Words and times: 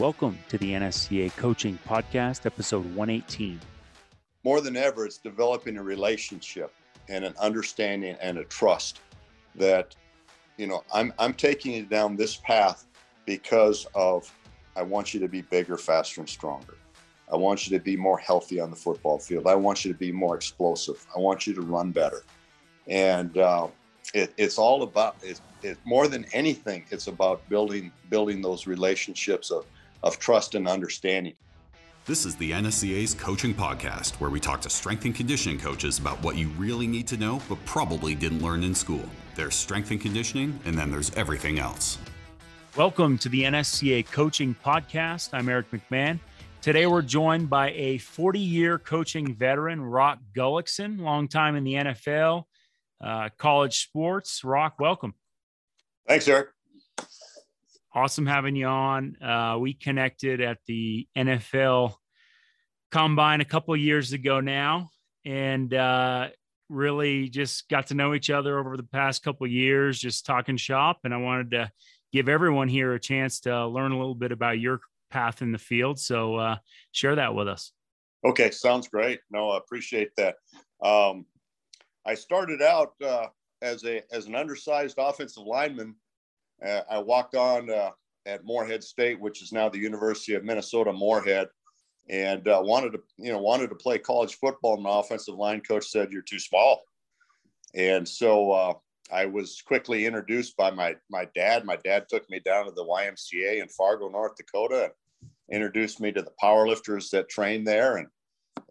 Welcome 0.00 0.40
to 0.48 0.58
the 0.58 0.72
NSCA 0.72 1.36
Coaching 1.36 1.78
Podcast, 1.86 2.46
episode 2.46 2.84
118. 2.96 3.60
More 4.42 4.60
than 4.60 4.76
ever, 4.76 5.06
it's 5.06 5.18
developing 5.18 5.76
a 5.76 5.82
relationship 5.84 6.74
and 7.08 7.24
an 7.24 7.32
understanding 7.38 8.16
and 8.20 8.38
a 8.38 8.44
trust 8.46 8.98
that, 9.54 9.94
you 10.56 10.66
know, 10.66 10.82
I'm, 10.92 11.12
I'm 11.20 11.32
taking 11.32 11.74
you 11.74 11.84
down 11.84 12.16
this 12.16 12.34
path 12.34 12.86
because 13.24 13.86
of 13.94 14.28
I 14.74 14.82
want 14.82 15.14
you 15.14 15.20
to 15.20 15.28
be 15.28 15.42
bigger, 15.42 15.76
faster, 15.76 16.20
and 16.20 16.28
stronger. 16.28 16.74
I 17.32 17.36
want 17.36 17.70
you 17.70 17.78
to 17.78 17.82
be 17.82 17.96
more 17.96 18.18
healthy 18.18 18.58
on 18.58 18.70
the 18.70 18.76
football 18.76 19.20
field. 19.20 19.46
I 19.46 19.54
want 19.54 19.84
you 19.84 19.92
to 19.92 19.98
be 19.98 20.10
more 20.10 20.34
explosive. 20.34 21.06
I 21.14 21.20
want 21.20 21.46
you 21.46 21.54
to 21.54 21.62
run 21.62 21.92
better. 21.92 22.24
And 22.88 23.38
uh, 23.38 23.68
it, 24.12 24.34
it's 24.38 24.58
all 24.58 24.82
about 24.82 25.14
it's, 25.22 25.40
it, 25.62 25.78
more 25.84 26.08
than 26.08 26.26
anything. 26.32 26.84
It's 26.90 27.06
about 27.06 27.48
building 27.48 27.92
building 28.10 28.42
those 28.42 28.66
relationships 28.66 29.52
of 29.52 29.64
of 30.04 30.18
trust 30.18 30.54
and 30.54 30.68
understanding. 30.68 31.34
This 32.04 32.26
is 32.26 32.36
the 32.36 32.52
NSCA's 32.52 33.14
Coaching 33.14 33.54
Podcast, 33.54 34.20
where 34.20 34.28
we 34.28 34.38
talk 34.38 34.60
to 34.60 34.70
strength 34.70 35.06
and 35.06 35.14
conditioning 35.14 35.58
coaches 35.58 35.98
about 35.98 36.22
what 36.22 36.36
you 36.36 36.48
really 36.50 36.86
need 36.86 37.08
to 37.08 37.16
know, 37.16 37.40
but 37.48 37.56
probably 37.64 38.14
didn't 38.14 38.42
learn 38.42 38.62
in 38.62 38.74
school. 38.74 39.08
There's 39.34 39.54
strength 39.54 39.90
and 39.90 40.00
conditioning, 40.00 40.60
and 40.66 40.76
then 40.76 40.90
there's 40.90 41.12
everything 41.14 41.58
else. 41.58 41.96
Welcome 42.76 43.16
to 43.18 43.30
the 43.30 43.44
NSCA 43.44 44.04
Coaching 44.10 44.54
Podcast. 44.62 45.30
I'm 45.32 45.48
Eric 45.48 45.70
McMahon. 45.70 46.20
Today, 46.60 46.86
we're 46.86 47.02
joined 47.02 47.48
by 47.48 47.70
a 47.70 47.96
40 47.98 48.38
year 48.38 48.78
coaching 48.78 49.34
veteran, 49.34 49.80
Rock 49.80 50.18
Gullickson, 50.36 51.00
long 51.00 51.28
time 51.28 51.56
in 51.56 51.64
the 51.64 51.74
NFL, 51.74 52.44
uh, 53.02 53.30
college 53.38 53.82
sports. 53.82 54.44
Rock, 54.44 54.78
welcome. 54.78 55.14
Thanks, 56.06 56.28
Eric 56.28 56.53
awesome 57.94 58.26
having 58.26 58.56
you 58.56 58.66
on. 58.66 59.16
Uh, 59.22 59.56
we 59.58 59.72
connected 59.72 60.40
at 60.40 60.58
the 60.66 61.06
NFL 61.16 61.94
Combine 62.90 63.40
a 63.40 63.44
couple 63.44 63.76
years 63.76 64.12
ago 64.12 64.40
now, 64.40 64.90
and 65.24 65.72
uh, 65.72 66.28
really 66.68 67.28
just 67.28 67.68
got 67.68 67.88
to 67.88 67.94
know 67.94 68.14
each 68.14 68.30
other 68.30 68.58
over 68.58 68.76
the 68.76 68.82
past 68.82 69.22
couple 69.22 69.46
years, 69.46 69.98
just 69.98 70.26
talking 70.26 70.56
shop. 70.56 71.00
And 71.04 71.14
I 71.14 71.18
wanted 71.18 71.52
to 71.52 71.70
give 72.12 72.28
everyone 72.28 72.68
here 72.68 72.94
a 72.94 73.00
chance 73.00 73.40
to 73.40 73.66
learn 73.66 73.92
a 73.92 73.98
little 73.98 74.14
bit 74.14 74.32
about 74.32 74.58
your 74.58 74.80
path 75.10 75.42
in 75.42 75.52
the 75.52 75.58
field. 75.58 75.98
So 75.98 76.36
uh, 76.36 76.56
share 76.92 77.16
that 77.16 77.34
with 77.34 77.48
us. 77.48 77.72
Okay, 78.24 78.50
sounds 78.50 78.88
great. 78.88 79.20
No, 79.30 79.50
I 79.50 79.58
appreciate 79.58 80.10
that. 80.16 80.36
Um, 80.82 81.26
I 82.06 82.14
started 82.14 82.62
out 82.62 82.92
uh, 83.04 83.26
as 83.60 83.84
a 83.84 84.02
as 84.12 84.26
an 84.26 84.34
undersized 84.34 84.96
offensive 84.98 85.44
lineman 85.44 85.94
uh, 86.66 86.82
I 86.90 86.98
walked 86.98 87.34
on 87.34 87.70
uh, 87.70 87.90
at 88.26 88.44
Moorhead 88.44 88.82
State, 88.82 89.20
which 89.20 89.42
is 89.42 89.52
now 89.52 89.68
the 89.68 89.78
University 89.78 90.34
of 90.34 90.44
Minnesota 90.44 90.92
Moorhead, 90.92 91.48
and 92.08 92.46
uh, 92.48 92.60
wanted 92.62 92.92
to 92.92 93.00
you 93.18 93.32
know 93.32 93.38
wanted 93.38 93.68
to 93.68 93.76
play 93.76 93.98
college 93.98 94.36
football. 94.36 94.76
My 94.76 95.00
offensive 95.00 95.34
line 95.34 95.60
coach 95.60 95.86
said 95.86 96.12
you're 96.12 96.22
too 96.22 96.38
small, 96.38 96.82
and 97.74 98.08
so 98.08 98.50
uh, 98.52 98.74
I 99.12 99.26
was 99.26 99.62
quickly 99.66 100.06
introduced 100.06 100.56
by 100.56 100.70
my 100.70 100.96
my 101.10 101.26
dad. 101.34 101.64
My 101.64 101.76
dad 101.76 102.06
took 102.08 102.28
me 102.30 102.40
down 102.40 102.66
to 102.66 102.72
the 102.72 102.84
YMCA 102.84 103.62
in 103.62 103.68
Fargo, 103.68 104.08
North 104.08 104.36
Dakota, 104.36 104.84
and 104.84 104.92
introduced 105.50 106.00
me 106.00 106.12
to 106.12 106.22
the 106.22 106.32
powerlifters 106.42 107.10
that 107.10 107.28
trained 107.28 107.66
there, 107.66 107.96
and 107.98 108.08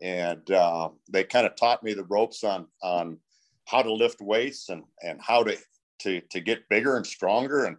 and 0.02 0.52
uh, 0.52 0.90
they 1.10 1.24
kind 1.24 1.46
of 1.46 1.56
taught 1.56 1.84
me 1.84 1.94
the 1.94 2.06
ropes 2.06 2.44
on 2.44 2.68
on 2.82 3.18
how 3.66 3.82
to 3.82 3.94
lift 3.94 4.22
weights 4.22 4.70
and 4.70 4.84
and 5.04 5.20
how 5.22 5.44
to 5.44 5.58
to 6.00 6.22
to 6.32 6.40
get 6.40 6.68
bigger 6.70 6.98
and 6.98 7.06
stronger 7.06 7.66
and 7.66 7.78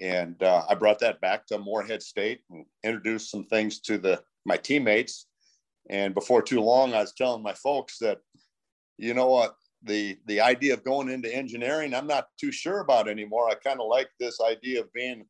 and 0.00 0.42
uh, 0.42 0.64
I 0.68 0.74
brought 0.74 0.98
that 1.00 1.20
back 1.20 1.46
to 1.46 1.58
Moorhead 1.58 2.02
State 2.02 2.40
and 2.50 2.64
introduced 2.82 3.30
some 3.30 3.44
things 3.44 3.80
to 3.80 3.98
the 3.98 4.22
my 4.46 4.56
teammates. 4.56 5.26
And 5.90 6.14
before 6.14 6.42
too 6.42 6.60
long, 6.60 6.94
I 6.94 7.00
was 7.00 7.12
telling 7.12 7.42
my 7.42 7.54
folks 7.54 7.98
that, 7.98 8.18
you 8.96 9.14
know 9.14 9.28
what, 9.28 9.56
the 9.82 10.18
the 10.26 10.40
idea 10.40 10.74
of 10.74 10.84
going 10.84 11.08
into 11.08 11.34
engineering, 11.34 11.94
I'm 11.94 12.06
not 12.06 12.28
too 12.38 12.52
sure 12.52 12.80
about 12.80 13.08
anymore. 13.08 13.48
I 13.48 13.54
kind 13.54 13.80
of 13.80 13.88
like 13.88 14.08
this 14.18 14.40
idea 14.40 14.80
of 14.80 14.92
being 14.92 15.24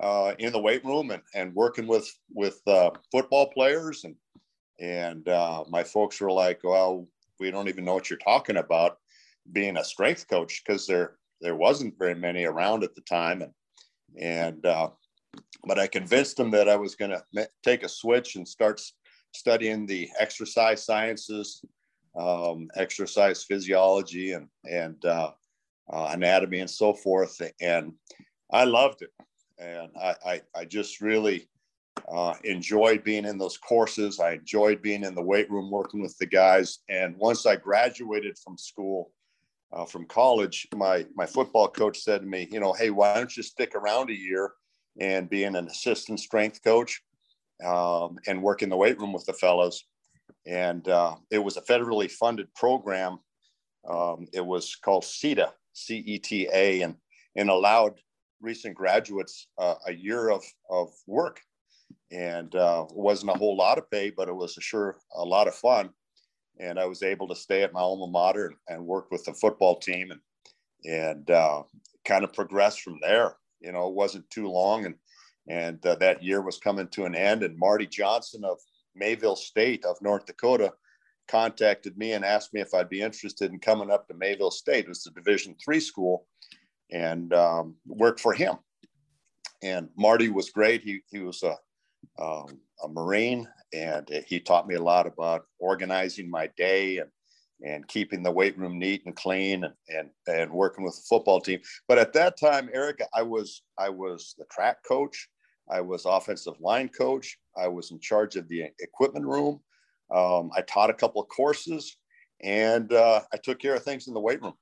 uh, 0.00 0.34
in 0.38 0.52
the 0.52 0.60
weight 0.60 0.84
room 0.84 1.10
and, 1.10 1.22
and 1.34 1.54
working 1.54 1.86
with 1.86 2.10
with 2.32 2.60
uh, 2.66 2.90
football 3.10 3.50
players 3.50 4.04
and 4.04 4.14
and 4.80 5.28
uh, 5.28 5.64
my 5.68 5.84
folks 5.84 6.20
were 6.20 6.32
like, 6.32 6.60
well, 6.64 7.06
we 7.38 7.50
don't 7.50 7.68
even 7.68 7.84
know 7.84 7.94
what 7.94 8.08
you're 8.08 8.18
talking 8.18 8.56
about 8.56 8.96
being 9.52 9.76
a 9.76 9.84
strength 9.84 10.26
coach 10.28 10.62
because 10.64 10.86
they're 10.86 11.16
there 11.40 11.56
wasn't 11.56 11.98
very 11.98 12.14
many 12.14 12.44
around 12.44 12.84
at 12.84 12.94
the 12.94 13.00
time, 13.02 13.42
and 13.42 13.52
and 14.18 14.64
uh, 14.64 14.90
but 15.64 15.78
I 15.78 15.86
convinced 15.86 16.36
them 16.36 16.50
that 16.52 16.68
I 16.68 16.76
was 16.76 16.94
going 16.94 17.10
to 17.10 17.48
take 17.64 17.82
a 17.82 17.88
switch 17.88 18.36
and 18.36 18.46
start 18.46 18.80
studying 19.32 19.86
the 19.86 20.08
exercise 20.18 20.84
sciences, 20.84 21.62
um, 22.18 22.68
exercise 22.76 23.44
physiology, 23.44 24.32
and 24.32 24.48
and 24.68 25.04
uh, 25.04 25.30
uh, 25.92 26.08
anatomy 26.12 26.60
and 26.60 26.70
so 26.70 26.92
forth. 26.92 27.40
And 27.60 27.92
I 28.52 28.64
loved 28.64 29.02
it, 29.02 29.10
and 29.58 29.90
I 30.00 30.14
I, 30.24 30.42
I 30.54 30.64
just 30.64 31.00
really 31.00 31.48
uh, 32.08 32.34
enjoyed 32.44 33.04
being 33.04 33.24
in 33.24 33.38
those 33.38 33.56
courses. 33.56 34.20
I 34.20 34.32
enjoyed 34.32 34.82
being 34.82 35.04
in 35.04 35.14
the 35.14 35.22
weight 35.22 35.50
room 35.50 35.70
working 35.70 36.00
with 36.00 36.16
the 36.18 36.26
guys. 36.26 36.78
And 36.88 37.16
once 37.16 37.46
I 37.46 37.56
graduated 37.56 38.38
from 38.38 38.58
school, 38.58 39.12
uh, 39.72 39.84
from 39.84 40.06
college, 40.06 40.66
my 40.74 41.06
my 41.14 41.26
football 41.26 41.68
coach 41.68 42.00
said 42.00 42.22
to 42.22 42.26
me, 42.26 42.48
you 42.50 42.60
know, 42.60 42.72
hey, 42.72 42.90
why 42.90 43.14
don't 43.14 43.36
you 43.36 43.42
stick 43.42 43.74
around 43.74 44.10
a 44.10 44.18
year 44.18 44.52
and 45.00 45.30
be 45.30 45.44
an 45.44 45.54
assistant 45.56 46.20
strength 46.20 46.62
coach 46.62 47.02
um, 47.64 48.18
and 48.26 48.42
work 48.42 48.62
in 48.62 48.68
the 48.68 48.76
weight 48.76 48.98
room 48.98 49.12
with 49.12 49.24
the 49.26 49.32
fellows? 49.32 49.84
And 50.46 50.88
uh, 50.88 51.16
it 51.30 51.38
was 51.38 51.56
a 51.56 51.62
federally 51.62 52.10
funded 52.10 52.52
program. 52.54 53.18
Um, 53.88 54.26
it 54.32 54.44
was 54.44 54.76
called 54.76 55.04
CETA, 55.04 55.52
C 55.72 55.98
E 55.98 56.18
T 56.18 56.48
A, 56.52 56.82
and 56.82 56.96
and 57.36 57.48
allowed 57.48 58.00
recent 58.40 58.74
graduates 58.74 59.46
uh, 59.58 59.76
a 59.86 59.92
year 59.92 60.30
of 60.30 60.42
of 60.68 60.90
work. 61.06 61.40
And 62.12 62.54
uh, 62.54 62.86
wasn't 62.90 63.30
a 63.30 63.38
whole 63.38 63.56
lot 63.56 63.78
of 63.78 63.88
pay, 63.90 64.10
but 64.10 64.28
it 64.28 64.34
was 64.34 64.56
a 64.56 64.60
sure 64.60 64.98
a 65.14 65.24
lot 65.24 65.46
of 65.46 65.54
fun 65.54 65.90
and 66.60 66.78
I 66.78 66.84
was 66.86 67.02
able 67.02 67.26
to 67.28 67.34
stay 67.34 67.62
at 67.62 67.72
my 67.72 67.80
alma 67.80 68.06
mater 68.06 68.46
and, 68.46 68.56
and 68.68 68.86
work 68.86 69.10
with 69.10 69.24
the 69.24 69.34
football 69.34 69.78
team 69.78 70.10
and 70.10 70.20
and 70.84 71.30
uh, 71.30 71.62
kind 72.04 72.24
of 72.24 72.32
progress 72.32 72.76
from 72.76 72.98
there. 73.02 73.36
You 73.60 73.72
know, 73.72 73.88
it 73.88 73.94
wasn't 73.94 74.30
too 74.30 74.48
long, 74.48 74.86
and 74.86 74.94
and 75.48 75.84
uh, 75.84 75.96
that 75.96 76.22
year 76.22 76.40
was 76.40 76.58
coming 76.58 76.88
to 76.88 77.04
an 77.04 77.14
end. 77.14 77.42
And 77.42 77.58
Marty 77.58 77.86
Johnson 77.86 78.44
of 78.44 78.58
Mayville 78.94 79.36
State 79.36 79.84
of 79.84 80.00
North 80.00 80.26
Dakota 80.26 80.72
contacted 81.28 81.96
me 81.96 82.12
and 82.12 82.24
asked 82.24 82.52
me 82.52 82.60
if 82.60 82.74
I'd 82.74 82.88
be 82.88 83.02
interested 83.02 83.52
in 83.52 83.58
coming 83.58 83.90
up 83.90 84.08
to 84.08 84.14
Mayville 84.14 84.50
State. 84.50 84.84
It 84.84 84.88
was 84.88 85.06
a 85.06 85.10
Division 85.10 85.54
three 85.62 85.80
school, 85.80 86.26
and 86.90 87.32
um, 87.34 87.76
work 87.86 88.18
for 88.18 88.32
him. 88.32 88.56
And 89.62 89.88
Marty 89.96 90.28
was 90.28 90.50
great. 90.50 90.82
He 90.82 91.00
he 91.10 91.20
was 91.20 91.42
a 91.42 91.56
um, 92.18 92.58
a 92.82 92.88
Marine 92.88 93.48
and 93.72 94.08
he 94.26 94.40
taught 94.40 94.66
me 94.66 94.74
a 94.74 94.82
lot 94.82 95.06
about 95.06 95.46
organizing 95.58 96.30
my 96.30 96.48
day 96.56 96.98
and 96.98 97.10
and 97.62 97.86
keeping 97.88 98.22
the 98.22 98.30
weight 98.30 98.56
room 98.56 98.78
neat 98.78 99.02
and 99.04 99.14
clean 99.14 99.64
and 99.64 99.74
and, 99.88 100.10
and 100.26 100.50
working 100.50 100.84
with 100.84 100.96
the 100.96 101.02
football 101.08 101.40
team. 101.40 101.60
But 101.88 101.98
at 101.98 102.12
that 102.14 102.38
time, 102.38 102.70
Eric, 102.72 103.00
I 103.14 103.22
was 103.22 103.62
I 103.78 103.88
was 103.90 104.34
the 104.38 104.46
track 104.46 104.78
coach, 104.86 105.28
I 105.70 105.80
was 105.80 106.04
offensive 106.06 106.60
line 106.60 106.88
coach, 106.88 107.38
I 107.56 107.68
was 107.68 107.90
in 107.90 108.00
charge 108.00 108.36
of 108.36 108.48
the 108.48 108.64
equipment 108.80 109.26
room. 109.26 109.60
Um, 110.10 110.50
I 110.56 110.62
taught 110.62 110.90
a 110.90 110.94
couple 110.94 111.22
of 111.22 111.28
courses, 111.28 111.96
and 112.42 112.92
uh, 112.92 113.20
I 113.32 113.36
took 113.36 113.60
care 113.60 113.76
of 113.76 113.84
things 113.84 114.08
in 114.08 114.14
the 114.14 114.20
weight 114.20 114.42
room. 114.42 114.54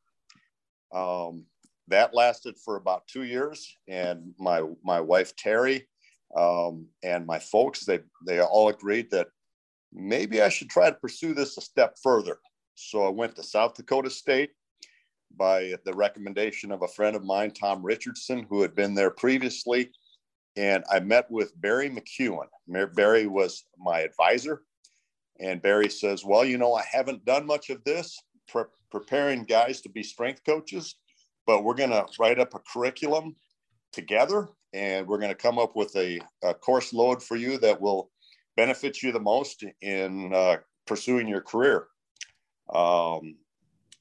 Um, 0.92 1.46
that 1.88 2.14
lasted 2.14 2.56
for 2.62 2.76
about 2.76 3.06
two 3.06 3.22
years, 3.22 3.74
and 3.86 4.34
my 4.38 4.62
my 4.82 5.00
wife 5.00 5.34
Terry 5.36 5.86
um, 6.36 6.86
and 7.02 7.26
my 7.26 7.38
folks 7.38 7.84
they 7.84 8.00
they 8.26 8.40
all 8.40 8.68
agreed 8.68 9.10
that 9.10 9.28
maybe 9.92 10.42
I 10.42 10.48
should 10.48 10.70
try 10.70 10.90
to 10.90 10.96
pursue 10.96 11.34
this 11.34 11.56
a 11.56 11.60
step 11.60 11.96
further. 12.02 12.38
So 12.74 13.06
I 13.06 13.10
went 13.10 13.34
to 13.36 13.42
South 13.42 13.74
Dakota 13.74 14.10
State 14.10 14.50
by 15.36 15.74
the 15.84 15.94
recommendation 15.94 16.70
of 16.72 16.82
a 16.82 16.88
friend 16.88 17.16
of 17.16 17.24
mine, 17.24 17.52
Tom 17.52 17.82
Richardson, 17.82 18.46
who 18.48 18.62
had 18.62 18.74
been 18.74 18.94
there 18.94 19.10
previously. 19.10 19.90
And 20.56 20.84
I 20.90 21.00
met 21.00 21.30
with 21.30 21.58
Barry 21.60 21.88
McEwen. 21.88 22.46
Barry 22.94 23.26
was 23.26 23.64
my 23.78 24.00
advisor. 24.00 24.62
And 25.40 25.62
Barry 25.62 25.88
says, 25.88 26.24
Well, 26.24 26.44
you 26.44 26.58
know, 26.58 26.74
I 26.74 26.84
haven't 26.90 27.24
done 27.24 27.46
much 27.46 27.70
of 27.70 27.82
this, 27.84 28.18
pre- 28.48 28.64
preparing 28.90 29.44
guys 29.44 29.80
to 29.82 29.88
be 29.88 30.02
strength 30.02 30.42
coaches, 30.44 30.96
but 31.46 31.62
we're 31.62 31.74
going 31.74 31.90
to 31.90 32.06
write 32.18 32.40
up 32.40 32.54
a 32.54 32.60
curriculum 32.72 33.36
together 33.92 34.48
and 34.72 35.06
we're 35.06 35.18
going 35.18 35.30
to 35.30 35.34
come 35.34 35.58
up 35.58 35.76
with 35.76 35.94
a, 35.96 36.20
a, 36.42 36.54
course 36.54 36.92
load 36.92 37.22
for 37.22 37.36
you 37.36 37.58
that 37.58 37.80
will 37.80 38.10
benefit 38.56 39.02
you 39.02 39.12
the 39.12 39.20
most 39.20 39.64
in 39.80 40.32
uh, 40.34 40.56
pursuing 40.86 41.26
your 41.28 41.40
career. 41.40 41.86
Um, 42.74 43.36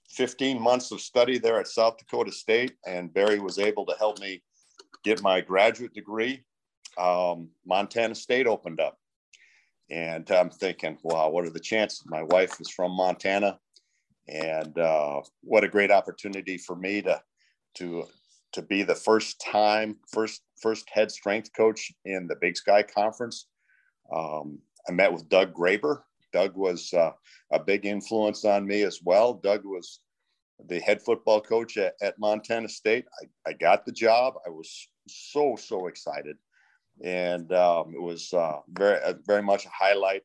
15 0.09 0.61
months 0.61 0.91
of 0.91 1.01
study 1.01 1.37
there 1.37 1.59
at 1.59 1.67
South 1.67 1.97
Dakota 1.97 2.31
State, 2.31 2.73
and 2.85 3.13
Barry 3.13 3.39
was 3.39 3.59
able 3.59 3.85
to 3.85 3.95
help 3.97 4.19
me 4.19 4.41
get 5.03 5.21
my 5.21 5.41
graduate 5.41 5.93
degree. 5.93 6.43
um, 6.97 7.49
Montana 7.65 8.15
State 8.15 8.47
opened 8.47 8.79
up. 8.79 8.97
And 9.89 10.29
I'm 10.31 10.49
thinking, 10.49 10.97
wow, 11.03 11.29
what 11.29 11.45
are 11.45 11.49
the 11.49 11.59
chances? 11.59 12.03
My 12.07 12.23
wife 12.23 12.59
is 12.59 12.69
from 12.69 12.91
Montana. 12.91 13.59
And 14.27 14.77
uh, 14.77 15.21
what 15.41 15.63
a 15.63 15.69
great 15.69 15.91
opportunity 15.91 16.57
for 16.57 16.75
me 16.75 17.01
to, 17.03 17.21
to, 17.75 18.05
to 18.57 18.61
be 18.63 18.83
the 18.83 18.95
first 18.95 19.39
time, 19.39 19.97
first, 20.11 20.41
first 20.61 20.89
head 20.89 21.11
strength 21.11 21.51
coach 21.55 21.91
in 22.05 22.27
the 22.27 22.35
Big 22.35 22.57
Sky 22.57 22.83
Conference. 22.83 23.47
Um, 24.13 24.59
I 24.87 24.91
met 24.91 25.11
with 25.11 25.29
Doug 25.29 25.53
Graber. 25.53 26.01
Doug 26.33 26.55
was 26.55 26.93
uh, 26.93 27.11
a 27.51 27.59
big 27.59 27.85
influence 27.85 28.45
on 28.45 28.67
me 28.67 28.81
as 28.81 28.99
well. 29.03 29.33
Doug 29.33 29.63
was 29.63 29.99
the 30.67 30.79
head 30.79 31.01
football 31.01 31.39
coach 31.39 31.77
at, 31.77 31.93
at 32.01 32.19
Montana 32.19 32.67
State. 32.67 33.05
I, 33.21 33.51
I 33.51 33.53
got 33.53 33.85
the 33.85 33.91
job. 33.91 34.33
I 34.45 34.49
was 34.49 34.89
so, 35.07 35.55
so 35.55 35.87
excited 35.87 36.35
and 37.03 37.51
um, 37.53 37.93
it 37.93 38.01
was 38.01 38.33
uh, 38.33 38.57
very 38.69 39.01
uh, 39.01 39.13
very 39.25 39.43
much 39.43 39.65
a 39.65 39.69
highlight. 39.69 40.23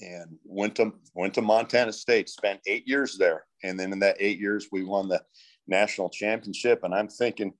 And 0.00 0.38
went 0.44 0.76
to 0.76 0.92
went 1.14 1.34
to 1.34 1.42
Montana 1.42 1.92
State, 1.92 2.28
spent 2.28 2.60
eight 2.66 2.88
years 2.88 3.18
there, 3.18 3.44
and 3.62 3.78
then 3.78 3.92
in 3.92 3.98
that 4.00 4.16
eight 4.18 4.38
years 4.38 4.68
we 4.72 4.82
won 4.82 5.08
the 5.08 5.22
national 5.70 6.10
championship. 6.10 6.80
And 6.82 6.94
I'm 6.94 7.08
thinking, 7.08 7.54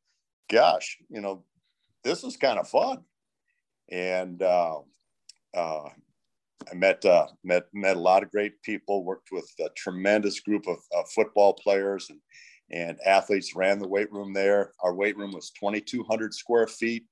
gosh, 0.51 0.99
you 1.09 1.21
know, 1.21 1.45
this 2.05 2.25
is 2.25 2.37
kind 2.37 2.59
of 2.59 2.69
fun. 2.69 2.99
And 3.91 4.43
uh, 4.43 4.79
uh, 5.55 5.89
I 6.71 6.75
met 6.75 7.05
uh, 7.05 7.29
met 7.43 7.65
met 7.73 7.97
a 7.97 8.01
lot 8.01 8.23
of 8.23 8.31
great 8.31 8.61
people. 8.63 9.05
Worked 9.05 9.31
with 9.33 9.51
a 9.61 9.69
tremendous 9.77 10.41
group 10.41 10.67
of, 10.69 10.79
football 11.11 11.55
players 11.55 12.11
and 12.11 12.21
and 12.71 12.99
athletes. 13.05 13.57
Ran 13.57 13.79
the 13.79 13.89
weight 13.89 14.13
room 14.13 14.33
there. 14.33 14.73
Our 14.81 14.95
weight 14.95 15.17
room 15.17 15.33
was 15.33 15.51
2,200 15.51 16.35
square 16.35 16.67
feet 16.67 17.05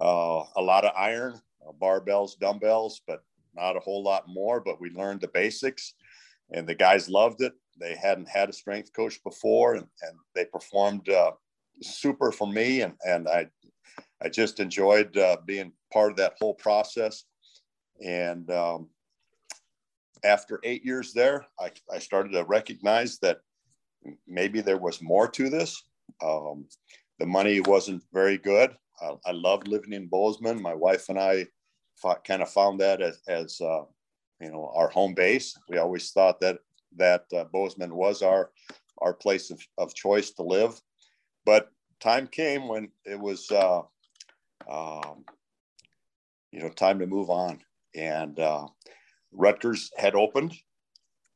uh, 0.00 0.44
a 0.56 0.62
lot 0.62 0.84
of 0.84 0.92
iron, 0.96 1.40
uh, 1.66 1.72
barbells, 1.80 2.38
dumbbells, 2.38 3.00
but 3.06 3.22
not 3.54 3.76
a 3.76 3.80
whole 3.80 4.02
lot 4.02 4.24
more. 4.28 4.60
But 4.60 4.80
we 4.80 4.90
learned 4.90 5.20
the 5.20 5.28
basics, 5.28 5.94
and 6.50 6.66
the 6.66 6.74
guys 6.74 7.08
loved 7.08 7.42
it. 7.42 7.52
They 7.78 7.94
hadn't 7.94 8.28
had 8.28 8.48
a 8.48 8.52
strength 8.52 8.92
coach 8.92 9.22
before, 9.22 9.74
and, 9.74 9.86
and 10.02 10.18
they 10.34 10.44
performed 10.44 11.08
uh, 11.08 11.32
super 11.82 12.32
for 12.32 12.46
me, 12.46 12.82
and 12.82 12.94
and 13.04 13.28
I 13.28 13.48
I 14.22 14.28
just 14.28 14.60
enjoyed 14.60 15.16
uh, 15.16 15.36
being 15.44 15.72
part 15.92 16.10
of 16.10 16.16
that 16.16 16.34
whole 16.38 16.54
process. 16.54 17.24
And 18.04 18.50
um, 18.50 18.88
after 20.24 20.60
eight 20.64 20.84
years 20.84 21.12
there, 21.12 21.46
I, 21.60 21.70
I 21.92 21.98
started 21.98 22.32
to 22.32 22.44
recognize 22.44 23.18
that 23.18 23.40
maybe 24.26 24.60
there 24.60 24.78
was 24.78 25.02
more 25.02 25.28
to 25.28 25.50
this. 25.50 25.82
Um, 26.22 26.66
the 27.18 27.26
money 27.26 27.60
wasn't 27.60 28.02
very 28.12 28.38
good. 28.38 28.74
I, 29.00 29.12
I 29.26 29.32
loved 29.32 29.68
living 29.68 29.92
in 29.92 30.06
Bozeman. 30.06 30.60
My 30.60 30.74
wife 30.74 31.08
and 31.08 31.18
I 31.18 31.46
fought, 31.96 32.24
kind 32.24 32.42
of 32.42 32.50
found 32.50 32.80
that 32.80 33.02
as, 33.02 33.20
as 33.28 33.60
uh, 33.60 33.84
you 34.40 34.50
know, 34.50 34.70
our 34.74 34.88
home 34.88 35.14
base. 35.14 35.56
We 35.68 35.78
always 35.78 36.10
thought 36.10 36.40
that 36.40 36.58
that 36.96 37.24
uh, 37.36 37.44
Bozeman 37.44 37.94
was 37.94 38.22
our 38.22 38.50
our 38.98 39.12
place 39.14 39.50
of, 39.50 39.60
of 39.78 39.94
choice 39.94 40.30
to 40.30 40.42
live. 40.42 40.80
But 41.44 41.70
time 42.00 42.26
came 42.26 42.66
when 42.66 42.88
it 43.04 43.20
was, 43.20 43.50
uh, 43.50 43.82
um, 44.70 45.24
you 46.50 46.60
know, 46.60 46.70
time 46.70 46.98
to 47.00 47.06
move 47.06 47.28
on. 47.28 47.60
And 47.94 48.38
uh, 48.40 48.68
Rutgers 49.32 49.90
had 49.96 50.14
opened, 50.14 50.54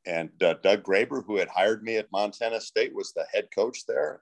and 0.05 0.31
uh, 0.41 0.55
Doug 0.63 0.83
Graber, 0.83 1.23
who 1.25 1.37
had 1.37 1.47
hired 1.47 1.83
me 1.83 1.97
at 1.97 2.11
Montana 2.11 2.59
State, 2.59 2.95
was 2.95 3.13
the 3.13 3.25
head 3.31 3.49
coach 3.53 3.85
there. 3.85 4.21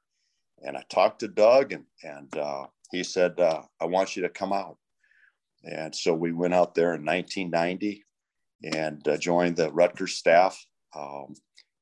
And 0.61 0.75
I 0.75 0.83
talked 0.89 1.19
to 1.21 1.27
Doug, 1.27 1.71
and 1.71 1.85
and 2.03 2.37
uh, 2.37 2.65
he 2.91 3.03
said, 3.03 3.39
uh, 3.39 3.61
I 3.79 3.85
want 3.85 4.15
you 4.15 4.23
to 4.23 4.29
come 4.29 4.53
out. 4.53 4.77
And 5.63 5.93
so 5.93 6.13
we 6.13 6.31
went 6.31 6.53
out 6.53 6.75
there 6.75 6.95
in 6.95 7.05
1990 7.05 8.05
and 8.63 9.05
uh, 9.07 9.17
joined 9.17 9.57
the 9.57 9.71
Rutgers 9.71 10.15
staff. 10.15 10.65
Um, 10.95 11.35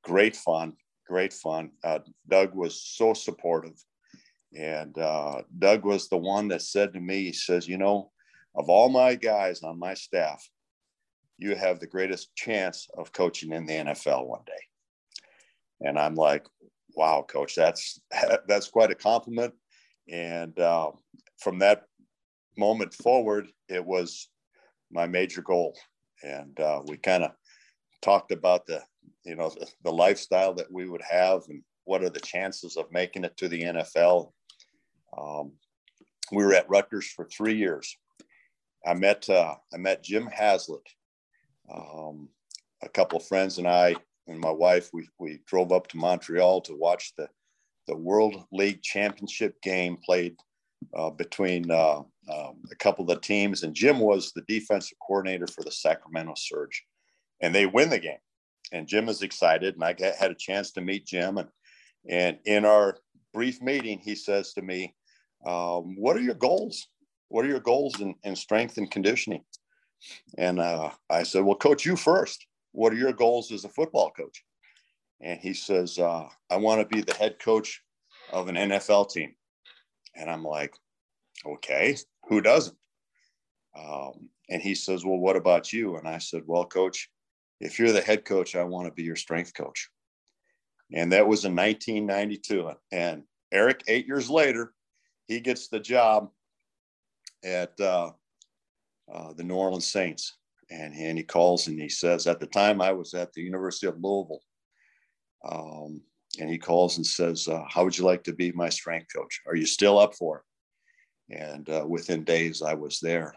great 0.04 0.36
fun, 0.36 0.74
great 1.07 1.33
fun. 1.33 1.71
Uh, 1.83 2.00
Doug 2.27 2.56
was 2.56 2.81
so 2.83 3.13
supportive. 3.13 3.83
And 4.57 4.98
uh, 4.98 5.42
Doug 5.57 5.86
was 5.86 6.07
the 6.07 6.18
one 6.18 6.48
that 6.50 6.62
said 6.62 6.94
to 6.94 7.00
me, 7.00 7.25
he 7.25 7.33
says, 7.33 7.68
You 7.68 7.77
know, 7.77 8.12
of 8.56 8.69
all 8.69 8.89
my 8.89 9.15
guys 9.15 9.62
on 9.63 9.77
my 9.77 9.94
staff, 9.94 10.48
you 11.38 11.56
have 11.56 11.80
the 11.80 11.88
greatest 11.88 12.36
chance 12.36 12.88
of 12.98 13.13
coaching 13.13 13.54
in 13.54 13.65
the 13.65 13.74
NFL 13.74 14.27
one 14.27 14.42
day. 14.45 15.88
And 15.88 16.00
I'm 16.00 16.15
like, 16.15 16.48
wow, 16.95 17.25
coach, 17.27 17.56
that's 17.56 18.00
that's 18.48 18.68
quite 18.68 18.92
a 18.92 18.95
compliment. 18.95 19.53
And 20.10 20.57
uh, 20.60 20.92
from 21.39 21.60
that 21.60 21.83
moment 22.57 22.94
forward, 22.94 23.48
it 23.69 23.86
was 23.86 24.30
my 24.92 25.06
major 25.06 25.42
goal. 25.42 25.77
And 26.24 26.60
uh, 26.60 26.81
we 26.86 26.98
kind 26.98 27.24
of 27.24 27.31
talked 28.01 28.31
about 28.31 28.65
the, 28.65 28.81
you 29.24 29.36
know, 29.36 29.51
the, 29.83 29.92
lifestyle 29.92 30.54
that 30.54 30.71
we 30.71 30.88
would 30.88 31.01
have 31.01 31.44
and 31.50 31.62
what 31.86 32.04
are 32.04 32.09
the 32.09 32.19
chances 32.19 32.77
of 32.77 32.92
making 32.92 33.24
it 33.24 33.36
to 33.38 33.48
the 33.48 33.63
NFL. 33.63 34.31
Um, 35.18 35.54
we 36.31 36.44
were 36.44 36.54
at 36.54 36.69
Rutgers 36.69 37.07
for 37.07 37.25
three 37.25 37.56
years. 37.56 37.98
I 38.86 38.94
met 38.94 39.30
uh, 39.30 39.56
I 39.74 39.77
met 39.77 40.04
Jim 40.04 40.27
Haslett. 40.27 40.88
Um, 41.74 42.30
a 42.83 42.89
couple 42.89 43.18
of 43.18 43.27
friends 43.27 43.57
and 43.57 43.68
I 43.68 43.95
and 44.27 44.39
my 44.39 44.51
wife 44.51 44.89
we 44.94 45.07
we 45.19 45.39
drove 45.45 45.71
up 45.71 45.88
to 45.88 45.98
Montreal 45.98 46.62
to 46.62 46.75
watch 46.75 47.13
the 47.18 47.27
the 47.88 47.95
World 47.95 48.44
League 48.51 48.81
Championship 48.81 49.62
game 49.62 49.98
played 49.98 50.36
uh, 50.94 51.10
between 51.10 51.71
uh, 51.71 52.00
um, 52.00 52.57
a 52.71 52.75
couple 52.80 53.03
of 53.03 53.10
the 53.10 53.21
teams, 53.21 53.63
and 53.63 53.74
Jim 53.74 54.00
was 54.00 54.31
the 54.31 54.44
defensive 54.48 54.98
coordinator 55.06 55.48
for 55.48 55.63
the 55.63 55.71
Sacramento 55.71 56.33
Surge, 56.36 56.86
and 57.42 57.56
they 57.56 57.65
win 57.65 57.89
the 57.89 58.00
game. 58.00 58.18
And 58.71 58.87
Jim 58.87 59.09
is 59.09 59.21
excited, 59.21 59.75
and 59.75 59.83
I 59.83 59.95
had 60.19 60.31
a 60.31 60.35
chance 60.35 60.71
to 60.71 60.81
meet 60.81 61.05
Jim, 61.05 61.37
and 61.37 61.49
and 62.09 62.37
in 62.45 62.65
our 62.65 62.97
brief 63.33 63.61
meeting, 63.61 63.99
he 63.99 64.15
says 64.15 64.53
to 64.53 64.61
me, 64.61 64.95
um, 65.45 65.95
"What 65.97 66.17
are 66.17 66.21
your 66.21 66.35
goals? 66.35 66.87
What 67.29 67.45
are 67.45 67.49
your 67.49 67.59
goals 67.59 67.99
in, 67.99 68.15
in 68.23 68.35
strength 68.35 68.77
and 68.77 68.89
conditioning?" 68.89 69.43
And 70.37 70.59
uh, 70.59 70.91
I 71.09 71.23
said, 71.23 71.43
"Well, 71.43 71.55
coach, 71.55 71.85
you 71.85 71.95
first. 71.95 72.45
What 72.73 72.93
are 72.93 72.97
your 72.97 73.13
goals 73.13 73.51
as 73.51 73.65
a 73.65 73.69
football 73.69 74.11
coach?" 74.11 74.43
and 75.21 75.39
he 75.39 75.53
says, 75.53 75.97
uh, 75.97 76.27
I 76.49 76.57
want 76.57 76.81
to 76.81 76.95
be 76.95 77.01
the 77.01 77.13
head 77.13 77.39
coach 77.39 77.81
of 78.31 78.47
an 78.47 78.55
NFL 78.55 79.11
team. 79.11 79.33
And 80.15 80.29
I'm 80.29 80.43
like, 80.43 80.75
okay, 81.45 81.97
who 82.27 82.41
doesn't? 82.41 82.77
Um, 83.77 84.29
and 84.49 84.61
he 84.61 84.75
says, 84.75 85.05
well, 85.05 85.17
what 85.17 85.35
about 85.35 85.73
you? 85.73 85.97
And 85.97 86.07
I 86.07 86.17
said, 86.19 86.43
well, 86.45 86.65
coach, 86.65 87.09
if 87.59 87.79
you're 87.79 87.91
the 87.91 88.01
head 88.01 88.25
coach, 88.25 88.55
I 88.55 88.63
want 88.63 88.87
to 88.87 88.93
be 88.93 89.03
your 89.03 89.15
strength 89.15 89.53
coach. 89.53 89.89
And 90.93 91.11
that 91.11 91.27
was 91.27 91.45
in 91.45 91.55
1992. 91.55 92.71
And 92.91 93.23
Eric, 93.51 93.83
eight 93.87 94.07
years 94.07 94.29
later, 94.29 94.73
he 95.27 95.39
gets 95.39 95.67
the 95.67 95.79
job 95.79 96.29
at 97.43 97.79
uh, 97.79 98.11
uh, 99.11 99.33
the 99.33 99.43
New 99.43 99.55
Orleans 99.55 99.87
Saints. 99.87 100.37
And, 100.69 100.93
and 100.93 101.17
he 101.17 101.23
calls 101.23 101.67
and 101.67 101.79
he 101.79 101.89
says, 101.89 102.27
at 102.27 102.39
the 102.39 102.47
time 102.47 102.81
I 102.81 102.91
was 102.91 103.13
at 103.13 103.31
the 103.33 103.41
University 103.41 103.87
of 103.87 103.95
Louisville 104.01 104.41
um, 105.49 106.01
and 106.39 106.49
he 106.49 106.57
calls 106.57 106.97
and 106.97 107.05
says, 107.05 107.47
uh, 107.47 107.63
How 107.69 107.83
would 107.83 107.97
you 107.97 108.03
like 108.03 108.23
to 108.25 108.33
be 108.33 108.51
my 108.51 108.69
strength 108.69 109.07
coach? 109.15 109.41
Are 109.47 109.55
you 109.55 109.65
still 109.65 109.97
up 109.97 110.13
for 110.15 110.43
it? 111.29 111.39
And 111.39 111.69
uh, 111.69 111.85
within 111.87 112.23
days, 112.23 112.61
I 112.61 112.73
was 112.73 112.99
there. 112.99 113.33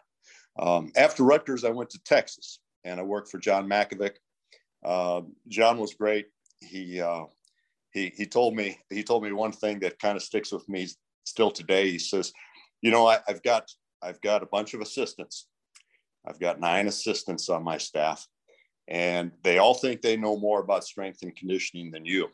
Um, 0.58 0.90
after 0.96 1.22
Rutgers, 1.22 1.64
I 1.64 1.70
went 1.70 1.90
to 1.90 2.02
Texas 2.02 2.58
and 2.84 3.00
I 3.00 3.02
worked 3.02 3.30
for 3.30 3.38
John 3.38 3.68
Mackovic. 3.68 4.16
Uh, 4.84 5.22
John 5.48 5.78
was 5.78 5.94
great. 5.94 6.26
He, 6.60 7.00
uh, 7.00 7.24
he, 7.92 8.12
he 8.16 8.26
told 8.26 8.54
me 8.54 8.78
he 8.88 9.02
told 9.02 9.24
me 9.24 9.32
one 9.32 9.52
thing 9.52 9.80
that 9.80 9.98
kind 9.98 10.16
of 10.16 10.22
sticks 10.22 10.52
with 10.52 10.68
me 10.68 10.88
still 11.24 11.50
today. 11.50 11.90
He 11.90 11.98
says, 11.98 12.32
"You 12.82 12.90
know, 12.90 13.06
I, 13.06 13.18
I've 13.26 13.42
got 13.42 13.68
I've 14.02 14.20
got 14.20 14.42
a 14.42 14.46
bunch 14.46 14.74
of 14.74 14.80
assistants. 14.80 15.48
I've 16.26 16.38
got 16.38 16.60
nine 16.60 16.86
assistants 16.86 17.48
on 17.48 17.64
my 17.64 17.78
staff, 17.78 18.26
and 18.86 19.32
they 19.42 19.58
all 19.58 19.74
think 19.74 20.02
they 20.02 20.16
know 20.16 20.36
more 20.36 20.60
about 20.60 20.84
strength 20.84 21.22
and 21.22 21.34
conditioning 21.34 21.90
than 21.90 22.04
you. 22.04 22.28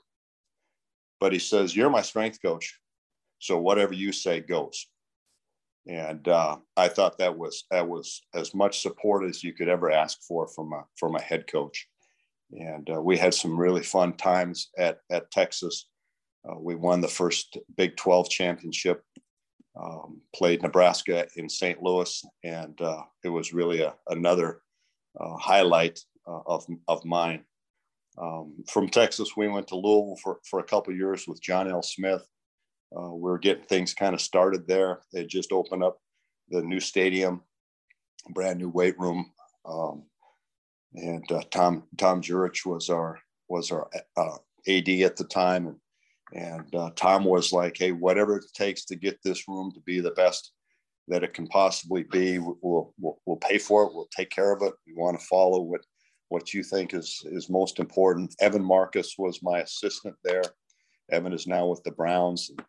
But 1.20 1.32
he 1.32 1.38
says, 1.38 1.74
You're 1.74 1.90
my 1.90 2.02
strength 2.02 2.40
coach. 2.42 2.78
So 3.38 3.58
whatever 3.58 3.94
you 3.94 4.12
say 4.12 4.40
goes. 4.40 4.86
And 5.88 6.26
uh, 6.26 6.56
I 6.76 6.88
thought 6.88 7.18
that 7.18 7.36
was 7.36 7.64
that 7.70 7.86
was 7.86 8.22
as 8.34 8.54
much 8.54 8.82
support 8.82 9.24
as 9.24 9.44
you 9.44 9.52
could 9.52 9.68
ever 9.68 9.90
ask 9.90 10.18
for 10.26 10.48
from 10.48 10.72
a 10.72 10.84
from 10.96 11.14
a 11.14 11.22
head 11.22 11.46
coach. 11.46 11.86
And 12.52 12.88
uh, 12.90 13.00
we 13.00 13.16
had 13.16 13.34
some 13.34 13.58
really 13.58 13.82
fun 13.82 14.14
times 14.14 14.70
at 14.76 14.98
at 15.10 15.30
Texas. 15.30 15.88
Uh, 16.48 16.58
we 16.58 16.74
won 16.74 17.00
the 17.00 17.08
first 17.08 17.58
Big 17.76 17.96
12 17.96 18.30
championship. 18.30 19.02
Um, 19.78 20.22
played 20.34 20.62
Nebraska 20.62 21.26
in 21.36 21.50
St. 21.50 21.82
Louis, 21.82 22.24
and 22.42 22.80
uh, 22.80 23.02
it 23.22 23.28
was 23.28 23.52
really 23.52 23.82
a, 23.82 23.94
another 24.08 24.62
uh, 25.20 25.36
highlight 25.36 26.00
uh, 26.26 26.40
of, 26.46 26.66
of 26.88 27.04
mine. 27.04 27.44
Um, 28.18 28.64
from 28.70 28.88
Texas, 28.88 29.36
we 29.36 29.48
went 29.48 29.68
to 29.68 29.76
Louisville 29.76 30.16
for, 30.22 30.38
for 30.48 30.60
a 30.60 30.64
couple 30.64 30.94
years 30.94 31.28
with 31.28 31.42
John 31.42 31.70
L. 31.70 31.82
Smith. 31.82 32.26
Uh, 32.96 33.10
we're 33.10 33.38
getting 33.38 33.64
things 33.64 33.92
kind 33.92 34.14
of 34.14 34.20
started 34.20 34.66
there. 34.66 35.00
They 35.12 35.26
just 35.26 35.52
opened 35.52 35.84
up 35.84 35.98
the 36.48 36.62
new 36.62 36.80
stadium, 36.80 37.42
brand 38.30 38.58
new 38.58 38.70
weight 38.70 38.98
room. 38.98 39.32
Um, 39.66 40.04
and 40.94 41.30
uh, 41.30 41.42
Tom 41.50 41.84
Tom 41.98 42.22
Jurich 42.22 42.64
was 42.64 42.88
our 42.88 43.18
was 43.48 43.70
our 43.70 43.88
uh, 44.16 44.36
AD 44.66 44.88
at 44.88 45.16
the 45.16 45.26
time, 45.28 45.66
and 45.66 45.76
and 46.32 46.74
uh, 46.74 46.90
Tom 46.96 47.24
was 47.24 47.52
like, 47.52 47.76
"Hey, 47.76 47.92
whatever 47.92 48.36
it 48.36 48.44
takes 48.54 48.84
to 48.86 48.96
get 48.96 49.18
this 49.22 49.46
room 49.46 49.72
to 49.74 49.80
be 49.80 50.00
the 50.00 50.12
best 50.12 50.52
that 51.08 51.22
it 51.22 51.34
can 51.34 51.46
possibly 51.48 52.04
be, 52.04 52.38
we'll 52.38 52.94
we'll, 52.98 53.20
we'll 53.26 53.36
pay 53.36 53.58
for 53.58 53.84
it. 53.84 53.92
We'll 53.92 54.08
take 54.16 54.30
care 54.30 54.52
of 54.52 54.62
it. 54.62 54.72
We 54.86 54.94
want 54.94 55.18
to 55.20 55.26
follow 55.26 55.60
what 55.60 55.82
what 56.28 56.54
you 56.54 56.62
think 56.62 56.94
is 56.94 57.22
is 57.26 57.50
most 57.50 57.78
important." 57.78 58.34
Evan 58.40 58.64
Marcus 58.64 59.16
was 59.18 59.42
my 59.42 59.60
assistant 59.60 60.16
there. 60.24 60.44
Evan 61.12 61.32
is 61.32 61.46
now 61.46 61.66
with 61.66 61.82
the 61.84 61.92
Browns, 61.92 62.50
and 62.50 62.64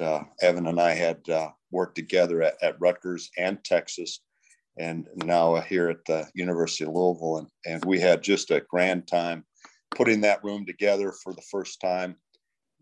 uh, 0.00 0.24
Evan 0.40 0.66
and 0.66 0.80
I 0.80 0.92
had 0.92 1.28
uh, 1.28 1.50
worked 1.70 1.94
together 1.94 2.42
at, 2.42 2.54
at 2.62 2.80
Rutgers 2.80 3.30
and 3.36 3.62
Texas, 3.64 4.20
and 4.78 5.06
now 5.16 5.56
here 5.56 5.90
at 5.90 6.04
the 6.06 6.26
University 6.34 6.84
of 6.84 6.90
Louisville, 6.94 7.38
and 7.38 7.48
and 7.66 7.84
we 7.84 8.00
had 8.00 8.22
just 8.22 8.50
a 8.50 8.62
grand 8.68 9.06
time 9.06 9.44
putting 9.94 10.22
that 10.22 10.42
room 10.42 10.64
together 10.64 11.12
for 11.12 11.34
the 11.34 11.42
first 11.50 11.80
time 11.80 12.16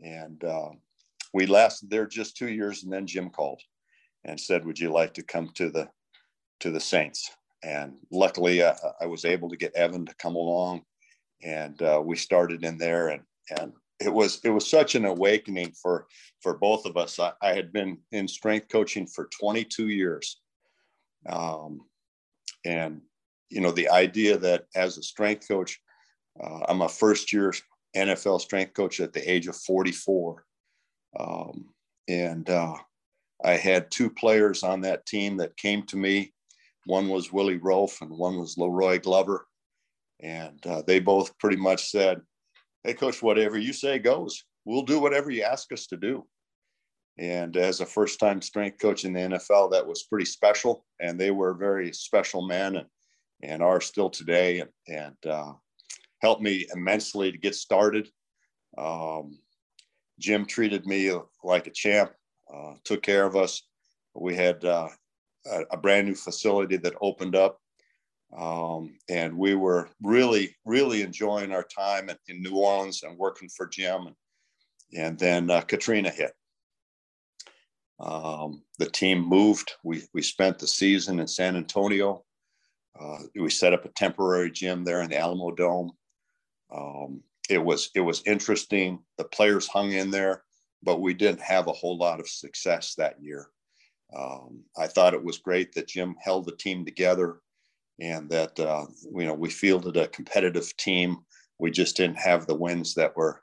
and 0.02 0.42
uh, 0.44 0.70
we 1.32 1.46
lasted 1.46 1.90
there 1.90 2.06
just 2.06 2.36
two 2.36 2.50
years, 2.50 2.82
and 2.82 2.92
then 2.92 3.06
Jim 3.06 3.30
called 3.30 3.60
and 4.24 4.38
said, 4.38 4.64
"Would 4.64 4.78
you 4.78 4.92
like 4.92 5.14
to 5.14 5.22
come 5.22 5.50
to 5.54 5.70
the 5.70 5.88
to 6.60 6.70
the 6.70 6.80
Saints?" 6.80 7.30
And 7.62 7.94
luckily, 8.10 8.62
uh, 8.62 8.74
I 9.00 9.06
was 9.06 9.24
able 9.24 9.50
to 9.50 9.56
get 9.56 9.74
Evan 9.74 10.06
to 10.06 10.14
come 10.14 10.34
along, 10.34 10.82
and 11.42 11.80
uh, 11.82 12.00
we 12.04 12.16
started 12.16 12.64
in 12.64 12.78
there, 12.78 13.08
and 13.08 13.22
and 13.58 13.72
it 14.00 14.12
was 14.12 14.40
it 14.44 14.50
was 14.50 14.68
such 14.68 14.94
an 14.94 15.04
awakening 15.04 15.72
for 15.72 16.06
for 16.40 16.54
both 16.56 16.86
of 16.86 16.96
us. 16.96 17.18
I, 17.18 17.32
I 17.42 17.52
had 17.52 17.72
been 17.72 17.98
in 18.12 18.26
strength 18.26 18.68
coaching 18.68 19.06
for 19.06 19.28
22 19.38 19.88
years, 19.88 20.40
um, 21.28 21.82
and 22.64 23.02
you 23.50 23.60
know 23.60 23.72
the 23.72 23.90
idea 23.90 24.38
that 24.38 24.64
as 24.74 24.96
a 24.96 25.02
strength 25.02 25.46
coach, 25.46 25.78
uh, 26.42 26.60
I'm 26.68 26.82
a 26.82 26.88
first 26.88 27.32
year 27.32 27.52
NFL 27.96 28.40
strength 28.40 28.74
coach 28.74 29.00
at 29.00 29.12
the 29.12 29.30
age 29.30 29.46
of 29.48 29.56
44. 29.56 30.44
Um, 31.18 31.66
and 32.08 32.48
uh, 32.48 32.76
I 33.44 33.52
had 33.52 33.90
two 33.90 34.10
players 34.10 34.62
on 34.62 34.80
that 34.82 35.06
team 35.06 35.36
that 35.38 35.56
came 35.56 35.82
to 35.84 35.96
me. 35.96 36.32
One 36.86 37.08
was 37.08 37.32
Willie 37.32 37.58
Roaf 37.58 38.00
and 38.00 38.10
one 38.10 38.38
was 38.38 38.56
La'Roi 38.56 39.02
Glover. 39.02 39.46
And 40.20 40.64
uh, 40.66 40.82
they 40.86 41.00
both 41.00 41.36
pretty 41.38 41.56
much 41.56 41.90
said, 41.90 42.20
Hey, 42.84 42.94
coach, 42.94 43.22
whatever 43.22 43.58
you 43.58 43.72
say 43.72 43.98
goes. 43.98 44.44
We'll 44.64 44.82
do 44.82 45.00
whatever 45.00 45.30
you 45.30 45.42
ask 45.42 45.72
us 45.72 45.86
to 45.88 45.96
do. 45.96 46.26
And 47.18 47.56
as 47.56 47.80
a 47.80 47.86
first 47.86 48.18
time 48.18 48.40
strength 48.40 48.78
coach 48.80 49.04
in 49.04 49.12
the 49.12 49.20
NFL, 49.20 49.72
that 49.72 49.86
was 49.86 50.04
pretty 50.04 50.24
special. 50.24 50.86
And 51.00 51.18
they 51.18 51.30
were 51.30 51.54
very 51.54 51.92
special 51.92 52.46
men 52.46 52.76
and, 52.76 52.86
and 53.42 53.62
are 53.62 53.80
still 53.80 54.08
today. 54.08 54.60
And, 54.60 54.70
and 54.88 55.26
uh, 55.26 55.52
helped 56.20 56.42
me 56.42 56.66
immensely 56.74 57.32
to 57.32 57.38
get 57.38 57.54
started. 57.54 58.08
Um, 58.78 59.38
Jim 60.18 60.46
treated 60.46 60.86
me 60.86 61.12
like 61.42 61.66
a 61.66 61.72
champ, 61.72 62.12
uh, 62.52 62.74
took 62.84 63.02
care 63.02 63.24
of 63.24 63.36
us. 63.36 63.62
We 64.14 64.34
had 64.34 64.64
uh, 64.64 64.88
a, 65.46 65.62
a, 65.72 65.76
brand 65.76 66.08
new 66.08 66.14
facility 66.14 66.76
that 66.78 66.94
opened 67.00 67.34
up, 67.36 67.59
um, 68.36 68.94
and 69.08 69.36
we 69.36 69.54
were 69.54 69.88
really, 70.02 70.56
really 70.64 71.02
enjoying 71.02 71.52
our 71.52 71.64
time 71.64 72.10
in, 72.10 72.16
in 72.28 72.42
New 72.42 72.56
Orleans 72.56 73.02
and 73.02 73.18
working 73.18 73.48
for 73.48 73.66
Jim. 73.66 74.06
And, 74.06 74.16
and 74.96 75.18
then 75.18 75.50
uh, 75.50 75.62
Katrina 75.62 76.10
hit. 76.10 76.32
Um, 77.98 78.62
the 78.78 78.88
team 78.88 79.20
moved. 79.20 79.72
We, 79.84 80.02
we 80.14 80.22
spent 80.22 80.58
the 80.58 80.66
season 80.66 81.20
in 81.20 81.26
San 81.26 81.56
Antonio. 81.56 82.24
Uh, 82.98 83.18
we 83.34 83.50
set 83.50 83.72
up 83.72 83.84
a 83.84 83.90
temporary 83.90 84.50
gym 84.50 84.84
there 84.84 85.02
in 85.02 85.10
the 85.10 85.18
Alamo 85.18 85.50
Dome. 85.50 85.92
Um, 86.74 87.22
it 87.48 87.62
was 87.62 87.90
it 87.94 88.00
was 88.00 88.22
interesting. 88.26 89.00
The 89.18 89.24
players 89.24 89.66
hung 89.66 89.92
in 89.92 90.10
there, 90.10 90.44
but 90.82 91.00
we 91.00 91.14
didn't 91.14 91.40
have 91.40 91.66
a 91.66 91.72
whole 91.72 91.98
lot 91.98 92.20
of 92.20 92.28
success 92.28 92.94
that 92.94 93.20
year. 93.20 93.48
Um, 94.16 94.64
I 94.78 94.86
thought 94.86 95.14
it 95.14 95.24
was 95.24 95.38
great 95.38 95.72
that 95.74 95.88
Jim 95.88 96.14
held 96.20 96.46
the 96.46 96.56
team 96.56 96.84
together, 96.84 97.40
and 98.00 98.28
that 98.30 98.58
uh, 98.58 98.86
you 99.14 99.26
know 99.26 99.34
we 99.34 99.50
fielded 99.50 99.96
a 99.96 100.08
competitive 100.08 100.76
team. 100.76 101.18
We 101.58 101.70
just 101.70 101.96
didn't 101.96 102.18
have 102.18 102.46
the 102.46 102.54
wins 102.54 102.94
that 102.94 103.16
were 103.16 103.42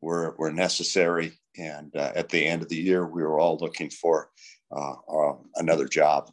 were 0.00 0.34
were 0.38 0.52
necessary. 0.52 1.32
And 1.56 1.94
uh, 1.96 2.12
at 2.14 2.28
the 2.28 2.44
end 2.44 2.62
of 2.62 2.68
the 2.68 2.76
year, 2.76 3.06
we 3.06 3.22
were 3.22 3.40
all 3.40 3.58
looking 3.60 3.90
for 3.90 4.30
uh, 4.74 4.92
uh 4.92 5.36
another 5.56 5.86
job. 5.86 6.30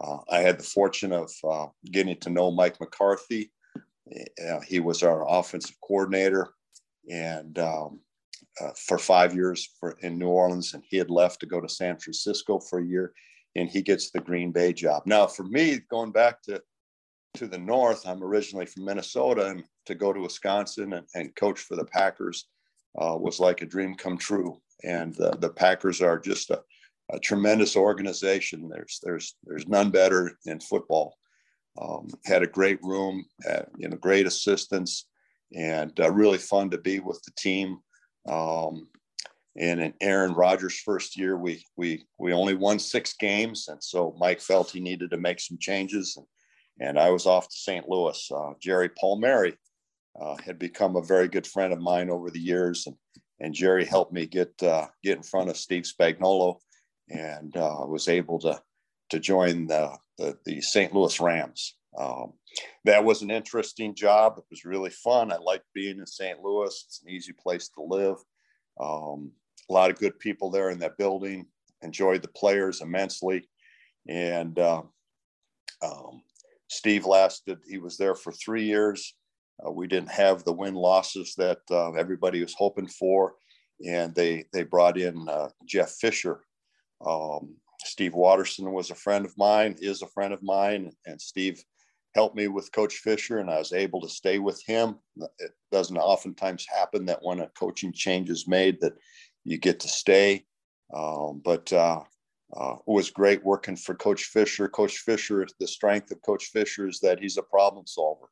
Uh, 0.00 0.18
I 0.30 0.38
had 0.38 0.58
the 0.58 0.64
fortune 0.64 1.12
of 1.12 1.30
uh, 1.48 1.66
getting 1.90 2.16
to 2.20 2.30
know 2.30 2.50
Mike 2.50 2.80
McCarthy 2.80 3.50
uh, 4.48 4.60
he 4.60 4.80
was 4.80 5.02
our 5.02 5.28
offensive 5.28 5.76
coordinator, 5.80 6.50
and 7.10 7.58
um, 7.58 8.00
for 8.76 8.98
five 8.98 9.34
years 9.34 9.68
for, 9.78 9.92
in 10.00 10.18
New 10.18 10.28
Orleans, 10.28 10.74
and 10.74 10.82
he 10.86 10.96
had 10.96 11.10
left 11.10 11.40
to 11.40 11.46
go 11.46 11.60
to 11.60 11.68
San 11.68 11.98
Francisco 11.98 12.58
for 12.58 12.80
a 12.80 12.86
year, 12.86 13.12
and 13.56 13.68
he 13.68 13.82
gets 13.82 14.10
the 14.10 14.20
Green 14.20 14.52
Bay 14.52 14.72
job. 14.72 15.04
Now, 15.06 15.26
for 15.26 15.44
me, 15.44 15.80
going 15.90 16.12
back 16.12 16.42
to 16.42 16.62
to 17.34 17.46
the 17.46 17.58
north, 17.58 18.06
I'm 18.06 18.22
originally 18.22 18.66
from 18.66 18.84
Minnesota, 18.84 19.46
and 19.46 19.64
to 19.86 19.94
go 19.94 20.12
to 20.12 20.20
Wisconsin 20.20 20.92
and, 20.92 21.06
and 21.14 21.34
coach 21.36 21.60
for 21.60 21.76
the 21.76 21.84
Packers 21.84 22.46
uh, 23.00 23.16
was 23.16 23.40
like 23.40 23.62
a 23.62 23.66
dream 23.66 23.94
come 23.94 24.18
true. 24.18 24.60
And 24.82 25.18
uh, 25.20 25.36
the 25.38 25.50
Packers 25.50 26.00
are 26.00 26.18
just 26.18 26.50
a, 26.50 26.62
a 27.12 27.18
tremendous 27.18 27.76
organization. 27.76 28.68
There's 28.68 28.98
there's 29.02 29.36
there's 29.44 29.68
none 29.68 29.90
better 29.90 30.38
in 30.46 30.60
football. 30.60 31.16
Um, 31.80 32.08
had 32.24 32.42
a 32.42 32.48
great 32.48 32.82
room, 32.82 33.24
had, 33.44 33.66
you 33.78 33.88
know, 33.88 33.96
great 33.96 34.26
assistants, 34.26 35.06
and 35.54 35.98
uh, 36.00 36.10
really 36.10 36.38
fun 36.38 36.70
to 36.70 36.78
be 36.78 36.98
with 36.98 37.22
the 37.22 37.32
team. 37.38 37.78
Um, 38.28 38.88
and 39.56 39.80
in 39.80 39.94
Aaron 40.00 40.32
Rodgers' 40.32 40.80
first 40.80 41.16
year, 41.16 41.36
we 41.36 41.64
we 41.76 42.04
we 42.18 42.32
only 42.32 42.54
won 42.54 42.78
six 42.78 43.14
games, 43.14 43.68
and 43.68 43.82
so 43.82 44.16
Mike 44.18 44.40
felt 44.40 44.70
he 44.70 44.80
needed 44.80 45.10
to 45.10 45.16
make 45.16 45.40
some 45.40 45.58
changes, 45.58 46.16
and, 46.16 46.26
and 46.80 46.98
I 46.98 47.10
was 47.10 47.26
off 47.26 47.48
to 47.48 47.56
St. 47.56 47.88
Louis. 47.88 48.30
Uh, 48.34 48.54
Jerry 48.60 48.88
Palmieri 48.88 49.56
uh, 50.20 50.36
had 50.44 50.58
become 50.58 50.96
a 50.96 51.02
very 51.02 51.28
good 51.28 51.46
friend 51.46 51.72
of 51.72 51.80
mine 51.80 52.10
over 52.10 52.30
the 52.30 52.40
years, 52.40 52.86
and 52.86 52.96
and 53.42 53.54
Jerry 53.54 53.84
helped 53.84 54.12
me 54.12 54.26
get 54.26 54.52
uh, 54.62 54.86
get 55.02 55.16
in 55.16 55.22
front 55.22 55.50
of 55.50 55.56
Steve 55.56 55.84
Spagnuolo, 55.84 56.56
and 57.08 57.56
uh, 57.56 57.84
was 57.86 58.08
able 58.08 58.38
to 58.40 58.60
to 59.10 59.20
join 59.20 59.66
the, 59.66 59.96
the, 60.18 60.38
the 60.44 60.60
St. 60.60 60.94
Louis 60.94 61.20
Rams. 61.20 61.76
Um, 61.98 62.32
that 62.84 63.04
was 63.04 63.22
an 63.22 63.30
interesting 63.30 63.94
job. 63.94 64.34
It 64.38 64.44
was 64.50 64.64
really 64.64 64.90
fun. 64.90 65.32
I 65.32 65.36
liked 65.36 65.66
being 65.74 65.98
in 65.98 66.06
St. 66.06 66.40
Louis. 66.40 66.84
It's 66.86 67.02
an 67.04 67.10
easy 67.10 67.32
place 67.32 67.68
to 67.70 67.82
live. 67.82 68.16
Um, 68.80 69.32
a 69.68 69.72
lot 69.72 69.90
of 69.90 69.98
good 69.98 70.18
people 70.18 70.50
there 70.50 70.70
in 70.70 70.78
that 70.78 70.96
building. 70.96 71.46
Enjoyed 71.82 72.22
the 72.22 72.28
players 72.28 72.80
immensely. 72.80 73.48
And 74.08 74.58
uh, 74.58 74.82
um, 75.82 76.22
Steve 76.70 77.04
lasted, 77.04 77.58
he 77.68 77.78
was 77.78 77.96
there 77.96 78.14
for 78.14 78.32
three 78.32 78.64
years. 78.64 79.14
Uh, 79.64 79.70
we 79.70 79.86
didn't 79.86 80.10
have 80.10 80.44
the 80.44 80.52
win 80.52 80.74
losses 80.74 81.34
that 81.36 81.58
uh, 81.70 81.92
everybody 81.92 82.40
was 82.40 82.54
hoping 82.54 82.86
for. 82.86 83.34
And 83.86 84.14
they, 84.14 84.44
they 84.52 84.62
brought 84.62 84.96
in 84.96 85.28
uh, 85.28 85.48
Jeff 85.66 85.90
Fisher, 85.90 86.40
um, 87.04 87.56
Steve 87.84 88.14
Watterson 88.14 88.70
was 88.72 88.90
a 88.90 88.94
friend 88.94 89.24
of 89.24 89.36
mine, 89.38 89.76
is 89.80 90.02
a 90.02 90.06
friend 90.08 90.32
of 90.32 90.42
mine, 90.42 90.92
and 91.06 91.20
Steve 91.20 91.62
helped 92.14 92.36
me 92.36 92.48
with 92.48 92.72
Coach 92.72 92.96
Fisher, 92.96 93.38
and 93.38 93.50
I 93.50 93.58
was 93.58 93.72
able 93.72 94.00
to 94.02 94.08
stay 94.08 94.38
with 94.38 94.62
him. 94.66 94.96
It 95.38 95.52
doesn't 95.72 95.96
oftentimes 95.96 96.66
happen 96.66 97.06
that 97.06 97.22
when 97.22 97.40
a 97.40 97.48
coaching 97.58 97.92
change 97.92 98.28
is 98.30 98.48
made 98.48 98.80
that 98.80 98.94
you 99.44 99.58
get 99.58 99.80
to 99.80 99.88
stay, 99.88 100.44
um, 100.94 101.40
but 101.42 101.72
uh, 102.56 102.74
it 102.74 102.82
was 102.86 103.10
great 103.10 103.44
working 103.44 103.76
for 103.76 103.94
Coach 103.94 104.24
Fisher. 104.24 104.68
Coach 104.68 104.98
Fisher, 104.98 105.46
the 105.58 105.66
strength 105.66 106.10
of 106.10 106.22
Coach 106.22 106.46
Fisher 106.46 106.88
is 106.88 107.00
that 107.00 107.20
he's 107.20 107.36
a 107.36 107.42
problem 107.42 107.86
solver. 107.86 108.26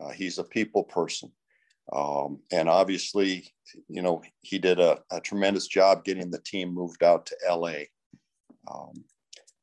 Uh, 0.00 0.10
he's 0.10 0.38
a 0.38 0.44
people 0.44 0.84
person. 0.84 1.32
Um, 1.92 2.40
and 2.52 2.68
obviously, 2.68 3.52
you 3.88 4.02
know, 4.02 4.22
he 4.42 4.58
did 4.58 4.78
a, 4.78 4.98
a, 5.10 5.20
tremendous 5.20 5.66
job 5.66 6.04
getting 6.04 6.30
the 6.30 6.40
team 6.40 6.74
moved 6.74 7.02
out 7.02 7.24
to 7.26 7.36
LA. 7.50 7.84
Um, 8.70 9.04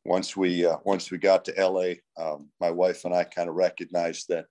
once 0.03 0.35
we 0.35 0.65
uh, 0.65 0.77
once 0.83 1.11
we 1.11 1.19
got 1.19 1.45
to 1.45 1.53
LA, 1.57 1.93
um, 2.17 2.49
my 2.59 2.71
wife 2.71 3.05
and 3.05 3.13
I 3.13 3.25
kind 3.25 3.47
of 3.47 3.55
recognized 3.55 4.29
that 4.29 4.45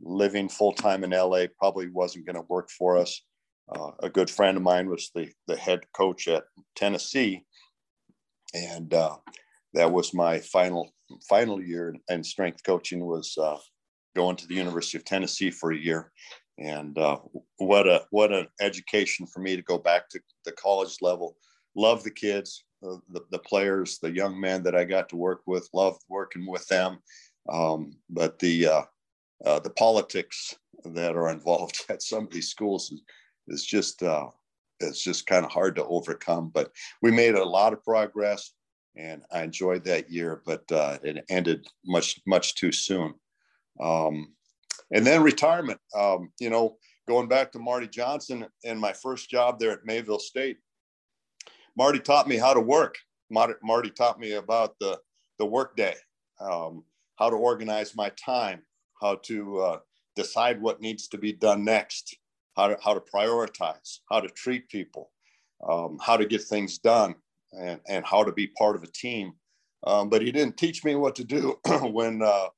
living 0.00 0.48
full 0.48 0.72
time 0.72 1.04
in 1.04 1.10
LA 1.10 1.44
probably 1.58 1.88
wasn't 1.90 2.24
going 2.24 2.36
to 2.36 2.46
work 2.48 2.70
for 2.70 2.96
us. 2.96 3.20
Uh, 3.74 3.90
a 4.02 4.08
good 4.08 4.30
friend 4.30 4.56
of 4.56 4.62
mine 4.62 4.88
was 4.88 5.10
the 5.14 5.28
the 5.46 5.56
head 5.56 5.80
coach 5.92 6.28
at 6.28 6.44
Tennessee, 6.76 7.44
and 8.54 8.92
uh, 8.94 9.16
that 9.74 9.90
was 9.90 10.14
my 10.14 10.38
final 10.38 10.90
final 11.28 11.62
year 11.62 11.94
in 12.08 12.22
strength 12.24 12.62
coaching 12.64 13.04
was 13.04 13.36
uh, 13.38 13.58
going 14.16 14.36
to 14.36 14.46
the 14.46 14.54
University 14.54 14.98
of 14.98 15.04
Tennessee 15.04 15.50
for 15.50 15.72
a 15.72 15.78
year. 15.78 16.12
And 16.58 16.98
uh, 16.98 17.18
what 17.58 17.86
a 17.86 18.04
what 18.10 18.32
an 18.32 18.48
education 18.60 19.26
for 19.26 19.40
me 19.40 19.56
to 19.56 19.62
go 19.62 19.78
back 19.78 20.08
to 20.10 20.20
the 20.44 20.52
college 20.52 20.96
level 21.00 21.36
love 21.78 22.02
the 22.02 22.10
kids, 22.10 22.64
the, 22.82 23.00
the, 23.10 23.20
the, 23.30 23.38
players, 23.38 23.98
the 23.98 24.10
young 24.10 24.38
men 24.38 24.62
that 24.64 24.74
I 24.74 24.84
got 24.84 25.08
to 25.10 25.16
work 25.16 25.42
with, 25.46 25.68
loved 25.72 26.02
working 26.08 26.46
with 26.46 26.66
them. 26.66 26.98
Um, 27.48 27.92
but 28.10 28.38
the, 28.40 28.66
uh, 28.66 28.82
uh, 29.46 29.60
the 29.60 29.70
politics 29.70 30.56
that 30.84 31.16
are 31.16 31.30
involved 31.30 31.84
at 31.88 32.02
some 32.02 32.24
of 32.24 32.32
these 32.32 32.48
schools 32.48 32.90
is, 32.90 33.02
is 33.48 33.64
just, 33.64 34.02
uh, 34.02 34.26
it's 34.80 35.02
just 35.02 35.26
kind 35.26 35.44
of 35.44 35.50
hard 35.50 35.76
to 35.76 35.84
overcome. 35.84 36.50
But 36.52 36.70
we 37.02 37.10
made 37.10 37.34
a 37.34 37.44
lot 37.44 37.72
of 37.72 37.82
progress 37.84 38.52
and 38.98 39.22
I 39.32 39.42
enjoyed 39.42 39.84
that 39.84 40.10
year, 40.10 40.42
but 40.44 40.70
uh, 40.72 40.98
it 41.02 41.24
ended 41.30 41.66
much, 41.86 42.20
much 42.26 42.56
too 42.56 42.72
soon. 42.72 43.14
Um, 43.80 44.34
and 44.90 45.06
then 45.06 45.22
retirement, 45.22 45.80
um, 45.96 46.32
you 46.40 46.50
know, 46.50 46.76
going 47.06 47.28
back 47.28 47.52
to 47.52 47.60
Marty 47.60 47.86
Johnson 47.86 48.46
and 48.64 48.80
my 48.80 48.92
first 48.92 49.30
job 49.30 49.58
there 49.58 49.70
at 49.70 49.84
Mayville 49.84 50.18
State, 50.18 50.58
Marty 51.76 52.00
taught 52.00 52.26
me 52.26 52.36
how 52.36 52.52
to 52.52 52.60
work. 52.60 52.96
Marty, 53.30 53.90
taught 53.90 54.18
me 54.18 54.32
about 54.32 54.74
the, 54.80 54.98
the 55.38 55.46
workday, 55.46 55.94
um, 56.40 56.82
how 57.16 57.30
to 57.30 57.36
organize 57.36 57.94
my 57.94 58.10
time, 58.10 58.62
how 59.00 59.16
to 59.16 59.58
uh, 59.60 59.78
decide 60.16 60.60
what 60.60 60.80
needs 60.80 61.08
to 61.08 61.18
be 61.18 61.32
done 61.32 61.62
next, 61.62 62.16
how 62.58 62.66
to, 62.66 62.76
how 62.82 62.92
to 62.92 63.00
prioritize, 63.00 64.00
how 64.10 64.18
to 64.18 64.28
treat 64.28 64.68
people, 64.68 65.12
um, 65.66 65.96
how 66.02 66.16
to 66.16 66.26
get 66.26 66.42
things 66.42 66.78
done, 66.78 67.14
and, 67.52 67.80
and 67.88 68.04
how 68.04 68.24
to 68.24 68.32
be 68.32 68.48
part 68.48 68.74
of 68.74 68.82
a 68.82 68.88
team. 68.88 69.32
Um, 69.86 70.08
but 70.08 70.22
he 70.22 70.32
didn't 70.32 70.56
teach 70.56 70.84
me 70.84 70.96
what 70.96 71.14
to 71.16 71.24
do 71.24 71.56
when 71.82 72.20
uh, 72.20 72.48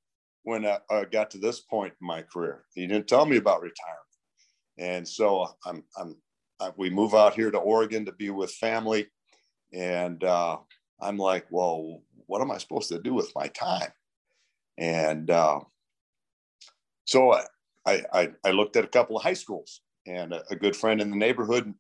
when 0.45 0.65
I, 0.65 0.79
I, 0.91 1.05
got 1.05 1.31
to 1.33 1.39
this 1.39 1.61
point 1.61 1.93
in 2.01 2.07
my 2.07 2.23
career. 2.23 2.65
He 2.75 2.87
didn't 2.87 3.09
tell 3.09 3.27
me 3.27 3.37
about 3.37 3.61
retirement, 3.61 4.01
and 4.79 5.07
so 5.07 5.47
I'm 5.67 5.85
I'm 5.99 6.17
I, 6.61 6.71
we 6.79 6.89
move 6.89 7.15
out 7.15 7.35
here 7.35 7.51
to 7.51 7.59
Oregon 7.59 8.07
to 8.07 8.13
be 8.13 8.31
with 8.31 8.53
family, 8.53 9.07
and 9.75 10.25
uh, 10.25 10.57
I'm 10.99 11.19
like, 11.19 11.47
well, 11.51 12.01
what 12.25 12.41
am 12.41 12.51
I 12.51 12.57
supposed 12.57 12.89
to 12.89 12.99
do 12.99 13.13
with 13.13 13.31
my 13.37 13.49
time? 13.49 13.93
And 14.79 15.31
uh, 15.31 15.61
so 17.05 17.35
I, 17.85 18.03
I 18.15 18.31
I 18.47 18.51
looked 18.53 18.77
at 18.77 18.85
a 18.85 18.89
couple 18.89 19.19
of 19.19 19.23
high 19.23 19.35
schools, 19.35 19.83
and 20.07 20.33
a, 20.33 20.43
a 20.51 20.57
good 20.57 20.77
friend 20.77 21.01
in 21.01 21.11
the 21.11 21.17
neighborhood 21.17 21.73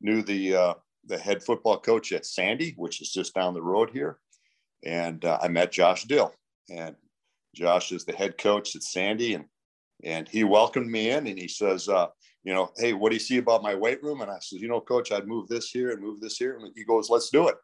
knew 0.00 0.22
the 0.22 0.54
uh, 0.54 0.74
the 1.06 1.18
head 1.18 1.42
football 1.42 1.78
coach 1.78 2.12
at 2.12 2.26
Sandy, 2.26 2.74
which 2.76 3.00
is 3.00 3.10
just 3.10 3.34
down 3.34 3.54
the 3.54 3.62
road 3.62 3.90
here. 3.90 4.18
And 4.84 5.24
uh, 5.24 5.38
I 5.42 5.48
met 5.48 5.72
Josh 5.72 6.04
Dill, 6.04 6.32
and 6.70 6.94
Josh 7.54 7.92
is 7.92 8.04
the 8.04 8.12
head 8.12 8.38
coach 8.38 8.76
at 8.76 8.82
Sandy, 8.82 9.34
and 9.34 9.44
and 10.04 10.28
he 10.28 10.44
welcomed 10.44 10.90
me 10.90 11.10
in, 11.10 11.26
and 11.26 11.38
he 11.38 11.48
says, 11.48 11.88
uh, 11.88 12.06
you 12.44 12.54
know, 12.54 12.70
hey, 12.76 12.92
what 12.92 13.10
do 13.10 13.16
you 13.16 13.20
see 13.20 13.38
about 13.38 13.62
my 13.62 13.74
weight 13.74 14.02
room? 14.02 14.20
And 14.20 14.30
I 14.30 14.38
said, 14.40 14.60
you 14.60 14.68
know, 14.68 14.80
coach, 14.80 15.10
I'd 15.10 15.26
move 15.26 15.48
this 15.48 15.70
here 15.70 15.90
and 15.90 16.00
move 16.00 16.20
this 16.20 16.36
here. 16.36 16.56
And 16.56 16.72
he 16.76 16.84
goes, 16.84 17.10
let's 17.10 17.30
do 17.30 17.48
it. 17.48 17.56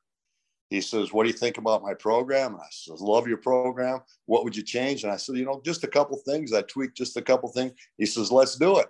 He 0.68 0.80
says, 0.80 1.12
what 1.12 1.23
do 1.23 1.28
you 1.28 1.37
think 1.37 1.59
about 1.59 1.83
my 1.83 1.94
program? 1.94 2.54
And 2.54 2.61
I 2.61 2.66
says, 2.71 3.00
love 3.00 3.28
your 3.28 3.37
program. 3.37 4.00
What 4.26 4.42
would 4.44 4.56
you 4.56 4.64
change? 4.64 5.04
And 5.04 5.12
I 5.12 5.16
said, 5.16 5.37
you 5.37 5.44
know, 5.44 5.62
just 5.64 5.85
a 5.85 5.88
couple 5.88 6.16
things. 6.26 6.52
I 6.52 6.62
tweaked 6.62 6.97
just 6.97 7.16
a 7.16 7.23
couple 7.23 7.49
things. 7.50 7.73
He 7.99 8.06
says, 8.06 8.33
let's 8.33 8.56
do 8.56 8.78
it. 8.78 8.88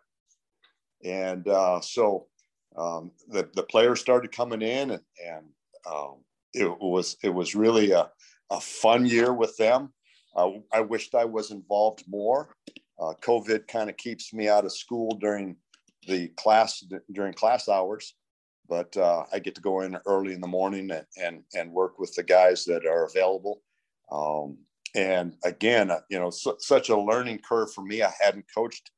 And 1.04 1.46
uh, 1.48 1.80
so 1.80 2.26
um, 2.76 3.12
the, 3.28 3.48
the 3.54 3.62
players 3.62 4.00
started 4.00 4.32
coming 4.32 4.62
in 4.62 4.92
and, 4.92 5.02
and 5.24 5.44
um, 5.86 6.16
it 6.54 6.70
was 6.80 7.16
it 7.22 7.28
was 7.28 7.54
really 7.54 7.90
a, 7.90 8.08
a 8.50 8.60
fun 8.60 9.04
year 9.06 9.32
with 9.32 9.56
them. 9.56 9.92
Uh, 10.36 10.50
I 10.72 10.80
wished 10.80 11.14
I 11.14 11.24
was 11.24 11.50
involved 11.50 12.04
more. 12.08 12.54
Uh, 12.98 13.12
COVID 13.22 13.66
kind 13.66 13.90
of 13.90 13.96
keeps 13.96 14.32
me 14.32 14.48
out 14.48 14.64
of 14.64 14.72
school 14.72 15.16
during 15.20 15.56
the 16.06 16.28
class 16.36 16.84
during 17.12 17.34
class 17.34 17.68
hours, 17.68 18.14
but 18.68 18.96
uh, 18.96 19.24
I 19.32 19.40
get 19.40 19.54
to 19.56 19.60
go 19.60 19.80
in 19.80 19.98
early 20.06 20.32
in 20.32 20.40
the 20.40 20.46
morning 20.46 20.90
and, 20.90 21.06
and, 21.20 21.42
and 21.54 21.72
work 21.72 21.98
with 21.98 22.14
the 22.14 22.22
guys 22.22 22.64
that 22.66 22.86
are 22.86 23.06
available. 23.06 23.62
Um, 24.10 24.58
and 24.94 25.34
again, 25.44 25.90
uh, 25.90 26.00
you 26.08 26.20
know, 26.20 26.30
su- 26.30 26.56
such 26.60 26.88
a 26.88 26.96
learning 26.96 27.40
curve 27.46 27.72
for 27.72 27.82
me. 27.82 28.02
I 28.02 28.12
hadn't 28.20 28.46
coached 28.54 28.90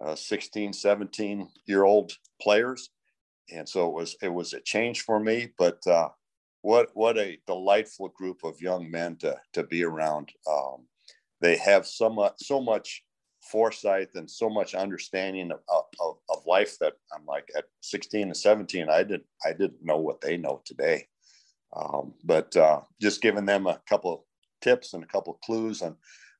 uh, 0.00 0.14
16, 0.14 0.72
17 0.72 1.48
year 1.66 1.84
old 1.84 2.12
players 2.40 2.90
and 3.52 3.68
so 3.68 3.88
it 3.88 3.94
was 3.94 4.16
it 4.22 4.32
was 4.32 4.52
a 4.52 4.60
change 4.60 5.02
for 5.02 5.20
me. 5.20 5.50
But 5.58 5.86
uh, 5.86 6.08
what 6.62 6.90
what 6.94 7.18
a 7.18 7.38
delightful 7.46 8.08
group 8.08 8.44
of 8.44 8.60
young 8.60 8.90
men 8.90 9.16
to 9.16 9.36
to 9.52 9.62
be 9.64 9.84
around. 9.84 10.30
Um, 10.50 10.86
they 11.40 11.56
have 11.56 11.86
so 11.86 12.08
much 12.08 12.34
so 12.38 12.60
much 12.60 13.04
foresight 13.42 14.08
and 14.14 14.30
so 14.30 14.48
much 14.48 14.74
understanding 14.74 15.52
of, 15.52 15.60
of, 16.00 16.16
of 16.30 16.46
life 16.46 16.78
that 16.78 16.94
I'm 17.14 17.26
like 17.26 17.46
at 17.54 17.64
16 17.82 18.22
and 18.22 18.36
17, 18.36 18.88
I 18.88 19.02
didn't 19.02 19.26
I 19.44 19.52
didn't 19.52 19.84
know 19.84 19.98
what 19.98 20.20
they 20.20 20.36
know 20.36 20.62
today. 20.64 21.08
Um, 21.76 22.14
but 22.24 22.56
uh, 22.56 22.80
just 23.00 23.20
giving 23.20 23.44
them 23.44 23.66
a 23.66 23.80
couple 23.88 24.26
tips 24.62 24.94
and 24.94 25.04
a 25.04 25.08
couple 25.08 25.38
clues 25.44 25.82
on 25.82 25.96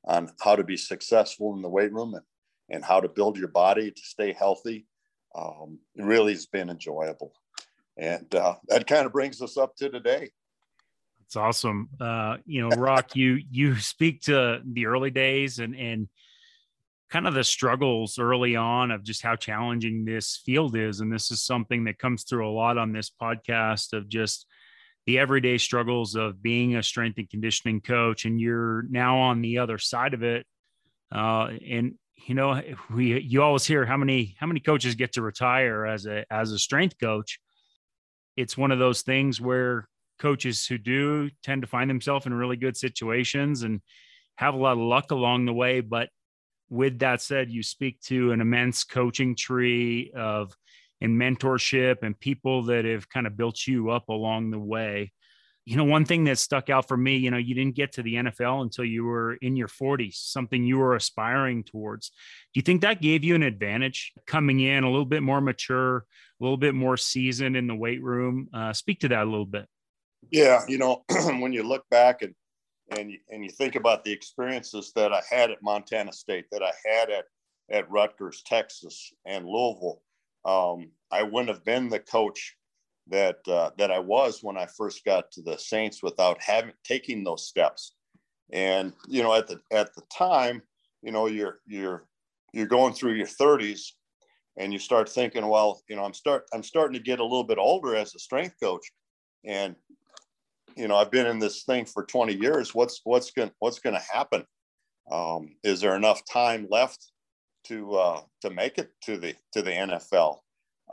on 0.07 0.31
how 0.41 0.57
to 0.57 0.65
be 0.65 0.77
successful 0.77 1.55
in 1.55 1.63
the 1.63 1.69
weight 1.69 1.93
room 1.93 2.15
and, 2.15 2.25
and 2.71 2.85
how 2.85 3.01
to 3.01 3.09
build 3.09 3.39
your 3.39 3.49
body 3.49 3.91
to 3.91 4.03
stay 4.03 4.33
healthy 4.33 4.87
um, 5.35 5.79
it 5.97 6.05
really 6.05 6.33
has 6.33 6.47
been 6.47 6.71
enjoyable. 6.71 7.33
And 7.97 8.33
uh, 8.35 8.55
that 8.69 8.87
kind 8.87 9.07
of 9.07 9.13
brings 9.13 9.43
us 9.43 9.57
up 9.57 9.77
to 9.77 9.89
today. 9.89 10.31
It's 11.27 11.37
awesome. 11.37 11.89
Uh, 12.01 12.37
you 12.45 12.61
know, 12.61 12.77
Rock, 12.77 13.17
you 13.17 13.41
you 13.51 13.77
speak 13.77 14.23
to 14.23 14.61
the 14.65 14.87
early 14.87 15.11
days 15.11 15.59
and 15.59 15.75
and 15.75 16.09
kind 17.11 17.27
of 17.27 17.35
the 17.35 17.45
struggles 17.45 18.19
early 18.19 18.57
on 18.57 18.91
of 18.91 19.05
just 19.05 19.23
how 19.23 19.37
challenging 19.37 20.05
this 20.05 20.41
field 20.45 20.77
is. 20.77 21.01
And 21.01 21.13
this 21.13 21.31
is 21.31 21.43
something 21.43 21.85
that 21.85 21.99
comes 21.99 22.25
through 22.25 22.49
a 22.49 22.53
lot 22.53 22.79
on 22.79 22.93
this 22.93 23.11
podcast 23.11 23.93
of 23.93 24.09
just 24.09 24.47
the 25.07 25.19
everyday 25.19 25.59
struggles 25.59 26.17
of 26.17 26.43
being 26.43 26.77
a 26.77 26.83
strength 26.83 27.19
and 27.19 27.31
conditioning 27.31 27.81
coach. 27.81 28.25
And 28.25 28.41
you're 28.41 28.85
now 28.91 29.19
on 29.19 29.43
the 29.43 29.59
other 29.59 29.79
side 29.79 30.15
of 30.15 30.23
it. 30.23 30.47
Uh, 31.13 31.51
and 31.69 31.95
you 32.17 32.35
know, 32.35 32.61
we 32.91 33.21
you 33.21 33.43
always 33.43 33.65
hear 33.67 33.85
how 33.85 33.97
many 33.97 34.35
how 34.39 34.47
many 34.47 34.61
coaches 34.61 34.95
get 34.95 35.13
to 35.13 35.23
retire 35.23 35.85
as 35.87 36.07
a 36.07 36.25
as 36.31 36.53
a 36.53 36.59
strength 36.59 36.97
coach. 37.01 37.39
It's 38.37 38.57
one 38.57 38.71
of 38.71 38.79
those 38.79 39.03
things 39.03 39.41
where 39.41 39.89
coaches 40.19 40.67
who 40.67 40.79
do 40.79 41.31
tend 41.43 41.63
to 41.63 41.69
find 41.69 41.91
themselves 41.91 42.27
in 42.27 42.35
really 42.35 42.57
good 42.57 42.77
situations 42.77 43.63
and 43.63 43.81
have 44.37 44.55
a 44.55 44.59
lot 44.59 44.73
of 44.73 44.79
luck 44.79 45.11
along 45.11 45.45
the 45.45 45.53
way. 45.53 45.81
But 45.81 46.09
with 46.71 47.01
that 47.01 47.21
said, 47.21 47.51
you 47.51 47.63
speak 47.63 48.01
to 48.03 48.33
an 48.33 48.41
immense 48.41 48.85
coaching 48.85 49.37
tree 49.37 50.13
of 50.17 50.57
and 51.01 51.21
mentorship 51.21 52.03
and 52.03 52.19
people 52.19 52.63
that 52.65 52.85
have 52.85 53.09
kind 53.09 53.27
of 53.27 53.37
built 53.37 53.67
you 53.67 53.91
up 53.91 54.09
along 54.09 54.51
the 54.51 54.59
way 54.59 55.13
you 55.67 55.77
know, 55.77 55.85
one 55.85 56.05
thing 56.05 56.25
that 56.25 56.39
stuck 56.39 56.69
out 56.69 56.89
for 56.89 56.97
me, 56.97 57.17
you 57.17 57.31
know, 57.31 57.39
you 57.39 57.55
didn't 57.55 57.75
get 57.75 57.93
to 57.93 58.03
the 58.03 58.15
NFL 58.17 58.63
until 58.63 58.85
you 58.85 59.05
were 59.05 59.35
in 59.35 59.57
your 59.57 59.69
40s, 59.69 60.15
something 60.15 60.63
you 60.63 60.77
were 60.77 60.95
aspiring 60.95 61.65
towards. 61.65 62.11
Do 62.53 62.59
you 62.59 62.63
think 62.63 62.83
that 62.83 63.01
gave 63.01 63.25
you 63.25 63.35
an 63.35 63.43
advantage 63.43 64.13
coming 64.27 64.61
in 64.61 64.85
a 64.85 64.91
little 64.91 65.07
bit 65.07 65.23
more 65.23 65.41
mature, 65.41 65.99
a 65.99 66.05
little 66.41 66.59
bit 66.59 66.75
more 66.75 66.99
seasoned 66.99 67.57
in 67.57 67.67
the 67.67 67.75
weight 67.75 68.03
room? 68.03 68.49
Uh, 68.53 68.75
speak 68.75 69.01
to 69.01 69.09
that 69.09 69.23
a 69.23 69.31
little 69.31 69.47
bit. 69.47 69.67
Yeah, 70.31 70.63
you 70.69 70.77
know, 70.77 71.03
when 71.39 71.53
you 71.53 71.63
look 71.63 71.89
back 71.91 72.23
and 72.23 72.35
and 72.91 73.11
you, 73.11 73.19
and 73.31 73.43
you 73.43 73.49
think 73.49 73.77
about 73.77 74.05
the 74.05 74.13
experiences 74.13 74.93
that 74.95 75.11
I 75.11 75.23
had 75.31 75.51
at 75.51 75.63
Montana 75.63 76.13
State, 76.13 76.45
that 76.53 76.63
I 76.63 76.73
had 76.87 77.11
at 77.11 77.25
at 77.71 77.91
Rutgers, 77.91 78.43
Texas, 78.45 79.11
and 79.25 79.47
Louisville, 79.47 80.03
um, 80.45 80.91
I 81.11 81.23
wouldn't 81.23 81.49
have 81.49 81.65
been 81.65 81.89
the 81.89 82.01
coach 82.01 82.55
that 83.09 83.39
uh, 83.49 83.71
that 83.79 83.91
I 83.91 83.99
was 83.99 84.43
when 84.43 84.57
I 84.57 84.67
first 84.67 85.05
got 85.05 85.31
to 85.33 85.43
the 85.43 85.59
Saints 85.59 86.03
without 86.03 86.41
having 86.43 86.73
taking 86.85 87.23
those 87.23 87.47
steps. 87.47 87.95
And 88.53 88.93
you 89.09 89.23
know, 89.23 89.35
at 89.35 89.47
the 89.47 89.61
at 89.71 89.95
the 89.95 90.03
time, 90.17 90.63
you 91.03 91.13
know, 91.13 91.27
you're 91.27 91.61
you're 91.67 92.07
you're 92.53 92.67
going 92.67 92.95
through 92.95 93.15
your 93.15 93.27
30s, 93.27 93.93
and 94.57 94.73
you 94.73 94.79
start 94.79 95.09
thinking, 95.09 95.47
well, 95.47 95.83
you 95.89 95.97
know, 95.97 96.05
I'm 96.05 96.15
start 96.15 96.45
I'm 96.53 96.63
starting 96.63 96.95
to 96.95 97.03
get 97.03 97.21
a 97.21 97.25
little 97.25 97.45
bit 97.45 97.59
older 97.59 97.95
as 97.95 98.15
a 98.15 98.19
strength 98.19 98.57
coach, 98.63 98.91
and 99.45 99.77
you 100.77 100.89
know, 100.89 100.97
I've 100.97 101.11
been 101.11 101.27
in 101.27 101.39
this 101.39 101.63
thing 101.65 101.85
for 101.85 102.05
20 102.05 102.35
years. 102.35 102.75
What's 102.75 103.01
what's 103.05 103.31
going 103.31 103.51
what's 103.59 103.79
going 103.79 103.95
to 103.95 104.07
happen? 104.13 104.45
Um, 105.11 105.57
is 105.63 105.81
there 105.81 105.97
enough 105.97 106.23
time 106.25 106.67
left 106.71 107.13
to 107.65 107.95
uh, 107.95 108.21
to 108.43 108.51
make 108.51 108.79
it 108.79 108.91
to 109.03 109.19
the 109.19 109.35
to 109.53 109.63
the 109.63 109.71
NFL? 109.71 110.39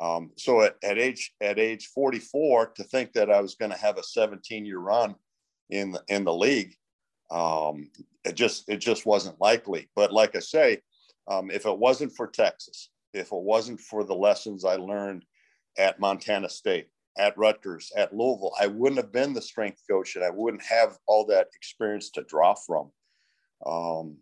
Um, 0.01 0.31
so 0.35 0.61
at, 0.61 0.77
at 0.83 0.97
age 0.97 1.31
at 1.41 1.59
age 1.59 1.87
44, 1.93 2.71
to 2.75 2.83
think 2.85 3.13
that 3.13 3.29
I 3.29 3.39
was 3.39 3.55
going 3.55 3.71
to 3.71 3.77
have 3.77 3.97
a 3.97 4.03
17 4.03 4.65
year 4.65 4.79
run 4.79 5.15
in 5.69 5.91
the, 5.91 6.01
in 6.07 6.23
the 6.23 6.33
league, 6.33 6.75
um, 7.29 7.89
it 8.25 8.33
just 8.33 8.67
it 8.67 8.77
just 8.77 9.05
wasn't 9.05 9.39
likely. 9.39 9.89
But 9.95 10.11
like 10.11 10.35
I 10.35 10.39
say, 10.39 10.79
um, 11.29 11.51
if 11.51 11.65
it 11.65 11.77
wasn't 11.77 12.15
for 12.15 12.27
Texas, 12.27 12.89
if 13.13 13.31
it 13.31 13.41
wasn't 13.43 13.79
for 13.79 14.03
the 14.03 14.15
lessons 14.15 14.65
I 14.65 14.75
learned 14.75 15.23
at 15.77 15.99
Montana 15.99 16.49
State, 16.49 16.87
at 17.17 17.37
Rutgers, 17.37 17.91
at 17.95 18.13
Louisville, 18.13 18.53
I 18.59 18.67
wouldn't 18.67 19.01
have 19.01 19.11
been 19.11 19.33
the 19.33 19.41
strength 19.41 19.81
coach, 19.89 20.15
and 20.15 20.25
I 20.25 20.31
wouldn't 20.31 20.63
have 20.63 20.97
all 21.07 21.25
that 21.27 21.47
experience 21.55 22.09
to 22.11 22.23
draw 22.23 22.55
from. 22.55 22.91
Um, 23.65 24.17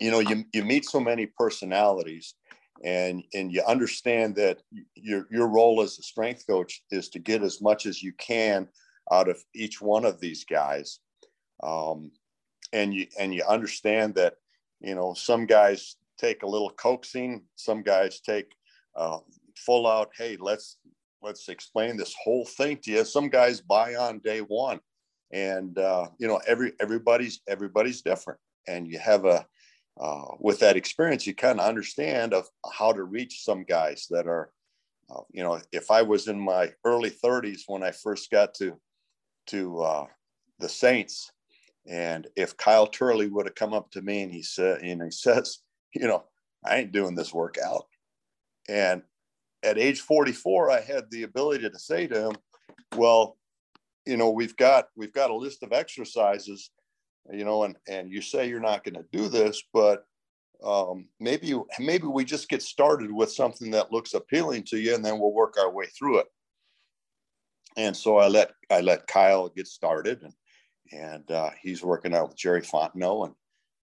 you 0.00 0.12
know, 0.12 0.20
you 0.20 0.44
you 0.52 0.64
meet 0.64 0.84
so 0.84 1.00
many 1.00 1.26
personalities 1.26 2.34
and 2.84 3.24
and 3.32 3.50
you 3.50 3.62
understand 3.66 4.36
that 4.36 4.62
your 4.94 5.26
your 5.30 5.48
role 5.48 5.80
as 5.80 5.98
a 5.98 6.02
strength 6.02 6.46
coach 6.46 6.82
is 6.90 7.08
to 7.08 7.18
get 7.18 7.42
as 7.42 7.60
much 7.62 7.86
as 7.86 8.02
you 8.02 8.12
can 8.12 8.68
out 9.10 9.28
of 9.28 9.42
each 9.54 9.80
one 9.80 10.04
of 10.04 10.20
these 10.20 10.44
guys. 10.44 11.00
Um, 11.62 12.12
and 12.72 12.92
you 12.92 13.06
and 13.18 13.34
you 13.34 13.42
understand 13.48 14.14
that 14.16 14.34
you 14.80 14.94
know 14.94 15.14
some 15.14 15.46
guys 15.46 15.96
take 16.18 16.42
a 16.42 16.46
little 16.46 16.70
coaxing, 16.70 17.42
some 17.56 17.82
guys 17.82 18.20
take 18.20 18.52
uh, 18.94 19.18
full 19.56 19.86
out. 19.86 20.10
Hey, 20.16 20.36
let's 20.38 20.76
let's 21.22 21.48
explain 21.48 21.96
this 21.96 22.14
whole 22.22 22.44
thing 22.44 22.76
to 22.82 22.90
you. 22.90 23.04
Some 23.04 23.30
guys 23.30 23.62
buy 23.62 23.94
on 23.94 24.18
day 24.18 24.40
one, 24.40 24.80
and 25.32 25.78
uh, 25.78 26.08
you 26.18 26.28
know 26.28 26.40
every 26.46 26.72
everybody's 26.80 27.40
everybody's 27.48 28.02
different, 28.02 28.40
and 28.68 28.86
you 28.86 28.98
have 28.98 29.24
a 29.24 29.46
uh, 30.00 30.24
with 30.40 30.58
that 30.60 30.76
experience, 30.76 31.26
you 31.26 31.34
kind 31.34 31.60
of 31.60 31.66
understand 31.66 32.34
of 32.34 32.46
how 32.72 32.92
to 32.92 33.04
reach 33.04 33.44
some 33.44 33.64
guys 33.64 34.06
that 34.10 34.26
are, 34.26 34.50
uh, 35.10 35.20
you 35.30 35.42
know, 35.42 35.60
if 35.72 35.90
I 35.90 36.02
was 36.02 36.26
in 36.26 36.38
my 36.38 36.72
early 36.84 37.10
30s 37.10 37.62
when 37.66 37.82
I 37.82 37.92
first 37.92 38.30
got 38.30 38.54
to 38.54 38.78
to 39.46 39.80
uh, 39.80 40.06
the 40.58 40.68
Saints, 40.68 41.30
and 41.86 42.26
if 42.34 42.56
Kyle 42.56 42.86
Turley 42.86 43.28
would 43.28 43.46
have 43.46 43.54
come 43.54 43.74
up 43.74 43.90
to 43.90 44.02
me 44.02 44.22
and 44.22 44.32
he 44.32 44.42
said, 44.42 44.80
and 44.80 45.02
he 45.02 45.10
says, 45.10 45.58
you 45.94 46.08
know, 46.08 46.24
I 46.64 46.78
ain't 46.78 46.92
doing 46.92 47.14
this 47.14 47.32
workout, 47.32 47.84
and 48.68 49.02
at 49.62 49.78
age 49.78 50.00
44, 50.00 50.70
I 50.70 50.80
had 50.80 51.04
the 51.10 51.22
ability 51.22 51.68
to 51.68 51.78
say 51.78 52.06
to 52.06 52.28
him, 52.28 52.36
well, 52.96 53.36
you 54.06 54.16
know, 54.16 54.30
we've 54.30 54.56
got 54.56 54.88
we've 54.96 55.12
got 55.12 55.30
a 55.30 55.36
list 55.36 55.62
of 55.62 55.72
exercises 55.72 56.70
you 57.32 57.44
know, 57.44 57.64
and 57.64 57.76
and 57.88 58.10
you 58.10 58.20
say 58.20 58.48
you're 58.48 58.60
not 58.60 58.84
going 58.84 58.94
to 58.94 59.04
do 59.12 59.28
this, 59.28 59.62
but 59.72 60.04
um, 60.62 61.06
maybe 61.20 61.54
maybe 61.78 62.06
we 62.06 62.24
just 62.24 62.48
get 62.48 62.62
started 62.62 63.12
with 63.12 63.32
something 63.32 63.70
that 63.72 63.92
looks 63.92 64.14
appealing 64.14 64.64
to 64.64 64.78
you, 64.78 64.94
and 64.94 65.04
then 65.04 65.18
we'll 65.18 65.32
work 65.32 65.56
our 65.58 65.70
way 65.70 65.86
through 65.86 66.18
it. 66.18 66.26
And 67.76 67.96
so 67.96 68.18
I 68.18 68.28
let 68.28 68.52
I 68.70 68.80
let 68.80 69.06
Kyle 69.06 69.48
get 69.48 69.66
started, 69.66 70.22
and 70.22 70.32
and 70.92 71.30
uh, 71.30 71.50
he's 71.60 71.82
working 71.82 72.14
out 72.14 72.28
with 72.28 72.36
Jerry 72.36 72.62
Fontenot, 72.62 73.26
and 73.26 73.34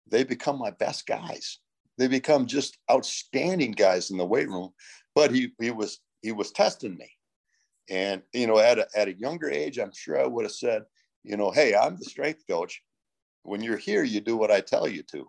they 0.08 0.24
become 0.24 0.60
my 0.60 0.72
best 0.72 1.08
guys. 1.08 1.60
They 1.98 2.08
become 2.08 2.46
just 2.46 2.78
outstanding 2.92 3.72
guys 3.72 4.12
in 4.12 4.18
the 4.18 4.26
weight 4.26 4.48
room. 4.48 4.72
But 5.16 5.32
he 5.32 5.52
he 5.60 5.72
was 5.72 6.00
he 6.22 6.32
was 6.32 6.52
testing 6.52 6.96
me, 6.96 7.10
and 7.90 8.22
you 8.34 8.48
know 8.48 8.60
at 8.60 8.80
a, 8.80 8.88
at 8.96 9.08
a 9.08 9.18
younger 9.18 9.50
age, 9.50 9.80
I'm 9.80 9.94
sure 9.94 10.20
I 10.20 10.28
would 10.28 10.46
have 10.46 10.52
said, 10.52 10.84
you 11.24 11.36
know, 11.36 11.52
hey, 11.52 11.76
I'm 11.76 11.98
the 11.98 12.06
strength 12.06 12.44
coach 12.48 12.82
when 13.44 13.62
you're 13.62 13.78
here, 13.78 14.04
you 14.04 14.20
do 14.20 14.38
what 14.38 14.52
I 14.52 14.62
tell 14.62 14.88
you 14.88 15.04
to. 15.12 15.28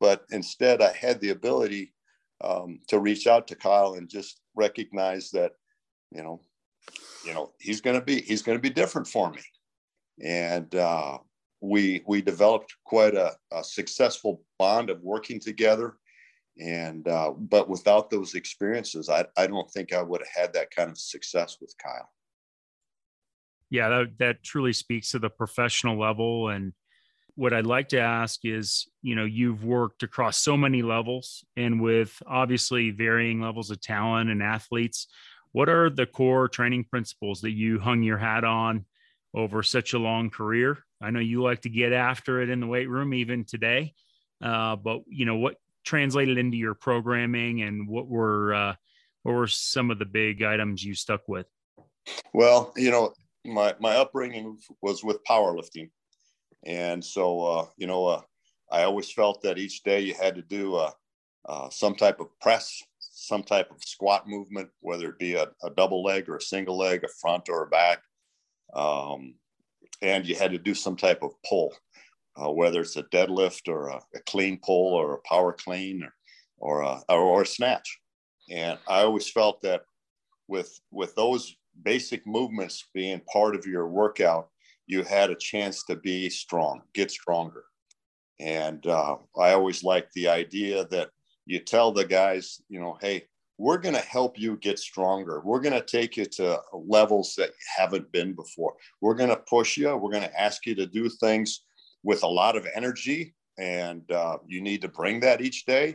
But 0.00 0.24
instead, 0.30 0.82
I 0.82 0.92
had 0.92 1.20
the 1.20 1.30
ability 1.30 1.94
um, 2.42 2.80
to 2.88 2.98
reach 2.98 3.26
out 3.26 3.46
to 3.48 3.56
Kyle 3.56 3.94
and 3.94 4.08
just 4.08 4.40
recognize 4.54 5.30
that, 5.30 5.52
you 6.10 6.22
know, 6.22 6.40
you 7.24 7.32
know, 7.32 7.52
he's 7.58 7.80
going 7.80 7.98
to 7.98 8.04
be 8.04 8.20
he's 8.20 8.42
going 8.42 8.58
to 8.58 8.62
be 8.62 8.70
different 8.70 9.08
for 9.08 9.30
me, 9.30 9.40
and 10.22 10.74
uh, 10.74 11.18
we 11.60 12.02
we 12.06 12.20
developed 12.20 12.74
quite 12.84 13.14
a, 13.14 13.32
a, 13.52 13.64
successful 13.64 14.42
bond 14.58 14.90
of 14.90 15.00
working 15.00 15.40
together. 15.40 15.96
And 16.58 17.08
uh, 17.08 17.30
but 17.30 17.68
without 17.68 18.10
those 18.10 18.34
experiences, 18.34 19.08
I 19.08 19.24
I 19.36 19.46
don't 19.46 19.70
think 19.70 19.92
I 19.92 20.02
would 20.02 20.20
have 20.20 20.44
had 20.44 20.52
that 20.52 20.70
kind 20.70 20.90
of 20.90 20.98
success 20.98 21.56
with 21.60 21.74
Kyle. 21.82 22.10
Yeah, 23.70 23.88
that 23.88 24.18
that 24.18 24.42
truly 24.44 24.72
speaks 24.72 25.10
to 25.12 25.18
the 25.18 25.30
professional 25.30 25.98
level 25.98 26.50
and 26.50 26.74
what 27.36 27.52
I'd 27.52 27.66
like 27.66 27.88
to 27.88 28.00
ask 28.00 28.44
is, 28.44 28.86
you 29.02 29.14
know, 29.14 29.24
you've 29.24 29.64
worked 29.64 30.02
across 30.02 30.38
so 30.38 30.56
many 30.56 30.82
levels 30.82 31.44
and 31.56 31.80
with 31.80 32.22
obviously 32.26 32.90
varying 32.90 33.40
levels 33.40 33.70
of 33.70 33.80
talent 33.80 34.30
and 34.30 34.42
athletes. 34.42 35.08
What 35.52 35.68
are 35.68 35.90
the 35.90 36.06
core 36.06 36.48
training 36.48 36.84
principles 36.84 37.40
that 37.40 37.52
you 37.52 37.78
hung 37.78 38.02
your 38.02 38.18
hat 38.18 38.44
on 38.44 38.84
over 39.34 39.62
such 39.62 39.92
a 39.92 39.98
long 39.98 40.30
career? 40.30 40.78
I 41.02 41.10
know 41.10 41.20
you 41.20 41.42
like 41.42 41.62
to 41.62 41.68
get 41.68 41.92
after 41.92 42.40
it 42.40 42.50
in 42.50 42.60
the 42.60 42.66
weight 42.66 42.88
room 42.88 43.12
even 43.14 43.44
today, 43.44 43.94
uh, 44.42 44.76
but 44.76 45.00
you 45.08 45.26
know 45.26 45.36
what 45.36 45.56
translated 45.84 46.38
into 46.38 46.56
your 46.56 46.74
programming 46.74 47.62
and 47.62 47.86
what 47.88 48.08
were 48.08 48.54
uh, 48.54 48.74
what 49.22 49.32
were 49.32 49.46
some 49.46 49.90
of 49.90 49.98
the 49.98 50.06
big 50.06 50.42
items 50.42 50.82
you 50.82 50.94
stuck 50.94 51.22
with? 51.28 51.46
Well, 52.32 52.72
you 52.76 52.90
know, 52.90 53.12
my 53.44 53.74
my 53.80 53.96
upbringing 53.96 54.58
was 54.82 55.04
with 55.04 55.18
powerlifting, 55.28 55.90
and 56.64 57.04
so, 57.04 57.40
uh, 57.42 57.66
you 57.76 57.86
know, 57.86 58.06
uh, 58.06 58.20
I 58.70 58.84
always 58.84 59.10
felt 59.10 59.42
that 59.42 59.58
each 59.58 59.82
day 59.82 60.00
you 60.00 60.14
had 60.14 60.34
to 60.36 60.42
do 60.42 60.76
uh, 60.76 60.90
uh, 61.46 61.68
some 61.70 61.94
type 61.94 62.20
of 62.20 62.28
press, 62.40 62.82
some 62.98 63.42
type 63.42 63.70
of 63.70 63.82
squat 63.82 64.26
movement, 64.26 64.70
whether 64.80 65.10
it 65.10 65.18
be 65.18 65.34
a, 65.34 65.48
a 65.62 65.70
double 65.76 66.02
leg 66.02 66.28
or 66.28 66.36
a 66.36 66.42
single 66.42 66.76
leg, 66.76 67.04
a 67.04 67.08
front 67.20 67.48
or 67.48 67.64
a 67.64 67.68
back. 67.68 68.00
Um, 68.74 69.34
and 70.02 70.26
you 70.26 70.34
had 70.34 70.52
to 70.52 70.58
do 70.58 70.74
some 70.74 70.96
type 70.96 71.22
of 71.22 71.30
pull, 71.46 71.74
uh, 72.36 72.50
whether 72.50 72.80
it's 72.80 72.96
a 72.96 73.04
deadlift 73.04 73.68
or 73.68 73.88
a, 73.88 74.00
a, 74.14 74.20
clean 74.26 74.58
pull 74.62 74.94
or 74.94 75.14
a 75.14 75.28
power 75.28 75.52
clean 75.52 76.02
or, 76.02 76.14
or, 76.58 76.82
a, 76.82 77.00
or, 77.08 77.42
a 77.42 77.46
snatch. 77.46 78.00
And 78.50 78.78
I 78.88 79.02
always 79.02 79.30
felt 79.30 79.62
that 79.62 79.82
with, 80.48 80.80
with 80.90 81.14
those 81.14 81.56
basic 81.82 82.26
movements 82.26 82.88
being 82.92 83.20
part 83.32 83.54
of 83.54 83.66
your 83.66 83.86
workout, 83.86 84.48
you 84.86 85.02
had 85.02 85.30
a 85.30 85.36
chance 85.36 85.84
to 85.84 85.96
be 85.96 86.28
strong, 86.30 86.82
get 86.94 87.10
stronger. 87.10 87.64
And 88.40 88.86
uh, 88.86 89.16
I 89.38 89.52
always 89.52 89.84
like 89.84 90.10
the 90.12 90.28
idea 90.28 90.86
that 90.86 91.10
you 91.46 91.60
tell 91.60 91.92
the 91.92 92.04
guys, 92.04 92.60
you 92.68 92.80
know, 92.80 92.98
hey, 93.00 93.24
we're 93.58 93.78
going 93.78 93.94
to 93.94 94.00
help 94.00 94.38
you 94.38 94.56
get 94.56 94.78
stronger. 94.78 95.40
We're 95.44 95.60
going 95.60 95.80
to 95.80 95.86
take 95.86 96.16
you 96.16 96.24
to 96.24 96.60
levels 96.72 97.34
that 97.36 97.50
you 97.50 97.66
haven't 97.76 98.10
been 98.10 98.32
before. 98.32 98.74
We're 99.00 99.14
going 99.14 99.30
to 99.30 99.36
push 99.36 99.76
you. 99.76 99.96
We're 99.96 100.10
going 100.10 100.24
to 100.24 100.40
ask 100.40 100.66
you 100.66 100.74
to 100.74 100.86
do 100.86 101.08
things 101.08 101.60
with 102.02 102.24
a 102.24 102.28
lot 102.28 102.56
of 102.56 102.66
energy, 102.74 103.34
and 103.58 104.10
uh, 104.10 104.38
you 104.46 104.60
need 104.60 104.82
to 104.82 104.88
bring 104.88 105.20
that 105.20 105.40
each 105.40 105.64
day. 105.66 105.94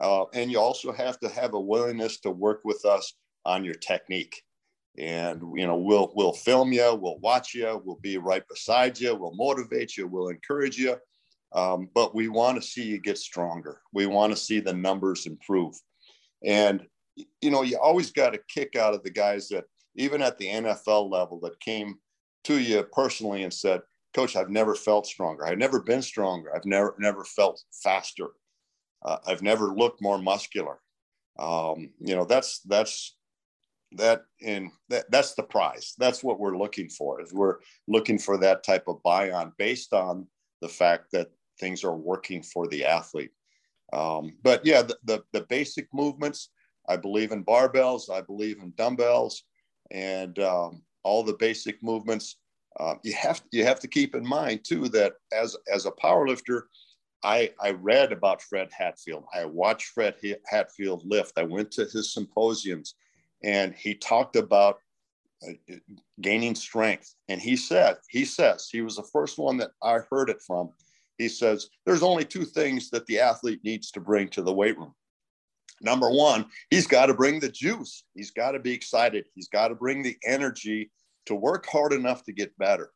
Uh, 0.00 0.24
and 0.32 0.50
you 0.50 0.58
also 0.58 0.92
have 0.92 1.18
to 1.20 1.28
have 1.28 1.54
a 1.54 1.60
willingness 1.60 2.20
to 2.20 2.30
work 2.30 2.60
with 2.64 2.84
us 2.84 3.14
on 3.44 3.64
your 3.64 3.74
technique 3.74 4.42
and 4.98 5.40
you 5.56 5.66
know 5.66 5.76
we'll 5.76 6.12
we'll 6.14 6.34
film 6.34 6.72
you 6.72 6.94
we'll 6.94 7.18
watch 7.20 7.54
you 7.54 7.80
we'll 7.84 7.98
be 8.02 8.18
right 8.18 8.46
beside 8.48 9.00
you 9.00 9.14
we'll 9.14 9.34
motivate 9.34 9.96
you 9.96 10.06
we'll 10.06 10.28
encourage 10.28 10.76
you 10.76 10.96
um, 11.54 11.90
but 11.94 12.14
we 12.14 12.28
want 12.28 12.60
to 12.60 12.66
see 12.66 12.84
you 12.84 12.98
get 12.98 13.18
stronger. 13.18 13.80
We 13.92 14.06
want 14.06 14.32
to 14.32 14.36
see 14.36 14.60
the 14.60 14.72
numbers 14.72 15.26
improve. 15.26 15.74
And 16.44 16.86
you 17.42 17.50
know 17.50 17.62
you 17.62 17.78
always 17.78 18.10
got 18.10 18.34
a 18.34 18.40
kick 18.48 18.74
out 18.74 18.94
of 18.94 19.02
the 19.02 19.10
guys 19.10 19.48
that 19.48 19.64
even 19.96 20.22
at 20.22 20.38
the 20.38 20.46
nfl 20.46 21.10
level 21.10 21.38
that 21.40 21.60
came 21.60 21.96
to 22.42 22.58
you 22.58 22.82
personally 22.84 23.42
and 23.42 23.52
said 23.52 23.82
coach 24.14 24.34
i've 24.34 24.48
never 24.48 24.74
felt 24.74 25.06
stronger. 25.06 25.46
I've 25.46 25.58
never 25.58 25.82
been 25.82 26.00
stronger. 26.00 26.56
I've 26.56 26.64
never 26.64 26.94
never 26.98 27.24
felt 27.24 27.62
faster. 27.82 28.28
Uh, 29.04 29.18
i've 29.26 29.42
never 29.42 29.74
looked 29.74 30.00
more 30.00 30.18
muscular. 30.18 30.78
Um, 31.38 31.90
you 32.00 32.16
know 32.16 32.24
that's 32.24 32.60
that's 32.60 33.14
that 33.96 34.22
in 34.40 34.70
that, 34.88 35.10
that's 35.10 35.34
the 35.34 35.42
prize 35.42 35.94
that's 35.98 36.22
what 36.22 36.40
we're 36.40 36.56
looking 36.56 36.88
for 36.88 37.20
is 37.20 37.32
we're 37.32 37.58
looking 37.88 38.18
for 38.18 38.38
that 38.38 38.64
type 38.64 38.84
of 38.88 39.02
buy 39.02 39.30
on 39.30 39.52
based 39.58 39.92
on 39.92 40.26
the 40.60 40.68
fact 40.68 41.06
that 41.12 41.28
things 41.60 41.84
are 41.84 41.96
working 41.96 42.42
for 42.42 42.66
the 42.68 42.84
athlete 42.84 43.32
um, 43.92 44.32
but 44.42 44.64
yeah 44.64 44.82
the, 44.82 44.96
the, 45.04 45.22
the, 45.32 45.42
basic 45.42 45.86
movements 45.92 46.50
i 46.88 46.96
believe 46.96 47.32
in 47.32 47.44
barbells 47.44 48.10
i 48.10 48.20
believe 48.20 48.58
in 48.60 48.72
dumbbells 48.76 49.44
and 49.90 50.38
um, 50.38 50.82
all 51.02 51.22
the 51.22 51.36
basic 51.38 51.82
movements 51.82 52.36
uh, 52.80 52.94
you 53.02 53.12
have 53.12 53.42
you 53.52 53.64
have 53.64 53.80
to 53.80 53.88
keep 53.88 54.14
in 54.14 54.26
mind 54.26 54.60
too 54.64 54.88
that 54.88 55.14
as 55.32 55.56
as 55.72 55.86
a 55.86 55.90
power 55.92 56.26
lifter 56.26 56.68
I, 57.24 57.50
I 57.60 57.70
read 57.70 58.10
about 58.10 58.42
Fred 58.42 58.70
Hatfield. 58.76 59.24
I 59.32 59.44
watched 59.44 59.90
Fred 59.90 60.16
Hatfield 60.46 61.04
lift. 61.06 61.38
I 61.38 61.44
went 61.44 61.70
to 61.72 61.84
his 61.84 62.12
symposiums 62.12 62.96
and 63.44 63.74
he 63.74 63.94
talked 63.94 64.36
about 64.36 64.78
uh, 65.46 65.52
gaining 66.20 66.54
strength. 66.54 67.14
And 67.28 67.40
he 67.40 67.56
said, 67.56 67.96
he 68.08 68.24
says, 68.24 68.68
he 68.70 68.82
was 68.82 68.96
the 68.96 69.08
first 69.12 69.38
one 69.38 69.56
that 69.58 69.70
I 69.82 69.98
heard 70.10 70.30
it 70.30 70.40
from. 70.46 70.70
He 71.18 71.28
says, 71.28 71.68
there's 71.84 72.02
only 72.02 72.24
two 72.24 72.44
things 72.44 72.90
that 72.90 73.06
the 73.06 73.20
athlete 73.20 73.60
needs 73.64 73.90
to 73.92 74.00
bring 74.00 74.28
to 74.28 74.42
the 74.42 74.52
weight 74.52 74.78
room. 74.78 74.94
Number 75.80 76.10
one, 76.10 76.46
he's 76.70 76.86
got 76.86 77.06
to 77.06 77.14
bring 77.14 77.40
the 77.40 77.48
juice. 77.48 78.04
He's 78.14 78.30
got 78.30 78.52
to 78.52 78.60
be 78.60 78.72
excited. 78.72 79.24
He's 79.34 79.48
got 79.48 79.68
to 79.68 79.74
bring 79.74 80.02
the 80.02 80.16
energy 80.24 80.90
to 81.26 81.34
work 81.34 81.66
hard 81.66 81.92
enough 81.92 82.24
to 82.24 82.32
get 82.32 82.56
better. 82.56 82.92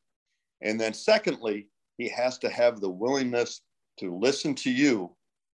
And 0.63 0.81
then, 0.81 0.95
secondly, 0.95 1.69
he 1.99 2.09
has 2.09 2.39
to 2.39 2.49
have 2.49 2.81
the 2.81 2.91
willingness 2.91 3.63
to 3.99 4.17
listen 4.17 4.55
to 4.57 4.71
you 4.71 5.15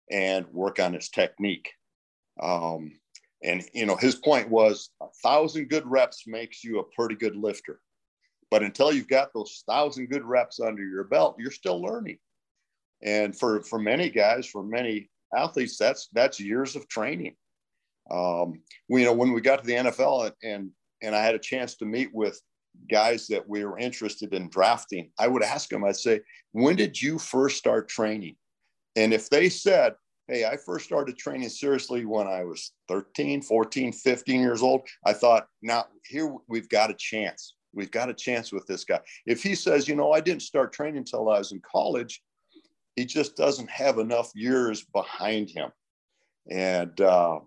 and 0.10 0.46
work 0.48 0.80
on 0.80 0.94
his 0.94 1.10
technique. 1.10 1.70
Um, 2.42 2.94
and 3.44 3.64
you 3.74 3.86
know, 3.86 3.96
his 3.96 4.16
point 4.16 4.50
was 4.50 4.90
a 5.02 5.08
thousand 5.24 5.70
good 5.70 5.86
reps 5.86 6.24
makes 6.28 6.64
you 6.64 6.80
a 6.80 6.96
pretty 6.96 7.16
good 7.16 7.36
lifter. 7.36 7.80
But 8.50 8.64
until 8.64 8.92
you've 8.92 9.10
got 9.10 9.34
those 9.34 9.64
thousand 9.68 10.10
good 10.10 10.24
reps 10.24 10.60
under 10.60 10.84
your 10.84 11.04
belt, 11.04 11.36
you're 11.38 11.52
still 11.52 11.82
learning. 11.82 12.18
And 13.04 13.38
for 13.38 13.62
for 13.62 13.78
many 13.78 14.10
guys, 14.10 14.48
for 14.48 14.64
many 14.64 15.10
athletes, 15.36 15.78
that's 15.78 16.08
that's 16.14 16.40
years 16.40 16.76
of 16.76 16.88
training. 16.88 17.36
Um, 18.10 18.62
we, 18.90 19.02
you 19.02 19.06
know, 19.06 19.14
when 19.14 19.34
we 19.34 19.42
got 19.42 19.60
to 19.60 19.68
the 19.68 19.74
NFL 19.74 20.26
and 20.26 20.36
and, 20.44 20.72
and 21.04 21.16
I 21.16 21.22
had 21.22 21.36
a 21.36 21.40
chance 21.40 21.76
to 21.78 21.86
meet 21.86 22.10
with 22.14 22.42
guys 22.90 23.28
that 23.28 23.48
we 23.48 23.66
were 23.66 23.78
interested 23.78 24.34
in 24.34 24.50
drafting, 24.50 25.12
I 25.20 25.28
would 25.28 25.44
ask 25.44 25.70
them, 25.70 25.84
I'd 25.84 25.98
say, 25.98 26.22
when 26.54 26.76
did 26.76 27.00
you 27.00 27.20
first 27.20 27.58
start 27.58 27.90
training? 27.90 28.36
And 28.96 29.14
if 29.14 29.30
they 29.30 29.50
said, 29.50 29.94
hey, 30.28 30.46
I 30.46 30.58
first 30.58 30.86
started 30.86 31.18
training 31.18 31.50
seriously 31.50 32.06
when 32.06 32.28
I 32.28 32.44
was 32.44 32.72
13, 32.88 33.42
14, 33.42 33.94
15 33.94 34.42
years 34.42 34.62
old, 34.62 34.82
I 35.06 35.14
thought, 35.14 35.48
now 35.62 35.86
here 36.06 36.36
we've 36.48 36.70
got 36.70 36.92
a 36.92 36.96
chance. 36.96 37.56
We've 37.74 37.92
got 37.92 38.10
a 38.10 38.14
chance 38.14 38.52
with 38.52 38.66
this 38.68 38.84
guy. 38.84 39.00
If 39.26 39.44
he 39.44 39.56
says, 39.56 39.88
you 39.88 39.96
know, 39.96 40.12
I 40.12 40.20
didn't 40.20 40.42
start 40.42 40.74
training 40.74 40.98
until 40.98 41.30
I 41.30 41.38
was 41.38 41.52
in 41.52 41.62
college, 41.70 42.22
he 42.96 43.06
just 43.06 43.38
doesn't 43.38 43.70
have 43.70 44.00
enough 44.00 44.32
years 44.34 44.84
behind 44.94 45.50
him. 45.50 45.72
And 46.50 47.00
uh, 47.00 47.40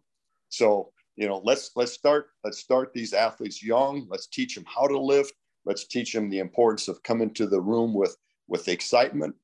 so 0.51 0.93
you 1.17 1.29
know 1.29 1.41
let's 1.45 1.71
let's 1.77 1.93
start 1.93 2.31
let's 2.45 2.59
start 2.59 2.93
these 2.93 3.13
athletes 3.13 3.63
young 3.63 4.07
let's 4.09 4.27
teach 4.27 4.55
them 4.55 4.65
how 4.67 4.87
to 4.87 4.99
lift 4.99 5.35
let's 5.67 5.87
teach 5.87 6.13
them 6.13 6.31
the 6.31 6.39
importance 6.39 6.89
of 6.89 7.03
coming 7.03 7.33
to 7.35 7.47
the 7.47 7.61
room 7.61 7.93
with 7.93 8.17
with 8.49 8.69
excitement 8.69 9.35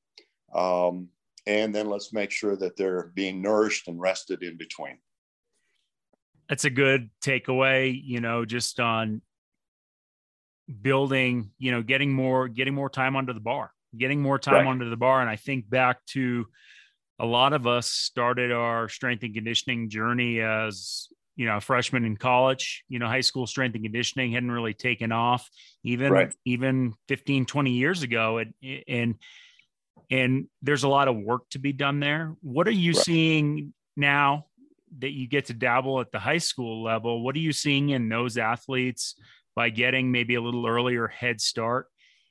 um, 0.55 1.07
and 1.47 1.73
then 1.73 1.89
let's 1.89 2.13
make 2.13 2.29
sure 2.29 2.55
that 2.55 2.75
they're 2.75 3.11
being 3.15 3.41
nourished 3.41 3.87
and 3.87 3.99
rested 3.99 4.43
in 4.43 4.57
between 4.57 4.97
that's 6.49 6.65
a 6.65 6.69
good 6.69 7.09
takeaway 7.23 7.99
you 8.03 8.21
know 8.21 8.45
just 8.45 8.79
on 8.79 9.21
building 10.81 11.49
you 11.57 11.71
know 11.71 11.81
getting 11.81 12.13
more 12.13 12.47
getting 12.47 12.75
more 12.75 12.89
time 12.89 13.15
under 13.15 13.33
the 13.33 13.39
bar 13.39 13.71
getting 13.97 14.21
more 14.21 14.37
time 14.37 14.65
right. 14.65 14.67
under 14.67 14.89
the 14.89 14.97
bar 14.97 15.21
and 15.21 15.29
i 15.29 15.35
think 15.35 15.67
back 15.69 16.05
to 16.05 16.45
a 17.19 17.25
lot 17.25 17.53
of 17.53 17.65
us 17.65 17.87
started 17.87 18.51
our 18.51 18.89
strength 18.89 19.23
and 19.23 19.33
conditioning 19.33 19.89
journey 19.89 20.41
as 20.41 21.07
you 21.37 21.45
know, 21.45 21.59
freshman 21.59 22.03
in 22.03 22.17
college, 22.17 22.83
you 22.89 22.97
know, 22.97 23.05
high 23.07 23.21
school 23.21 23.45
strength 23.45 23.75
and 23.75 23.83
conditioning 23.83 24.31
hadn't 24.31 24.51
really 24.51 24.73
taken 24.73 25.11
off 25.11 25.47
even, 25.83 26.11
right. 26.11 26.33
even 26.45 26.95
15, 27.07 27.45
20 27.45 27.71
years 27.71 28.01
ago. 28.01 28.39
And, 28.39 28.53
and, 28.87 29.15
and 30.09 30.47
there's 30.61 30.83
a 30.83 30.87
lot 30.87 31.07
of 31.07 31.17
work 31.17 31.49
to 31.51 31.59
be 31.59 31.73
done 31.73 31.99
there. 31.99 32.35
What 32.41 32.67
are 32.67 32.71
you 32.71 32.93
right. 32.93 33.03
seeing 33.03 33.73
now 33.95 34.45
that 34.99 35.11
you 35.11 35.27
get 35.27 35.45
to 35.45 35.53
dabble 35.53 35.99
at 35.99 36.11
the 36.11 36.19
high 36.19 36.37
school 36.37 36.83
level? 36.83 37.21
What 37.21 37.35
are 37.35 37.39
you 37.39 37.51
seeing 37.51 37.89
in 37.89 38.09
those 38.09 38.37
athletes 38.37 39.15
by 39.55 39.69
getting 39.69 40.11
maybe 40.11 40.35
a 40.35 40.41
little 40.41 40.65
earlier 40.65 41.07
head 41.07 41.41
start 41.41 41.87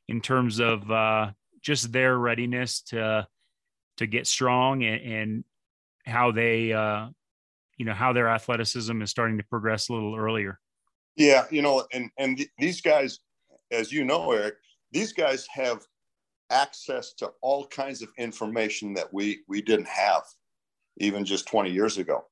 in 0.09 0.21
terms 0.21 0.59
of 0.59 0.91
uh, 0.91 1.31
just 1.61 1.93
their 1.93 2.17
readiness 2.17 2.81
to, 2.81 3.27
to 3.99 4.07
get 4.07 4.27
strong 4.27 4.85
and, 4.85 5.03
and 5.03 5.45
how 6.07 6.31
they, 6.31 6.73
uh, 6.73 7.09
you 7.77 7.85
know 7.85 7.95
how 7.95 8.13
their 8.13 8.29
athleticism 8.29 9.01
is 9.03 9.11
starting 9.11 9.39
to 9.39 9.45
progress 9.45 9.89
a 9.89 9.93
little 9.93 10.17
earlier 10.17 10.59
yeah 11.17 11.45
you 11.51 11.63
know 11.63 11.85
and 11.93 12.11
and 12.19 12.39
th- 12.39 12.51
these 12.59 12.81
guys 12.81 13.21
as 13.71 13.93
you 13.93 14.05
know 14.05 14.33
eric 14.33 14.55
these 14.93 15.13
guys 15.13 15.47
have 15.51 15.83
access 16.51 17.13
to 17.15 17.31
all 17.43 17.67
kinds 17.67 18.03
of 18.03 18.09
information 18.19 18.95
that 18.95 19.13
we 19.13 19.41
we 19.49 19.61
didn't 19.61 19.89
have 19.89 20.23
even 20.99 21.25
just 21.25 21.47
20 21.49 21.71
years 21.71 21.99
ago 21.99 22.25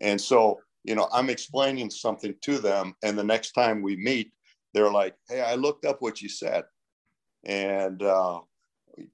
and 0.00 0.20
so 0.20 0.58
you 0.84 0.94
know 0.94 1.08
i'm 1.12 1.30
explaining 1.30 1.88
something 1.88 2.34
to 2.42 2.58
them 2.58 2.94
and 3.02 3.16
the 3.16 3.24
next 3.24 3.52
time 3.52 3.80
we 3.80 3.96
meet 3.96 4.32
they're 4.74 4.90
like 4.90 5.14
hey 5.28 5.40
i 5.40 5.54
looked 5.54 5.84
up 5.84 6.02
what 6.02 6.20
you 6.20 6.28
said 6.28 6.64
and 7.44 8.02
uh, 8.02 8.40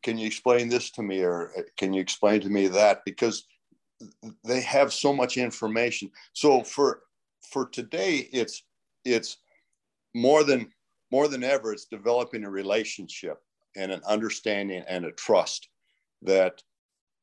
can 0.02 0.18
you 0.18 0.26
explain 0.26 0.68
this 0.68 0.90
to 0.90 1.02
me 1.02 1.22
or 1.22 1.52
uh, 1.56 1.62
can 1.76 1.92
you 1.92 2.00
explain 2.00 2.40
to 2.40 2.48
me 2.48 2.66
that 2.66 3.02
because 3.04 3.46
they 4.44 4.60
have 4.62 4.92
so 4.92 5.12
much 5.12 5.36
information. 5.36 6.10
So 6.32 6.62
for 6.62 7.02
for 7.50 7.66
today, 7.66 8.28
it's 8.32 8.62
it's 9.04 9.38
more 10.14 10.44
than 10.44 10.70
more 11.10 11.28
than 11.28 11.44
ever. 11.44 11.72
It's 11.72 11.86
developing 11.86 12.44
a 12.44 12.50
relationship 12.50 13.38
and 13.76 13.92
an 13.92 14.02
understanding 14.06 14.82
and 14.88 15.04
a 15.04 15.12
trust 15.12 15.68
that 16.22 16.62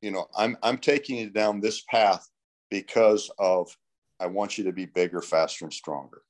you 0.02 0.12
know 0.12 0.28
I'm 0.38 0.58
I'm 0.64 0.78
taking 0.78 1.18
you 1.18 1.30
down 1.30 1.60
this 1.60 1.82
path 1.90 2.28
because 2.70 3.32
of 3.40 3.76
I 4.20 4.28
want 4.28 4.58
you 4.58 4.64
to 4.64 4.72
be 4.72 4.86
bigger, 4.86 5.22
faster, 5.22 5.66
and 5.66 5.74
stronger. 5.74 6.22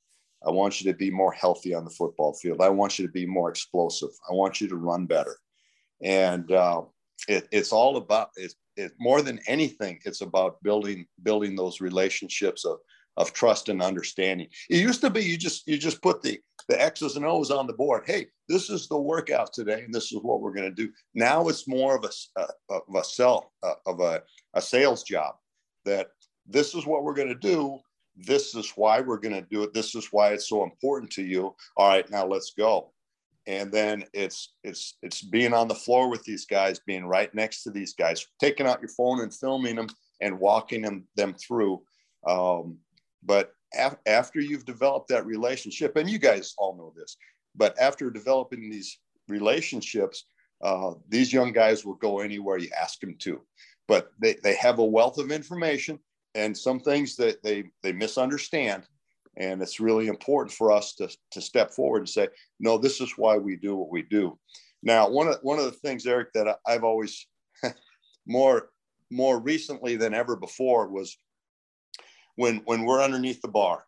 I 0.45 0.51
want 0.51 0.81
you 0.81 0.91
to 0.91 0.97
be 0.97 1.09
more 1.09 1.31
healthy 1.31 1.73
on 1.73 1.85
the 1.85 1.91
football 1.91 2.33
field. 2.33 2.61
I 2.61 2.69
want 2.69 2.99
you 2.99 3.05
to 3.05 3.11
be 3.11 3.25
more 3.25 3.49
explosive. 3.49 4.09
I 4.29 4.33
want 4.33 4.59
you 4.59 4.67
to 4.67 4.75
run 4.75 5.05
better. 5.05 5.37
And 6.01 6.51
uh, 6.51 6.81
it, 7.27 7.47
it's 7.51 7.71
all 7.71 7.97
about 7.97 8.29
it's 8.35 8.55
it, 8.75 8.91
more 8.99 9.21
than 9.21 9.39
anything, 9.47 9.99
it's 10.05 10.21
about 10.21 10.61
building 10.63 11.05
building 11.21 11.55
those 11.55 11.81
relationships 11.81 12.65
of 12.65 12.79
of 13.17 13.33
trust 13.33 13.69
and 13.69 13.81
understanding. 13.81 14.47
It 14.69 14.77
used 14.77 15.01
to 15.01 15.09
be 15.09 15.23
you 15.23 15.37
just 15.37 15.67
you 15.67 15.77
just 15.77 16.01
put 16.01 16.21
the 16.21 16.39
the 16.69 16.81
X's 16.81 17.17
and 17.17 17.25
O's 17.25 17.51
on 17.51 17.67
the 17.67 17.73
board. 17.73 18.03
Hey, 18.05 18.27
this 18.47 18.69
is 18.69 18.87
the 18.87 18.99
workout 18.99 19.53
today, 19.53 19.83
and 19.83 19.93
this 19.93 20.11
is 20.11 20.19
what 20.21 20.41
we're 20.41 20.53
going 20.53 20.73
to 20.73 20.83
do. 20.83 20.91
Now 21.13 21.47
it's 21.47 21.67
more 21.67 21.95
of 21.95 22.05
a 22.05 22.41
of 22.69 22.95
a 22.95 23.03
sell 23.03 23.51
of 23.85 23.99
a, 23.99 24.23
a 24.53 24.61
sales 24.61 25.03
job. 25.03 25.35
That 25.85 26.07
this 26.47 26.73
is 26.73 26.85
what 26.85 27.03
we're 27.03 27.13
going 27.13 27.27
to 27.29 27.35
do. 27.35 27.79
This 28.15 28.55
is 28.55 28.71
why 28.75 29.01
we're 29.01 29.17
going 29.17 29.35
to 29.35 29.47
do 29.49 29.63
it. 29.63 29.73
This 29.73 29.95
is 29.95 30.09
why 30.11 30.29
it's 30.29 30.47
so 30.47 30.63
important 30.63 31.11
to 31.13 31.23
you. 31.23 31.55
All 31.77 31.89
right, 31.89 32.09
now 32.09 32.25
let's 32.25 32.53
go 32.57 32.93
and 33.45 33.71
then 33.71 34.05
it's 34.13 34.53
it's 34.63 34.97
it's 35.01 35.21
being 35.21 35.53
on 35.53 35.67
the 35.67 35.75
floor 35.75 36.09
with 36.09 36.23
these 36.23 36.45
guys 36.45 36.79
being 36.79 37.05
right 37.05 37.33
next 37.35 37.63
to 37.63 37.71
these 37.71 37.93
guys 37.93 38.25
taking 38.39 38.65
out 38.65 38.79
your 38.79 38.89
phone 38.89 39.21
and 39.21 39.33
filming 39.33 39.75
them 39.75 39.87
and 40.21 40.39
walking 40.39 40.81
them 40.81 41.05
them 41.15 41.33
through 41.33 41.81
um, 42.25 42.77
but 43.25 43.51
af- 43.77 43.97
after 44.05 44.39
you've 44.39 44.65
developed 44.65 45.07
that 45.09 45.25
relationship 45.25 45.95
and 45.95 46.09
you 46.09 46.19
guys 46.19 46.53
all 46.57 46.75
know 46.77 46.93
this 46.95 47.17
but 47.55 47.77
after 47.79 48.09
developing 48.09 48.69
these 48.69 48.99
relationships 49.27 50.25
uh, 50.63 50.93
these 51.09 51.33
young 51.33 51.51
guys 51.51 51.85
will 51.85 51.95
go 51.95 52.19
anywhere 52.19 52.57
you 52.57 52.69
ask 52.79 52.99
them 52.99 53.15
to 53.19 53.41
but 53.87 54.11
they, 54.21 54.35
they 54.43 54.55
have 54.55 54.79
a 54.79 54.85
wealth 54.85 55.17
of 55.17 55.31
information 55.31 55.99
and 56.35 56.57
some 56.57 56.79
things 56.79 57.15
that 57.15 57.41
they 57.43 57.63
they 57.81 57.91
misunderstand 57.91 58.83
and 59.37 59.61
it's 59.61 59.79
really 59.79 60.07
important 60.07 60.55
for 60.55 60.71
us 60.71 60.93
to, 60.95 61.09
to 61.31 61.41
step 61.41 61.71
forward 61.71 61.99
and 61.99 62.09
say, 62.09 62.27
no, 62.59 62.77
this 62.77 63.01
is 63.01 63.13
why 63.17 63.37
we 63.37 63.55
do 63.55 63.75
what 63.75 63.89
we 63.89 64.03
do. 64.03 64.37
Now, 64.83 65.09
one 65.09 65.27
of, 65.27 65.37
one 65.41 65.59
of 65.59 65.65
the 65.65 65.71
things, 65.71 66.05
Eric, 66.05 66.33
that 66.33 66.57
I've 66.67 66.83
always 66.83 67.25
more, 68.27 68.69
more 69.11 69.39
recently 69.39 69.95
than 69.95 70.13
ever 70.13 70.35
before 70.35 70.87
was 70.87 71.17
when, 72.35 72.57
when 72.65 72.85
we're 72.85 73.01
underneath 73.01 73.41
the 73.41 73.47
bar 73.47 73.85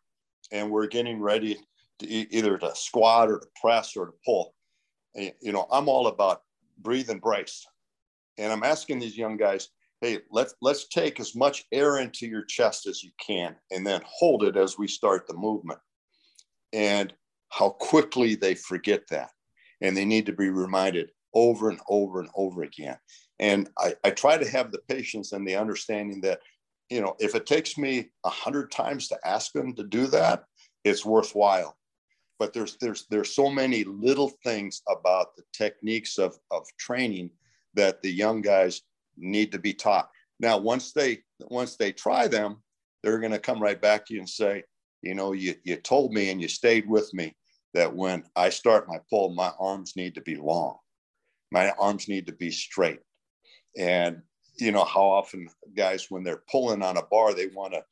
and 0.52 0.70
we're 0.70 0.88
getting 0.88 1.20
ready 1.20 1.58
to 2.00 2.08
either 2.08 2.58
to 2.58 2.76
squat 2.76 3.30
or 3.30 3.40
to 3.40 3.48
press 3.60 3.96
or 3.96 4.08
to 4.08 4.14
pull, 4.26 4.54
eh, 5.16 5.32
you 5.42 5.52
know, 5.52 5.68
I'm 5.72 5.90
all 5.90 6.08
about 6.08 6.42
breathe 6.78 7.10
and 7.10 7.22
brace. 7.22 7.66
And 8.38 8.52
I'm 8.52 8.64
asking 8.64 9.00
these 9.00 9.18
young 9.18 9.38
guys, 9.38 9.70
hey, 10.02 10.20
let's 10.30 10.56
let's 10.62 10.88
take 10.88 11.20
as 11.20 11.36
much 11.36 11.64
air 11.72 12.00
into 12.00 12.28
your 12.28 12.44
chest 12.44 12.86
as 12.86 13.02
you 13.02 13.12
can, 13.26 13.56
and 13.72 13.88
then 13.88 14.02
hold 14.06 14.44
it 14.44 14.58
as 14.58 14.78
we 14.78 14.88
start 14.88 15.26
the 15.26 15.34
movement. 15.34 15.80
And 16.74 17.14
how 17.50 17.70
quickly 17.70 18.36
they 18.36 18.56
forget 18.56 19.04
that, 19.10 19.30
and 19.82 19.96
they 19.96 20.06
need 20.06 20.26
to 20.26 20.34
be 20.34 20.50
reminded 20.50 21.12
over 21.34 21.70
and 21.70 21.80
over 21.88 22.20
and 22.20 22.30
over 22.36 22.64
again. 22.64 22.98
And 23.40 23.70
I, 23.78 23.96
I 24.04 24.12
try 24.12 24.38
to 24.38 24.50
have 24.50 24.72
the 24.72 24.82
patience 24.88 25.32
and 25.32 25.48
the 25.48 25.56
understanding 25.56 26.22
that, 26.22 26.40
you 26.90 27.02
know, 27.02 27.16
if 27.20 27.36
it 27.36 27.46
takes 27.46 27.78
me 27.78 28.10
a 28.24 28.30
hundred 28.30 28.72
times 28.72 29.08
to 29.08 29.18
ask 29.26 29.52
them 29.54 29.74
to 29.76 29.84
do 29.84 30.08
that, 30.08 30.44
it's 30.84 31.06
worthwhile. 31.06 31.78
But 32.38 32.54
there's 32.54 32.78
there's 32.78 33.06
there's 33.10 33.34
so 33.34 33.50
many 33.50 33.84
little 33.86 34.32
things 34.44 34.82
about 34.90 35.36
the 35.36 35.44
techniques 35.54 36.18
of 36.18 36.38
of 36.52 36.66
training 36.78 37.32
that 37.76 38.02
the 38.02 38.12
young 38.12 38.42
guys 38.42 38.82
need 39.18 39.52
to 39.54 39.60
be 39.60 39.74
taught. 39.74 40.10
Now, 40.40 40.58
once 40.58 40.92
they 40.92 41.20
once 41.40 41.78
they 41.78 41.92
try 41.92 42.28
them, 42.28 42.62
they're 43.02 43.20
going 43.20 43.32
to 43.32 43.40
come 43.40 43.62
right 43.62 43.82
back 43.82 44.06
to 44.06 44.14
you 44.14 44.20
and 44.20 44.30
say, 44.30 44.64
you 45.02 45.16
know, 45.16 45.32
you 45.32 45.56
you 45.64 45.78
told 45.78 46.14
me 46.14 46.30
and 46.30 46.42
you 46.42 46.48
stayed 46.48 46.88
with 46.88 47.14
me 47.14 47.36
that 47.74 47.94
when 47.94 48.24
I 48.36 48.50
start 48.50 48.88
my 48.88 49.00
pull, 49.10 49.34
my 49.34 49.52
arms 49.60 49.94
need 49.96 50.16
to 50.16 50.22
be 50.22 50.36
long, 50.36 50.78
my 51.52 51.72
arms 51.80 52.08
need 52.08 52.28
to 52.28 52.34
be 52.34 52.52
straight, 52.52 53.00
and 53.78 54.22
you 54.58 54.72
know 54.72 54.84
how 54.84 55.04
often 55.04 55.50
guys 55.76 56.10
when 56.10 56.24
they're 56.24 56.44
pulling 56.50 56.82
on 56.82 56.98
a 56.98 57.04
bar 57.04 57.34
they 57.34 57.48
want 57.48 57.74
to 57.74 57.84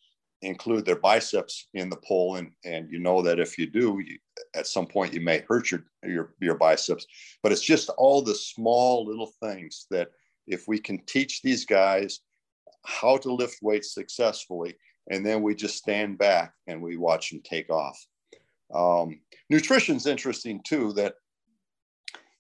include 0.42 0.86
their 0.86 0.98
biceps 0.98 1.68
in 1.74 1.90
the 1.90 1.96
pull 1.98 2.36
and 2.36 2.52
and 2.66 2.92
you 2.92 3.00
know 3.00 3.22
that 3.22 3.40
if 3.40 3.58
you 3.58 3.66
do 3.66 4.02
you, 4.06 4.18
at 4.56 4.68
some 4.68 4.86
point 4.86 5.14
you 5.14 5.22
may 5.22 5.44
hurt 5.48 5.72
your, 5.72 5.84
your 6.04 6.36
your 6.42 6.56
biceps 6.56 7.06
but 7.42 7.52
it's 7.52 7.62
just 7.62 7.90
all 7.98 8.22
the 8.22 8.36
small 8.36 9.06
little 9.06 9.32
things 9.42 9.88
that 9.90 10.10
if 10.48 10.68
we 10.68 10.78
can 10.78 11.00
teach 11.06 11.42
these 11.42 11.66
guys 11.66 12.20
how 12.86 13.18
to 13.18 13.34
lift 13.34 13.60
weights 13.62 13.94
successfully, 13.94 14.76
and 15.10 15.26
then 15.26 15.42
we 15.42 15.56
just 15.56 15.78
stand 15.78 16.18
back 16.18 16.54
and 16.68 16.82
we 16.82 16.98
watch 16.98 17.30
them 17.30 17.42
take 17.44 17.70
off. 17.70 18.06
Um, 18.74 19.20
nutrition's 19.50 20.08
interesting 20.08 20.62
too. 20.64 20.94
That 20.94 21.16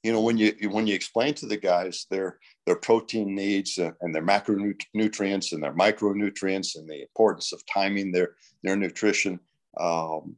you 0.04 0.12
know 0.12 0.22
when 0.22 0.38
you 0.38 0.54
when 0.70 0.86
you 0.86 0.94
explain 0.94 1.34
to 1.36 1.46
the 1.46 1.58
guys 1.58 2.06
their 2.10 2.40
their 2.66 2.76
protein 2.76 3.34
needs 3.36 3.78
and 3.78 4.14
their 4.14 4.26
macronutrients 4.26 5.54
and 5.54 5.64
their 5.64 5.74
micronutrients 5.74 6.76
and 6.76 6.90
the 6.90 7.02
importance 7.02 7.54
of 7.54 7.66
timing 7.66 8.12
their 8.12 8.36
their 8.64 8.76
nutrition, 8.76 9.40
um, 9.80 10.36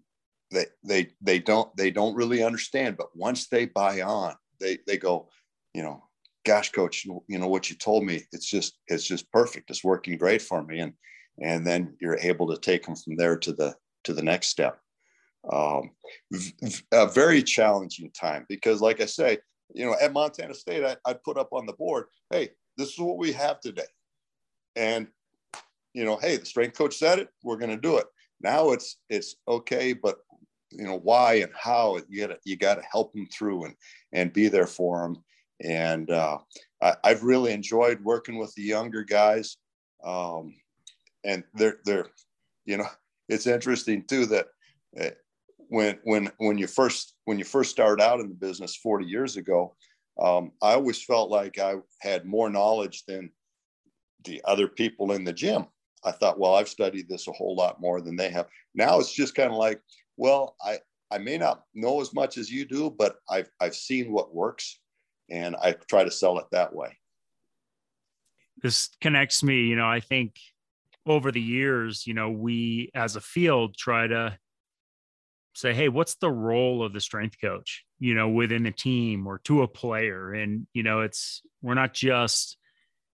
they 0.51 0.65
they 0.83 1.09
they 1.21 1.39
don't 1.39 1.75
they 1.75 1.91
don't 1.91 2.15
really 2.15 2.43
understand 2.43 2.97
but 2.97 3.15
once 3.15 3.47
they 3.47 3.65
buy 3.65 4.01
on 4.01 4.35
they 4.59 4.77
they 4.87 4.97
go 4.97 5.27
you 5.73 5.81
know 5.81 6.03
gosh 6.45 6.71
coach 6.71 7.05
you 7.05 7.39
know 7.39 7.47
what 7.47 7.69
you 7.69 7.75
told 7.75 8.05
me 8.05 8.21
it's 8.31 8.49
just 8.49 8.77
it's 8.87 9.05
just 9.05 9.29
perfect. 9.31 9.69
It's 9.69 9.83
working 9.83 10.17
great 10.17 10.41
for 10.41 10.63
me. 10.63 10.79
And 10.79 10.93
and 11.41 11.67
then 11.67 11.97
you're 11.99 12.17
able 12.19 12.47
to 12.47 12.57
take 12.57 12.85
them 12.85 12.95
from 12.95 13.17
there 13.17 13.35
to 13.37 13.51
the 13.51 13.75
to 14.05 14.13
the 14.13 14.21
next 14.21 14.47
step. 14.47 14.79
Um, 15.51 15.91
a 16.91 17.07
very 17.07 17.43
challenging 17.43 18.09
time 18.11 18.47
because 18.49 18.81
like 18.81 18.99
i 18.99 19.05
say 19.05 19.37
you 19.73 19.85
know 19.85 19.95
at 20.01 20.13
montana 20.13 20.53
state 20.53 20.83
I, 20.83 20.95
i'd 21.05 21.23
put 21.23 21.37
up 21.37 21.49
on 21.51 21.65
the 21.65 21.73
board 21.73 22.05
hey 22.29 22.49
this 22.77 22.89
is 22.89 22.99
what 22.99 23.17
we 23.17 23.31
have 23.33 23.59
today. 23.59 23.83
And 24.75 25.07
you 25.93 26.03
know 26.03 26.17
hey 26.17 26.37
the 26.37 26.45
strength 26.45 26.77
coach 26.77 26.97
said 26.97 27.19
it 27.19 27.29
we're 27.43 27.57
going 27.57 27.71
to 27.71 27.77
do 27.77 27.97
it. 27.97 28.05
Now 28.41 28.71
it's 28.71 28.97
it's 29.09 29.35
okay 29.47 29.93
but 29.93 30.17
you 30.71 30.83
know 30.83 30.99
why 30.99 31.35
and 31.35 31.51
how 31.55 31.99
you 32.09 32.27
got 32.27 32.33
to 32.33 32.39
you 32.43 32.57
got 32.57 32.75
to 32.75 32.83
help 32.91 33.13
them 33.13 33.27
through 33.27 33.65
and 33.65 33.75
and 34.11 34.33
be 34.33 34.47
there 34.47 34.67
for 34.67 35.01
them. 35.01 35.23
And 35.63 36.11
uh, 36.11 36.39
I, 36.81 36.95
have 37.05 37.23
really 37.23 37.53
enjoyed 37.53 38.03
working 38.03 38.37
with 38.37 38.53
the 38.55 38.63
younger 38.63 39.03
guys. 39.03 39.55
Um, 40.03 40.53
and 41.23 41.45
they're 41.53 41.77
they're 41.85 42.07
you 42.65 42.77
know 42.77 42.87
it's 43.29 43.47
interesting 43.47 44.03
too 44.03 44.25
that 44.27 44.47
uh, 44.99 45.09
when 45.69 45.99
when 46.03 46.31
when 46.37 46.57
you 46.57 46.67
first 46.67 47.15
when 47.25 47.37
you 47.37 47.45
first 47.45 47.71
started 47.71 48.03
out 48.03 48.19
in 48.19 48.29
the 48.29 48.35
business 48.35 48.75
40 48.75 49.05
years 49.05 49.37
ago 49.37 49.75
um, 50.21 50.51
i 50.61 50.73
always 50.73 51.03
felt 51.03 51.29
like 51.29 51.59
i 51.59 51.75
had 51.99 52.25
more 52.25 52.49
knowledge 52.49 53.03
than 53.07 53.29
the 54.23 54.41
other 54.45 54.67
people 54.67 55.11
in 55.11 55.23
the 55.23 55.33
gym 55.33 55.65
i 56.03 56.11
thought 56.11 56.39
well 56.39 56.55
i've 56.55 56.69
studied 56.69 57.07
this 57.09 57.27
a 57.27 57.31
whole 57.31 57.55
lot 57.55 57.81
more 57.81 58.01
than 58.01 58.15
they 58.15 58.29
have 58.29 58.47
now 58.73 58.99
it's 58.99 59.13
just 59.13 59.35
kind 59.35 59.51
of 59.51 59.57
like 59.57 59.81
well, 60.17 60.55
I, 60.63 60.79
I 61.11 61.17
may 61.17 61.37
not 61.37 61.63
know 61.73 62.01
as 62.01 62.13
much 62.13 62.37
as 62.37 62.51
you 62.51 62.65
do, 62.65 62.89
but 62.89 63.17
I've, 63.29 63.49
I've 63.59 63.75
seen 63.75 64.11
what 64.11 64.33
works 64.33 64.79
and 65.29 65.55
I 65.55 65.75
try 65.89 66.03
to 66.03 66.11
sell 66.11 66.37
it 66.39 66.45
that 66.51 66.73
way. 66.73 66.97
This 68.61 68.89
connects 69.01 69.43
me, 69.43 69.63
you 69.63 69.75
know, 69.75 69.87
I 69.87 69.99
think 69.99 70.39
over 71.05 71.31
the 71.31 71.41
years, 71.41 72.07
you 72.07 72.13
know, 72.13 72.31
we 72.31 72.89
as 72.95 73.15
a 73.15 73.21
field 73.21 73.75
try 73.77 74.07
to 74.07 74.37
say, 75.55 75.73
hey, 75.73 75.89
what's 75.89 76.15
the 76.15 76.29
role 76.29 76.83
of 76.83 76.93
the 76.93 76.99
strength 76.99 77.37
coach, 77.39 77.85
you 77.99 78.13
know, 78.13 78.29
within 78.29 78.63
the 78.63 78.71
team 78.71 79.25
or 79.25 79.39
to 79.39 79.63
a 79.63 79.67
player? 79.67 80.33
And, 80.33 80.67
you 80.73 80.83
know, 80.83 81.01
it's, 81.01 81.41
we're 81.61 81.73
not 81.73 81.93
just 81.93 82.57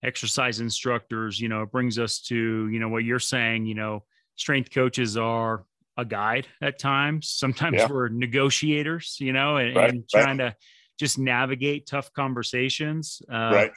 exercise 0.04 0.60
instructors, 0.60 1.40
you 1.40 1.50
know, 1.50 1.64
it 1.64 1.72
brings 1.72 1.98
us 1.98 2.20
to, 2.22 2.68
you 2.68 2.80
know, 2.80 2.90
what 2.90 3.04
you're 3.04 3.20
saying, 3.20 3.66
you 3.66 3.74
know, 3.74 4.04
strength 4.36 4.72
coaches 4.72 5.18
are 5.18 5.66
a 5.98 6.06
guide 6.06 6.46
at 6.62 6.78
times. 6.78 7.30
Sometimes 7.30 7.78
yeah. 7.78 7.88
we're 7.90 8.10
negotiators, 8.10 9.18
you 9.20 9.34
know, 9.34 9.58
and, 9.58 9.76
right, 9.76 9.90
and 9.90 10.04
trying 10.10 10.38
right. 10.38 10.52
to 10.52 10.56
just 11.00 11.18
navigate 11.18 11.88
tough 11.88 12.12
conversations. 12.14 13.22
Uh, 13.32 13.52
right. 13.54 13.72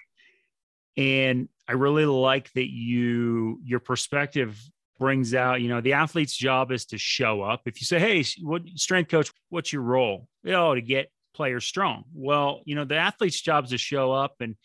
And 0.96 1.48
I 1.68 1.72
really 1.72 2.06
like 2.06 2.52
that 2.54 2.68
you 2.68 3.60
your 3.64 3.78
perspective 3.78 4.60
brings 4.98 5.34
out, 5.34 5.60
you 5.60 5.68
know, 5.68 5.80
the 5.80 5.94
athlete's 5.94 6.36
job 6.36 6.72
is 6.72 6.86
to 6.86 6.98
show 6.98 7.42
up. 7.42 7.62
If 7.66 7.80
you 7.80 7.84
say, 7.84 7.98
"Hey, 7.98 8.24
what 8.42 8.62
strength 8.74 9.10
coach? 9.10 9.30
What's 9.48 9.72
your 9.72 9.82
role?" 9.82 10.28
Oh, 10.46 10.74
to 10.74 10.80
get 10.80 11.10
players 11.34 11.64
strong. 11.64 12.04
Well, 12.14 12.62
you 12.64 12.74
know, 12.74 12.84
the 12.84 12.96
athlete's 12.96 13.40
job 13.40 13.64
is 13.64 13.70
to 13.70 13.78
show 13.78 14.12
up, 14.12 14.36
and 14.40 14.56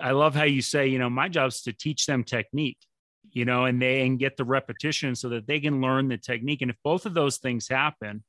I 0.00 0.12
love 0.12 0.34
how 0.34 0.44
you 0.44 0.62
say, 0.62 0.88
you 0.88 0.98
know, 0.98 1.10
my 1.10 1.28
job 1.28 1.48
is 1.48 1.62
to 1.62 1.72
teach 1.72 2.06
them 2.06 2.24
technique 2.24 2.78
you 3.32 3.44
know, 3.44 3.64
and 3.64 3.80
they 3.80 4.06
and 4.06 4.18
get 4.18 4.36
the 4.36 4.44
repetition 4.44 5.14
so 5.14 5.28
that 5.30 5.46
they 5.46 5.60
can 5.60 5.80
learn 5.80 6.08
the 6.08 6.18
technique. 6.18 6.62
And 6.62 6.70
if 6.70 6.76
both 6.82 7.06
of 7.06 7.14
those 7.14 7.38
things 7.38 7.68
happen, 7.68 8.24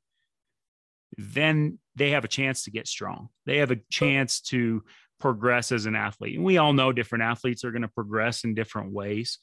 then 1.17 1.79
they 1.95 2.11
have 2.11 2.23
a 2.23 2.29
chance 2.29 2.63
to 2.63 2.71
get 2.71 2.87
strong. 2.87 3.29
They 3.45 3.57
have 3.57 3.71
a 3.71 3.79
chance 3.89 4.41
to 4.41 4.83
progress 5.19 5.71
as 5.71 5.85
an 5.85 5.95
athlete. 5.95 6.35
And 6.35 6.45
we 6.45 6.57
all 6.57 6.73
know 6.73 6.91
different 6.91 7.23
athletes 7.23 7.63
are 7.63 7.71
going 7.71 7.81
to 7.81 7.87
progress 7.87 8.43
in 8.43 8.53
different 8.53 8.91
ways. 8.91 9.39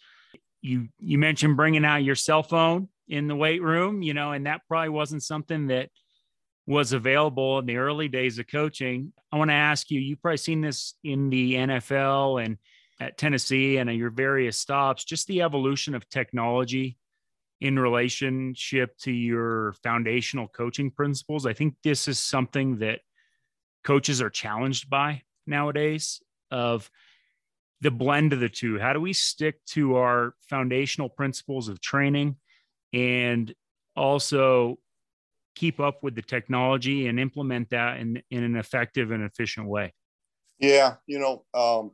You 0.61 0.89
you 0.99 1.19
mentioned 1.19 1.57
bringing 1.57 1.85
out 1.85 2.05
your 2.05 2.15
cell 2.15 2.43
phone 2.43 2.89
in 3.09 3.29
the 3.29 3.37
weight 3.37 3.63
room, 3.63 4.03
you 4.03 4.15
know, 4.15 4.33
and 4.33 4.47
that 4.47 4.63
probably 4.69 4.91
wasn't 4.91 5.23
something 5.23 5.69
that 5.69 5.91
was 6.67 6.93
available 6.93 7.59
in 7.59 7.67
the 7.67 7.79
early 7.79 8.09
days 8.09 8.39
of 8.39 8.47
coaching. 8.47 9.13
I 9.33 9.39
want 9.39 9.51
to 9.51 9.55
ask 9.55 9.91
you, 9.91 10.01
you've 10.01 10.21
probably 10.21 10.37
seen 10.37 10.61
this 10.61 10.95
in 11.03 11.31
the 11.31 11.55
NFL 11.55 12.45
and 12.45 12.59
at 13.01 13.17
Tennessee 13.17 13.79
and 13.79 13.91
your 13.95 14.11
various 14.11 14.59
stops, 14.59 15.05
just 15.05 15.27
the 15.29 15.43
evolution 15.43 15.95
of 15.95 16.09
technology 16.09 16.99
in 17.61 17.79
relationship 17.79 18.97
to 18.99 19.11
your 19.11 19.73
foundational 19.83 20.49
coaching 20.49 20.91
principles. 20.91 21.47
I 21.47 21.53
think 21.53 21.75
this 21.83 22.07
is 22.07 22.19
something 22.19 22.79
that 22.79 23.01
coaches 23.83 24.21
are 24.21 24.31
challenged 24.31 24.91
by 24.91 25.23
nowadays 25.47 26.21
of 26.51 26.91
the 27.81 27.91
blend 27.91 28.33
of 28.33 28.41
the 28.41 28.49
two. 28.49 28.79
How 28.79 28.93
do 28.93 29.01
we 29.01 29.13
stick 29.13 29.65
to 29.67 29.97
our 29.97 30.35
foundational 30.49 31.09
principles 31.09 31.69
of 31.69 31.81
training 31.81 32.37
and 32.93 33.55
also 33.97 34.79
keep 35.55 35.81
up 35.81 36.03
with 36.03 36.15
the 36.15 36.23
technology 36.23 37.07
and 37.07 37.19
implement 37.19 37.71
that 37.71 37.99
in, 37.99 38.23
in 38.31 38.45
an 38.45 38.57
effective 38.57 39.11
and 39.11 39.23
efficient 39.23 39.69
way? 39.69 39.93
Yeah, 40.59 40.95
you 41.07 41.19
know, 41.19 41.45
um, 41.55 41.93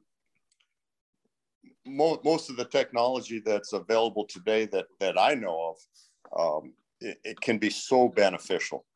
mo- 1.86 2.20
most 2.24 2.50
of 2.50 2.56
the 2.56 2.64
technology 2.64 3.42
that's 3.44 3.72
available 3.72 4.26
today 4.26 4.66
that 4.66 4.86
that 5.00 5.18
I 5.18 5.34
know 5.34 5.74
of, 6.34 6.64
um, 6.64 6.72
it, 7.00 7.18
it, 7.24 7.40
can 7.40 7.58
be 7.58 7.70
so 7.70 8.08
beneficial, 8.08 8.86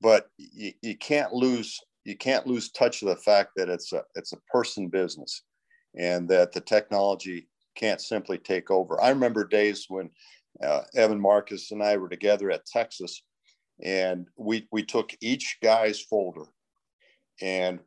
but 0.00 0.28
you, 0.38 0.72
you 0.82 0.96
can't 0.96 1.32
lose 1.32 1.80
you 2.04 2.16
can't 2.16 2.46
lose 2.46 2.70
touch 2.70 3.02
of 3.02 3.08
the 3.08 3.16
fact 3.16 3.50
that 3.56 3.68
it's 3.68 3.92
a 3.92 4.02
it's 4.14 4.32
a 4.32 4.40
person 4.52 4.88
business, 4.88 5.42
and 5.96 6.28
that 6.28 6.52
the 6.52 6.60
technology 6.60 7.48
can't 7.74 8.00
simply 8.00 8.38
take 8.38 8.70
over. 8.70 9.00
I 9.00 9.10
remember 9.10 9.44
days 9.44 9.86
when 9.88 10.10
uh, 10.62 10.82
Evan 10.94 11.20
Marcus 11.20 11.70
and 11.72 11.82
I 11.82 11.96
were 11.96 12.08
together 12.08 12.50
at 12.50 12.66
Texas, 12.66 13.22
and 13.82 14.26
we 14.36 14.68
we 14.70 14.84
took 14.84 15.12
each 15.20 15.58
guy's 15.62 16.00
folder, 16.00 16.44
and 17.40 17.80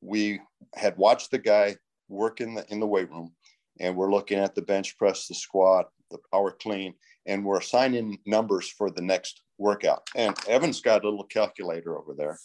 we 0.00 0.40
had 0.74 0.96
watched 0.96 1.30
the 1.30 1.38
guy 1.38 1.76
work 2.08 2.40
in 2.40 2.54
the 2.54 2.64
in 2.70 2.80
the 2.80 2.86
weight 2.86 3.10
room 3.10 3.32
and 3.80 3.96
we're 3.96 4.10
looking 4.10 4.38
at 4.38 4.54
the 4.54 4.62
bench 4.62 4.96
press, 4.98 5.26
the 5.26 5.34
squat, 5.34 5.88
the 6.10 6.18
power 6.32 6.52
clean, 6.52 6.94
and 7.26 7.44
we're 7.44 7.58
assigning 7.58 8.18
numbers 8.26 8.68
for 8.68 8.90
the 8.90 9.02
next 9.02 9.42
workout. 9.58 10.08
And 10.14 10.36
Evan's 10.48 10.80
got 10.80 11.04
a 11.04 11.08
little 11.08 11.24
calculator 11.24 11.96
over 11.98 12.14
there. 12.14 12.38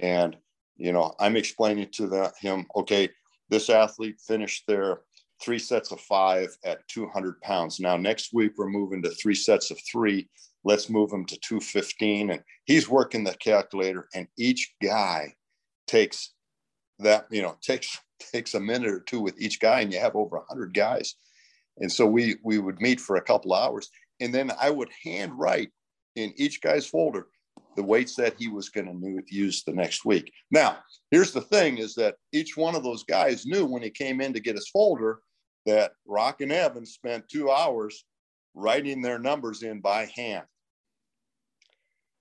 And, 0.00 0.36
you 0.76 0.92
know, 0.92 1.14
I'm 1.18 1.36
explaining 1.36 1.88
to 1.92 2.06
the, 2.06 2.32
him, 2.40 2.66
okay, 2.76 3.08
this 3.48 3.70
athlete 3.70 4.20
finished 4.20 4.64
their 4.66 5.00
three 5.40 5.58
sets 5.58 5.92
of 5.92 6.00
five 6.00 6.56
at 6.64 6.86
200 6.88 7.40
pounds. 7.40 7.80
Now, 7.80 7.96
next 7.96 8.32
week, 8.32 8.52
we're 8.56 8.68
moving 8.68 9.02
to 9.02 9.10
three 9.10 9.34
sets 9.34 9.70
of 9.70 9.78
three. 9.90 10.28
Let's 10.64 10.90
move 10.90 11.12
him 11.12 11.24
to 11.26 11.38
215. 11.40 12.30
And 12.30 12.42
he's 12.64 12.88
working 12.88 13.24
the 13.24 13.34
calculator, 13.34 14.08
and 14.14 14.26
each 14.36 14.74
guy 14.82 15.34
takes 15.86 16.32
that, 16.98 17.26
you 17.30 17.42
know, 17.42 17.56
takes 17.62 17.98
takes 18.32 18.54
a 18.54 18.60
minute 18.60 18.90
or 18.90 19.00
two 19.00 19.20
with 19.20 19.40
each 19.40 19.60
guy 19.60 19.80
and 19.80 19.92
you 19.92 20.00
have 20.00 20.16
over 20.16 20.38
100 20.38 20.74
guys 20.74 21.14
and 21.78 21.90
so 21.90 22.06
we 22.06 22.36
we 22.42 22.58
would 22.58 22.80
meet 22.80 23.00
for 23.00 23.16
a 23.16 23.22
couple 23.22 23.54
hours 23.54 23.90
and 24.20 24.34
then 24.34 24.50
i 24.60 24.70
would 24.70 24.90
hand 25.04 25.32
write 25.36 25.70
in 26.16 26.32
each 26.36 26.60
guy's 26.60 26.86
folder 26.86 27.28
the 27.78 27.84
weights 27.84 28.14
that 28.16 28.34
he 28.38 28.48
was 28.48 28.68
going 28.68 28.86
to 28.86 29.22
use 29.34 29.62
the 29.64 29.72
next 29.72 30.04
week 30.04 30.32
now 30.50 30.76
here's 31.10 31.32
the 31.32 31.40
thing 31.40 31.78
is 31.78 31.94
that 31.94 32.16
each 32.32 32.56
one 32.56 32.74
of 32.74 32.82
those 32.82 33.04
guys 33.04 33.46
knew 33.46 33.64
when 33.64 33.82
he 33.82 33.90
came 33.90 34.20
in 34.20 34.32
to 34.32 34.40
get 34.40 34.56
his 34.56 34.68
folder 34.68 35.20
that 35.64 35.92
rock 36.06 36.40
and 36.40 36.52
evans 36.52 36.92
spent 36.92 37.28
two 37.28 37.50
hours 37.50 38.04
writing 38.54 39.00
their 39.00 39.18
numbers 39.18 39.62
in 39.62 39.80
by 39.80 40.10
hand 40.16 40.44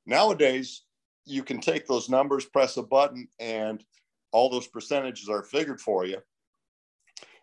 nowadays 0.05 0.83
you 1.27 1.43
can 1.43 1.59
take 1.59 1.85
those 1.85 2.09
numbers 2.09 2.45
press 2.45 2.77
a 2.77 2.83
button 2.83 3.27
and 3.39 3.83
all 4.31 4.49
those 4.49 4.67
percentages 4.67 5.29
are 5.29 5.43
figured 5.43 5.81
for 5.81 6.05
you. 6.05 6.19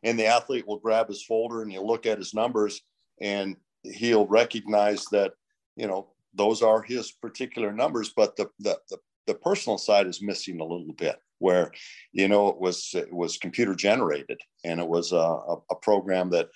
And 0.02 0.18
the 0.18 0.26
athlete 0.26 0.66
will 0.66 0.78
grab 0.78 1.08
his 1.08 1.24
folder 1.24 1.62
and 1.62 1.70
he'll 1.70 1.86
look 1.86 2.06
at 2.06 2.18
his 2.18 2.34
numbers 2.34 2.80
and 3.20 3.56
he'll 3.82 4.26
recognize 4.26 5.04
that, 5.06 5.32
you 5.76 5.86
know, 5.86 6.08
those 6.34 6.62
are 6.62 6.82
his 6.82 7.12
particular 7.12 7.72
numbers, 7.72 8.12
but 8.16 8.36
the, 8.36 8.48
the, 8.58 8.78
the, 8.90 8.98
the 9.26 9.34
personal 9.34 9.78
side 9.78 10.06
is 10.06 10.22
missing 10.22 10.60
a 10.60 10.64
little 10.64 10.92
bit 10.96 11.16
where, 11.38 11.72
you 12.12 12.28
know, 12.28 12.48
it 12.48 12.58
was, 12.58 12.90
it 12.94 13.12
was 13.12 13.36
computer 13.38 13.74
generated 13.74 14.40
and 14.64 14.80
it 14.80 14.86
was 14.86 15.12
a, 15.12 15.16
a, 15.16 15.56
a 15.70 15.76
program 15.82 16.30
that 16.30 16.48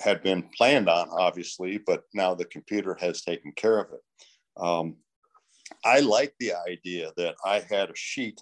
had 0.00 0.22
been 0.22 0.48
planned 0.56 0.88
on, 0.88 1.08
obviously, 1.10 1.78
but 1.78 2.04
now 2.14 2.34
the 2.34 2.44
computer 2.46 2.96
has 3.00 3.22
taken 3.22 3.52
care 3.52 3.78
of 3.78 3.88
it. 3.92 4.00
Um, 4.56 4.96
I 5.84 6.00
like 6.00 6.34
the 6.38 6.52
idea 6.68 7.12
that 7.16 7.36
I 7.44 7.60
had 7.68 7.90
a 7.90 7.96
sheet 7.96 8.40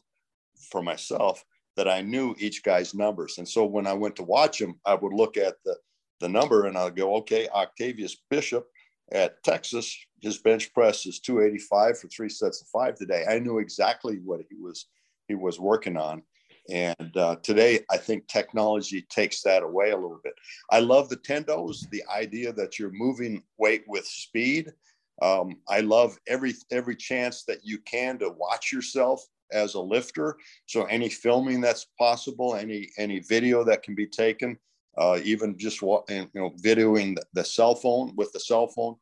for 0.71 0.83
myself 0.83 1.45
that 1.77 1.89
I 1.89 2.03
knew 2.03 2.35
each 2.39 2.63
guy's 2.63 2.95
numbers. 2.95 3.39
And 3.39 3.49
so 3.49 3.65
when 3.65 3.87
I 3.87 3.93
went 3.93 4.17
to 4.17 4.23
watch 4.23 4.61
him, 4.61 4.79
I 4.85 4.95
would 4.95 5.13
look 5.13 5.37
at 5.37 5.57
the, 5.65 5.77
the 6.21 6.29
number 6.29 6.67
and 6.67 6.77
I'd 6.77 6.97
go, 6.97 7.17
okay, 7.17 7.49
Octavius 7.49 8.17
Bishop 8.31 8.67
at 9.13 9.43
Texas, 9.43 9.97
his 10.21 10.39
bench 10.39 10.73
press 10.73 11.07
is 11.07 11.21
285 11.21 11.99
for 11.99 12.09
three 12.09 12.29
sets 12.29 12.63
of 12.63 12.69
five 12.69 12.95
today. 12.95 13.25
I 13.29 13.39
knew 13.39 13.59
exactly 13.59 14.17
what 14.25 14.41
he 14.49 14.57
was 14.57 14.87
he 15.29 15.35
was 15.35 15.61
working 15.61 15.97
on. 15.97 16.23
And 16.71 17.17
uh, 17.17 17.37
today, 17.43 17.81
I 17.91 17.97
think 17.97 18.27
technology 18.27 19.03
takes 19.09 19.43
that 19.43 19.63
away 19.63 19.91
a 19.91 19.97
little 19.97 20.21
bit. 20.23 20.35
I 20.71 20.81
love 20.81 21.09
the 21.09 21.17
tendos, 21.17 21.89
the 21.91 22.05
idea 22.13 22.53
that 22.53 22.79
you're 22.79 22.93
moving 22.93 23.43
weight 23.59 23.85
with 23.89 24.07
speed. 24.07 24.73
Um, 25.21 25.57
I 25.69 25.81
love 25.81 26.19
every 26.27 26.55
every 26.71 26.97
chance 26.97 27.45
that 27.45 27.65
you 27.65 27.79
can 27.79 28.19
to 28.19 28.31
watch 28.31 28.73
yourself 28.73 29.25
as 29.53 29.75
a 29.75 29.81
lifter. 29.81 30.37
So 30.67 30.85
any 30.85 31.09
filming 31.09 31.61
that's 31.61 31.87
possible, 31.99 32.55
any 32.55 32.91
any 32.97 33.21
video 33.21 33.65
that 33.65 33.83
can 33.83 33.95
be 33.95 34.07
taken, 34.07 34.59
uh, 34.99 35.19
even 35.25 35.59
just 35.59 35.81
you 35.83 36.29
know 36.35 36.51
videoing 36.63 37.17
the, 37.17 37.25
the, 37.35 37.45
cell 37.45 37.75
phone 37.75 38.13
with 38.17 38.33
the 38.33 38.41
cell 38.41 38.69
phone. 38.69 38.97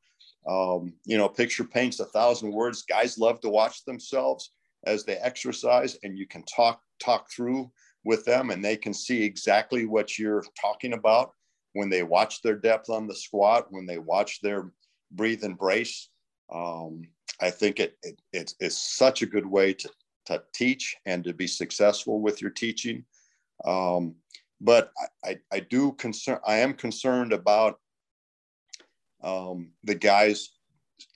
Um, 0.49 0.95
you 1.05 1.18
know, 1.18 1.28
picture 1.28 1.64
paints 1.64 2.01
a 2.01 2.07
thousand 2.07 2.53
words. 2.53 2.82
Guys 2.82 3.18
love 3.18 3.41
to 3.41 3.51
watch 3.51 3.84
themselves 3.84 4.53
as 4.86 5.05
they 5.05 5.16
exercise, 5.16 5.99
and 6.03 6.18
you 6.18 6.26
can 6.26 6.45
talk 6.45 6.80
talk 7.01 7.30
through 7.30 7.70
with 8.05 8.24
them, 8.24 8.51
and 8.51 8.64
they 8.64 8.76
can 8.76 8.95
see 8.95 9.22
exactly 9.22 9.84
what 9.84 10.18
you're 10.18 10.45
talking 10.61 10.95
about 10.95 11.32
when 11.72 11.88
they 11.88 12.03
watch 12.03 12.43
their 12.43 12.57
depth 12.57 12.91
on 12.91 13.07
the 13.07 13.14
squat, 13.14 13.66
when 13.70 13.86
they 13.86 13.99
watch 13.99 14.41
their 14.41 14.72
breathe 15.12 15.45
and 15.45 15.59
brace. 15.59 16.09
Um, 16.53 17.03
I 17.41 17.51
think 17.51 17.80
it, 17.80 17.97
it, 18.03 18.20
it's, 18.32 18.55
it's 18.61 18.76
such 18.76 19.22
a 19.22 19.26
good 19.26 19.47
way 19.47 19.72
to, 19.74 19.91
to 20.26 20.43
teach 20.53 20.97
and 21.07 21.22
to 21.24 21.32
be 21.32 21.47
successful 21.47 22.20
with 22.20 22.43
your 22.43 22.51
teaching. 22.51 23.05
Um, 23.64 24.16
but 24.61 24.92
I, 25.24 25.38
I, 25.52 25.61
do 25.61 25.92
concern, 25.92 26.38
I 26.46 26.56
am 26.58 26.74
concerned 26.74 27.32
about 27.32 27.78
um, 29.22 29.70
the 29.84 29.94
guys 29.94 30.50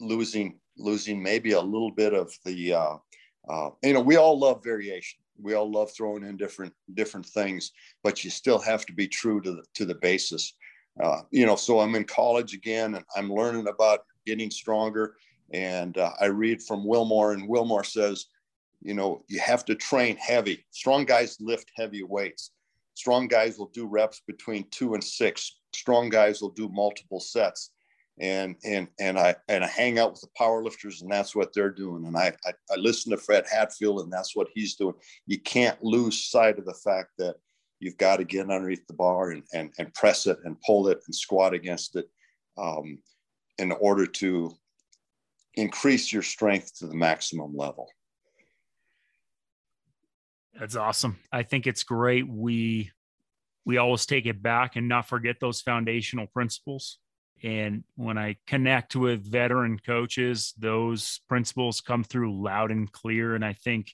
losing, 0.00 0.58
losing 0.78 1.22
maybe 1.22 1.52
a 1.52 1.60
little 1.60 1.90
bit 1.90 2.14
of 2.14 2.32
the, 2.44 2.74
uh, 2.74 2.96
uh, 3.48 3.70
you 3.82 3.92
know, 3.92 4.00
we 4.00 4.16
all 4.16 4.38
love 4.38 4.64
variation. 4.64 5.20
We 5.40 5.54
all 5.54 5.70
love 5.70 5.90
throwing 5.92 6.24
in 6.24 6.36
different, 6.36 6.72
different 6.94 7.26
things, 7.26 7.72
but 8.02 8.24
you 8.24 8.30
still 8.30 8.60
have 8.60 8.86
to 8.86 8.92
be 8.92 9.08
true 9.08 9.40
to 9.42 9.52
the, 9.52 9.62
to 9.74 9.84
the 9.84 9.96
basis. 9.96 10.54
Uh, 11.02 11.22
you 11.30 11.44
know, 11.44 11.56
so 11.56 11.80
I'm 11.80 11.96
in 11.96 12.04
college 12.04 12.54
again 12.54 12.94
and 12.94 13.04
I'm 13.16 13.32
learning 13.32 13.66
about 13.66 14.00
getting 14.26 14.50
stronger. 14.50 15.16
And 15.52 15.98
uh, 15.98 16.12
I 16.20 16.26
read 16.26 16.62
from 16.62 16.86
Wilmore, 16.86 17.32
and 17.32 17.48
Wilmore 17.48 17.84
says, 17.84 18.26
you 18.80 18.94
know, 18.94 19.24
you 19.28 19.40
have 19.40 19.64
to 19.66 19.74
train 19.74 20.16
heavy. 20.16 20.64
Strong 20.70 21.04
guys 21.06 21.36
lift 21.40 21.70
heavy 21.76 22.02
weights. 22.02 22.50
Strong 22.94 23.28
guys 23.28 23.58
will 23.58 23.70
do 23.74 23.86
reps 23.86 24.22
between 24.26 24.66
two 24.70 24.94
and 24.94 25.02
six. 25.02 25.58
Strong 25.74 26.10
guys 26.10 26.40
will 26.40 26.50
do 26.50 26.68
multiple 26.68 27.20
sets. 27.20 27.70
And 28.20 28.54
and 28.64 28.86
and 29.00 29.18
I 29.18 29.34
and 29.48 29.64
I 29.64 29.66
hang 29.66 29.98
out 29.98 30.12
with 30.12 30.20
the 30.20 30.28
power 30.36 30.62
lifters, 30.62 31.02
and 31.02 31.10
that's 31.10 31.34
what 31.34 31.52
they're 31.52 31.72
doing. 31.72 32.06
And 32.06 32.16
I, 32.16 32.32
I 32.46 32.52
I 32.70 32.76
listen 32.76 33.10
to 33.10 33.16
Fred 33.16 33.44
Hatfield, 33.50 34.02
and 34.02 34.12
that's 34.12 34.36
what 34.36 34.46
he's 34.54 34.76
doing. 34.76 34.94
You 35.26 35.40
can't 35.40 35.82
lose 35.82 36.30
sight 36.30 36.60
of 36.60 36.64
the 36.64 36.74
fact 36.74 37.10
that 37.18 37.34
you've 37.80 37.98
got 37.98 38.18
to 38.18 38.24
get 38.24 38.50
underneath 38.50 38.86
the 38.86 38.94
bar 38.94 39.32
and 39.32 39.42
and, 39.52 39.72
and 39.80 39.92
press 39.94 40.28
it 40.28 40.38
and 40.44 40.60
pull 40.64 40.86
it 40.86 41.00
and 41.06 41.14
squat 41.14 41.54
against 41.54 41.96
it 41.96 42.08
um, 42.56 42.98
in 43.58 43.72
order 43.72 44.06
to 44.06 44.52
increase 45.54 46.12
your 46.12 46.22
strength 46.22 46.78
to 46.78 46.86
the 46.86 46.94
maximum 46.94 47.56
level. 47.56 47.88
That's 50.58 50.76
awesome. 50.76 51.18
I 51.32 51.42
think 51.42 51.66
it's 51.66 51.82
great. 51.82 52.28
We 52.28 52.90
we 53.66 53.78
always 53.78 54.06
take 54.06 54.26
it 54.26 54.42
back 54.42 54.76
and 54.76 54.88
not 54.88 55.08
forget 55.08 55.36
those 55.40 55.62
foundational 55.62 56.26
principles. 56.26 56.98
And 57.42 57.84
when 57.96 58.18
I 58.18 58.36
connect 58.46 58.94
with 58.94 59.30
veteran 59.30 59.78
coaches, 59.78 60.52
those 60.58 61.20
principles 61.28 61.80
come 61.80 62.04
through 62.04 62.42
loud 62.42 62.70
and 62.70 62.90
clear. 62.90 63.34
And 63.34 63.44
I 63.44 63.54
think 63.54 63.92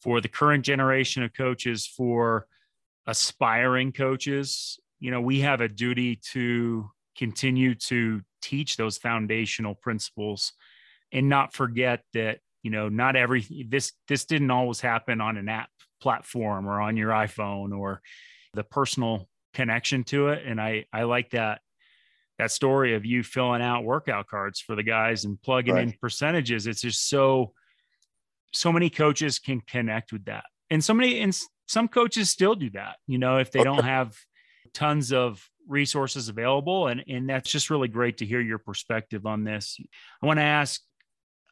for 0.00 0.20
the 0.20 0.28
current 0.28 0.64
generation 0.64 1.22
of 1.22 1.32
coaches, 1.32 1.86
for 1.86 2.46
aspiring 3.06 3.92
coaches, 3.92 4.78
you 4.98 5.10
know, 5.10 5.20
we 5.20 5.40
have 5.40 5.60
a 5.60 5.68
duty 5.68 6.16
to 6.32 6.90
continue 7.16 7.74
to 7.74 8.20
teach 8.42 8.76
those 8.76 8.98
foundational 8.98 9.74
principles 9.74 10.52
and 11.12 11.28
not 11.28 11.52
forget 11.52 12.02
that 12.12 12.38
you 12.62 12.70
know 12.70 12.88
not 12.88 13.16
every 13.16 13.46
this 13.68 13.92
this 14.08 14.24
didn't 14.24 14.50
always 14.50 14.80
happen 14.80 15.20
on 15.20 15.36
an 15.36 15.48
app 15.48 15.70
platform 16.00 16.66
or 16.66 16.80
on 16.80 16.96
your 16.96 17.10
iphone 17.10 17.76
or 17.76 18.00
the 18.54 18.64
personal 18.64 19.28
connection 19.54 20.04
to 20.04 20.28
it. 20.28 20.42
And 20.46 20.60
i 20.60 20.84
i 20.92 21.02
like 21.02 21.30
that 21.30 21.60
that 22.38 22.50
story 22.50 22.94
of 22.94 23.04
you 23.04 23.22
filling 23.22 23.60
out 23.60 23.84
workout 23.84 24.26
cards 24.26 24.60
for 24.60 24.74
the 24.74 24.82
guys 24.82 25.24
and 25.24 25.40
plugging 25.42 25.74
right. 25.74 25.82
in 25.82 25.94
percentages. 26.00 26.66
It's 26.66 26.80
just 26.80 27.08
so 27.08 27.52
so 28.52 28.72
many 28.72 28.90
coaches 28.90 29.38
can 29.38 29.60
connect 29.60 30.12
with 30.12 30.24
that. 30.24 30.44
And 30.70 30.82
so 30.82 30.94
many 30.94 31.20
and 31.20 31.36
some 31.68 31.88
coaches 31.88 32.30
still 32.30 32.54
do 32.54 32.70
that 32.70 32.96
you 33.06 33.18
know 33.18 33.38
if 33.38 33.52
they 33.52 33.60
okay. 33.60 33.64
don't 33.64 33.84
have 33.84 34.16
tons 34.72 35.12
of 35.12 35.46
resources 35.68 36.28
available. 36.28 36.88
And 36.88 37.04
and 37.08 37.28
that's 37.28 37.50
just 37.50 37.70
really 37.70 37.88
great 37.88 38.18
to 38.18 38.26
hear 38.26 38.40
your 38.40 38.58
perspective 38.58 39.26
on 39.26 39.44
this. 39.44 39.78
I 40.22 40.26
want 40.26 40.38
to 40.38 40.44
ask 40.44 40.80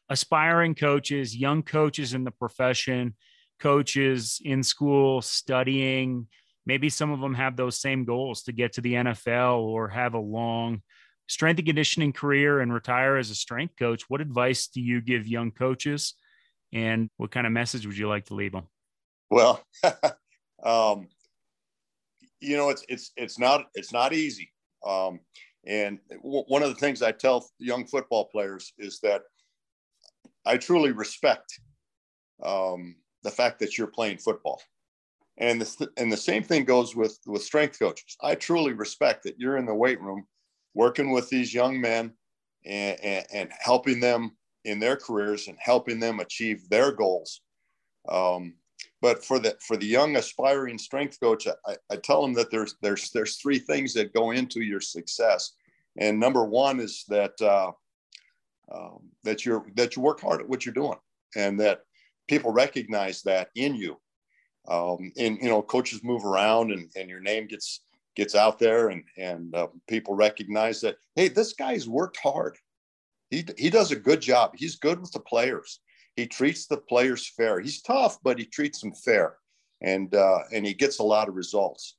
aspiring 0.09 0.75
coaches, 0.75 1.35
young 1.35 1.63
coaches 1.63 2.13
in 2.13 2.23
the 2.23 2.31
profession, 2.31 3.15
coaches 3.59 4.41
in 4.43 4.63
school 4.63 5.21
studying. 5.21 6.27
Maybe 6.65 6.89
some 6.89 7.11
of 7.11 7.19
them 7.19 7.35
have 7.35 7.55
those 7.55 7.79
same 7.79 8.05
goals 8.05 8.43
to 8.43 8.51
get 8.51 8.73
to 8.73 8.81
the 8.81 8.93
NFL 8.93 9.59
or 9.59 9.87
have 9.89 10.13
a 10.13 10.19
long 10.19 10.81
strength 11.27 11.59
and 11.59 11.67
conditioning 11.67 12.11
career 12.11 12.59
and 12.59 12.73
retire 12.73 13.17
as 13.17 13.29
a 13.29 13.35
strength 13.35 13.75
coach. 13.77 14.03
What 14.07 14.21
advice 14.21 14.67
do 14.67 14.81
you 14.81 15.01
give 15.01 15.27
young 15.27 15.51
coaches? 15.51 16.15
And 16.73 17.09
what 17.17 17.31
kind 17.31 17.47
of 17.47 17.53
message 17.53 17.85
would 17.85 17.97
you 17.97 18.07
like 18.07 18.25
to 18.25 18.35
leave 18.35 18.51
them? 18.51 18.67
Well, 19.29 19.63
um, 20.63 21.07
you 22.39 22.57
know, 22.57 22.69
it's 22.69 22.83
it's 22.87 23.11
it's 23.15 23.39
not 23.39 23.65
it's 23.75 23.91
not 23.91 24.13
easy. 24.13 24.51
Um, 24.85 25.19
and 25.65 25.99
w- 26.23 26.45
one 26.47 26.63
of 26.63 26.69
the 26.69 26.75
things 26.75 27.01
I 27.01 27.11
tell 27.11 27.47
young 27.59 27.85
football 27.85 28.25
players 28.25 28.73
is 28.77 28.99
that 29.01 29.21
I 30.49 30.57
truly 30.57 30.91
respect 30.91 31.59
um, 32.43 32.95
the 33.23 33.29
fact 33.29 33.59
that 33.59 33.77
you're 33.77 33.87
playing 33.87 34.17
football. 34.17 34.59
And 35.37 35.61
the, 35.61 35.89
and 35.95 36.11
the 36.11 36.17
same 36.17 36.43
thing 36.43 36.65
goes 36.65 36.95
with, 36.95 37.17
with 37.27 37.43
strength 37.43 37.77
coaches. 37.79 38.17
I 38.21 38.33
truly 38.35 38.73
respect 38.73 39.23
that 39.23 39.39
you're 39.39 39.57
in 39.57 39.67
the 39.67 39.75
weight 39.75 40.01
room 40.01 40.25
working 40.73 41.11
with 41.11 41.29
these 41.29 41.53
young 41.53 41.79
men 41.79 42.13
and, 42.65 42.99
and, 43.01 43.25
and 43.31 43.49
helping 43.59 43.99
them 43.99 44.35
in 44.65 44.79
their 44.79 44.97
careers 44.97 45.47
and 45.47 45.57
helping 45.59 45.99
them 45.99 46.19
achieve 46.19 46.67
their 46.69 46.91
goals. 46.91 47.41
Um, 48.09 48.55
but 49.01 49.23
for 49.23 49.39
the 49.39 49.55
for 49.65 49.77
the 49.77 49.85
young 49.85 50.15
aspiring 50.15 50.77
strength 50.77 51.19
coach, 51.19 51.47
I, 51.47 51.75
I 51.89 51.95
tell 51.97 52.21
them 52.21 52.33
that 52.33 52.51
there's 52.51 52.75
there's 52.81 53.11
there's 53.11 53.37
three 53.37 53.59
things 53.59 53.93
that 53.93 54.13
go 54.13 54.31
into 54.31 54.61
your 54.61 54.81
success, 54.81 55.53
and 55.97 56.19
number 56.19 56.43
one 56.45 56.79
is 56.79 57.05
that 57.07 57.39
uh, 57.41 57.71
um, 58.73 58.99
that 59.23 59.45
you're 59.45 59.65
that 59.75 59.95
you 59.95 60.01
work 60.01 60.21
hard 60.21 60.41
at 60.41 60.49
what 60.49 60.65
you're 60.65 60.73
doing 60.73 60.97
and 61.35 61.59
that 61.59 61.81
people 62.27 62.51
recognize 62.51 63.21
that 63.23 63.49
in 63.55 63.75
you. 63.75 63.99
Um, 64.67 65.11
and 65.17 65.37
you 65.41 65.49
know 65.49 65.61
coaches 65.61 66.03
move 66.03 66.25
around 66.25 66.71
and, 66.71 66.89
and 66.95 67.09
your 67.09 67.21
name 67.21 67.47
gets 67.47 67.81
gets 68.15 68.35
out 68.35 68.59
there 68.59 68.89
and 68.89 69.03
and 69.17 69.55
uh, 69.55 69.67
people 69.87 70.13
recognize 70.13 70.81
that 70.81 70.97
hey 71.15 71.27
this 71.27 71.53
guy's 71.53 71.87
worked 71.87 72.17
hard. 72.17 72.57
He, 73.31 73.45
he 73.57 73.69
does 73.69 73.91
a 73.91 73.95
good 73.95 74.21
job. 74.21 74.53
He's 74.55 74.77
good 74.77 74.99
with 74.99 75.11
the 75.11 75.19
players. 75.19 75.81
He 76.15 76.25
treats 76.25 76.65
the 76.65 76.77
players 76.77 77.27
fair. 77.27 77.59
He's 77.59 77.81
tough 77.81 78.17
but 78.23 78.37
he 78.37 78.45
treats 78.45 78.81
them 78.81 78.93
fair. 78.93 79.37
And 79.81 80.13
uh, 80.13 80.39
and 80.53 80.65
he 80.65 80.73
gets 80.73 80.99
a 80.99 81.03
lot 81.03 81.29
of 81.29 81.35
results. 81.35 81.95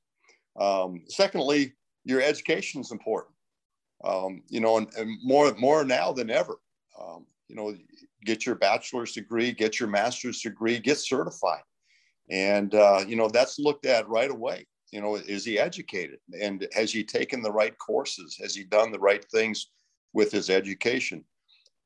Um, 0.59 1.03
secondly 1.07 1.73
your 2.03 2.21
education 2.21 2.81
is 2.81 2.91
important 2.91 3.35
um, 4.03 4.43
you 4.49 4.59
know, 4.59 4.77
and, 4.77 4.87
and, 4.97 5.17
more 5.23 5.53
more 5.55 5.83
now 5.83 6.11
than 6.11 6.29
ever. 6.29 6.55
Um, 6.99 7.25
you 7.47 7.55
know, 7.55 7.75
get 8.25 8.45
your 8.45 8.55
bachelor's 8.55 9.13
degree, 9.13 9.51
get 9.51 9.79
your 9.79 9.89
master's 9.89 10.41
degree, 10.41 10.79
get 10.79 10.97
certified, 10.97 11.63
and 12.29 12.73
uh, 12.75 13.03
you 13.07 13.15
know 13.15 13.27
that's 13.27 13.59
looked 13.59 13.85
at 13.85 14.07
right 14.09 14.31
away. 14.31 14.65
You 14.91 15.01
know, 15.01 15.15
is 15.15 15.45
he 15.45 15.57
educated, 15.59 16.19
and 16.39 16.67
has 16.73 16.91
he 16.91 17.03
taken 17.03 17.41
the 17.41 17.51
right 17.51 17.77
courses? 17.77 18.37
Has 18.41 18.55
he 18.55 18.63
done 18.63 18.91
the 18.91 18.99
right 18.99 19.23
things 19.31 19.69
with 20.13 20.31
his 20.31 20.49
education? 20.49 21.23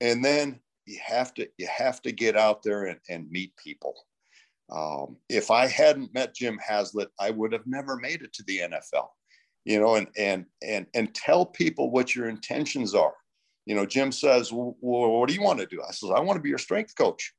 And 0.02 0.24
then 0.26 0.60
you 0.86 1.00
have 1.04 1.34
to 1.36 1.48
you 1.58 1.68
have 1.68 2.02
to 2.04 2.12
get 2.12 2.36
out 2.36 2.64
there 2.64 2.86
and, 2.86 3.00
and 3.10 3.30
meet 3.30 3.56
people. 3.58 3.96
Um, 4.72 5.18
if 5.30 5.52
I 5.52 5.68
hadn't 5.68 6.14
met 6.14 6.34
Jim 6.34 6.58
Haslett, 6.68 7.10
I 7.20 7.30
would 7.30 7.54
have 7.54 7.68
never 7.68 7.98
made 7.98 8.24
it 8.24 8.34
to 8.34 8.44
the 8.44 8.60
NFL 8.60 9.10
you 9.66 9.80
know, 9.80 9.96
and 9.96 10.08
and 10.18 10.46
and 10.64 10.88
and 10.94 11.14
tell 11.16 11.46
people 11.46 11.92
what 11.92 12.16
your 12.16 12.30
intentions 12.30 12.96
are. 12.96 13.16
You 13.66 13.76
know, 13.76 13.86
Jim 13.86 14.12
says, 14.12 14.52
well, 14.54 14.76
"What 14.82 15.30
do 15.30 15.36
you 15.36 15.42
want 15.44 15.60
to 15.60 15.66
do?" 15.66 15.82
I 15.82 15.92
says, 15.92 16.12
"I 16.16 16.20
want 16.22 16.38
to 16.38 16.44
be 16.44 16.50
your 16.50 16.58
strength 16.60 16.96
coach." 16.96 17.34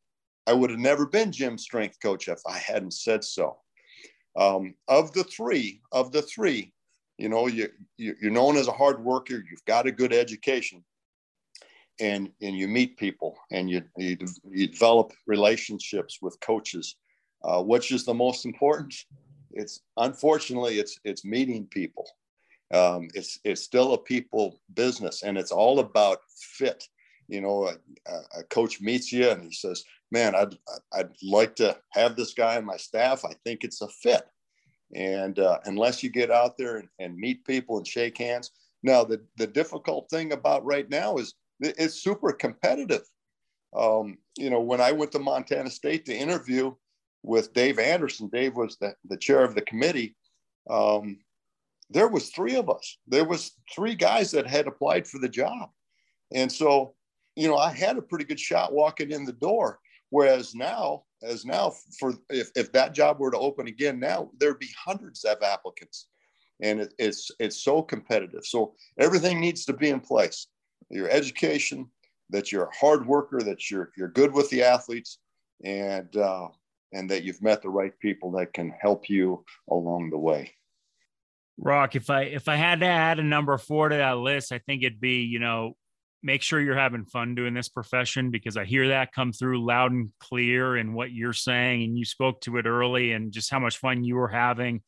I 0.47 0.53
would 0.53 0.71
have 0.71 0.79
never 0.81 1.07
been 1.07 1.33
Jim's 1.33 1.63
strength 1.65 1.99
coach 2.03 2.29
if 2.29 2.41
I 2.47 2.59
hadn't 2.59 2.93
said 2.93 3.25
so. 3.25 3.59
Um, 4.37 4.75
of 4.89 5.13
the 5.13 5.25
three, 5.25 5.81
of 5.93 6.13
the 6.13 6.23
three, 6.23 6.73
you 7.19 7.29
know, 7.29 7.47
you, 7.49 7.69
you 7.97 8.15
are 8.25 8.31
known 8.31 8.57
as 8.57 8.69
a 8.69 8.73
hard 8.73 9.03
worker. 9.05 9.35
You've 9.35 9.65
got 9.67 9.87
a 9.87 9.93
good 9.93 10.13
education. 10.13 10.85
and 12.01 12.31
and 12.43 12.57
you 12.57 12.69
meet 12.69 12.97
people 12.99 13.37
and 13.51 13.71
you 13.71 13.83
you, 13.97 14.17
you 14.51 14.69
develop 14.69 15.13
relationships 15.27 16.19
with 16.21 16.39
coaches 16.41 16.97
uh, 17.45 17.63
which 17.63 17.93
is 17.93 18.05
the 18.05 18.15
most 18.15 18.45
important 18.45 18.95
it's 19.57 19.81
unfortunately 19.97 20.79
it's 20.79 21.01
it's 21.05 21.25
meeting 21.25 21.67
people. 21.67 22.09
Um, 22.73 23.09
it's 23.15 23.39
it's 23.45 23.63
still 23.63 23.95
a 23.95 23.99
people 23.99 24.61
business 24.75 25.23
and 25.23 25.39
it's 25.39 25.53
all 25.53 25.81
about 25.81 26.19
fit. 26.29 26.85
You 27.29 27.41
know 27.41 27.69
a, 27.69 28.13
a, 28.39 28.45
coach 28.45 28.81
meets 28.81 29.13
you 29.13 29.29
and 29.29 29.43
he 29.43 29.53
says 29.53 29.83
man 30.13 30.37
i'd 30.37 30.57
i'd 30.93 31.11
like 31.25 31.57
to 31.57 31.77
have 31.91 32.15
this 32.15 32.35
guy 32.35 32.57
on 32.57 32.65
my 32.65 32.77
staff. 32.77 33.25
I 33.25 33.33
think 33.45 33.65
it's 33.65 33.83
a 33.83 33.89
fit. 33.89 34.23
And 34.95 35.41
uh, 35.41 35.59
unless 35.65 36.05
you 36.05 36.11
get 36.11 36.31
out 36.31 36.57
there 36.57 36.77
and, 36.77 36.89
and 37.01 37.17
meet 37.17 37.45
people 37.45 37.79
and 37.79 37.87
shake 37.87 38.19
hands. 38.19 38.53
Now 38.83 39.03
the 39.05 39.21
the 39.37 39.47
difficult 39.47 40.09
thing 40.11 40.33
about 40.33 40.65
right 40.65 40.89
now 40.89 41.17
is 41.17 41.35
it's 41.61 42.03
super 42.03 42.33
competitive. 42.33 43.03
Um, 43.75 44.19
you 44.37 44.51
know 44.51 44.61
when 44.61 44.81
i 44.81 44.93
went 44.93 45.13
to 45.13 45.19
montana 45.19 45.71
state 45.71 46.05
to 46.07 46.15
interview 46.15 46.75
with 47.27 47.53
dave 47.53 47.79
anderson. 47.79 48.29
Dave 48.33 48.55
was 48.55 48.77
the, 48.81 48.95
the 49.09 49.17
chair 49.17 49.43
of 49.43 49.55
the 49.55 49.63
committee. 49.63 50.17
Um, 50.71 51.19
there 51.91 52.09
was 52.09 52.31
three 52.31 52.57
of 52.57 52.71
us. 52.71 52.99
There 53.07 53.25
was 53.25 53.53
three 53.75 53.95
guys 53.95 54.31
that 54.31 54.47
had 54.47 54.67
applied 54.67 55.07
for 55.07 55.19
the 55.19 55.29
job. 55.29 55.71
And 56.33 56.51
so 56.51 56.95
you 57.35 57.49
know 57.49 57.57
i 57.57 57.71
had 57.71 57.99
a 57.99 58.03
pretty 58.03 58.25
good 58.25 58.41
shot 58.41 58.73
walking 58.73 59.11
in 59.11 59.25
the 59.25 59.33
door. 59.33 59.81
Whereas 60.11 60.55
now 60.55 61.03
as 61.23 61.45
now 61.45 61.73
for 61.99 62.15
if, 62.31 62.51
if 62.55 62.71
that 62.73 62.95
job 62.95 63.19
were 63.19 63.33
to 63.33 63.39
open 63.39 63.67
again 63.67 63.99
now 63.99 64.31
there'd 64.39 64.61
be 64.61 64.71
hundreds 64.79 65.25
of 65.25 65.43
applicants. 65.43 66.07
And 66.63 66.81
it, 66.81 66.95
it's 66.99 67.31
it's 67.41 67.63
so 67.63 67.83
competitive. 67.83 68.47
So 68.47 68.75
everything 68.99 69.41
needs 69.41 69.65
to 69.67 69.73
be 69.73 69.91
in 69.91 70.01
place. 70.01 70.47
Your 70.91 71.11
education 71.11 71.91
that 72.31 72.53
you're 72.53 72.67
a 72.67 72.77
hard 72.77 73.05
worker 73.05 73.41
that 73.43 73.69
you're 73.69 73.91
you're 73.97 74.09
good 74.09 74.33
with 74.33 74.49
the 74.51 74.63
athletes. 74.63 75.19
And 75.65 76.15
uh, 76.17 76.49
and 76.93 77.11
that 77.11 77.25
you've 77.25 77.43
met 77.43 77.63
the 77.63 77.69
right 77.69 77.99
people 78.01 78.31
that 78.33 78.53
can 78.53 78.73
help 78.81 79.09
you 79.09 79.45
along 79.69 80.11
the 80.11 80.19
way 80.19 80.53
Rock, 81.59 81.97
if 81.97 82.11
I 82.11 82.23
if 82.23 82.49
I 82.49 82.57
had 82.57 82.81
to 82.81 82.87
add 82.87 83.19
a 83.19 83.23
number 83.23 83.57
four 83.57 83.89
to 83.89 83.97
that 83.97 84.19
list, 84.19 84.53
I 84.53 84.59
think 84.59 84.83
it'd 84.83 85.01
be, 85.01 85.23
you 85.23 85.39
know, 85.39 85.77
make 86.23 86.43
sure 86.43 86.61
you're 86.61 86.77
having 86.77 87.05
fun 87.05 87.35
doing 87.35 87.55
this 87.55 87.69
profession 87.69 88.31
because 88.31 88.57
I 88.57 88.65
hear 88.65 88.89
that 88.89 89.13
come 89.13 89.33
through 89.33 89.65
loud 89.65 89.93
and 89.93 90.11
clear 90.21 90.77
in 90.77 90.93
what 90.93 91.13
you're 91.13 91.33
saying. 91.33 91.83
And 91.83 91.99
you 91.99 92.05
spoke 92.05 92.41
to 92.43 92.59
it 92.59 92.67
early 92.67 93.13
and 93.13 93.33
just 93.33 93.51
how 93.51 93.59
much 93.59 93.79
fun 93.79 94.05
you 94.05 94.17
were 94.17 94.29
having 94.29 94.83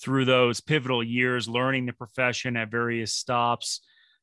through 0.00 0.24
those 0.24 0.60
pivotal 0.60 1.02
years, 1.02 1.48
learning 1.48 1.86
the 1.86 1.92
profession 1.92 2.56
at 2.56 2.70
various 2.70 3.12
stops 3.12 3.80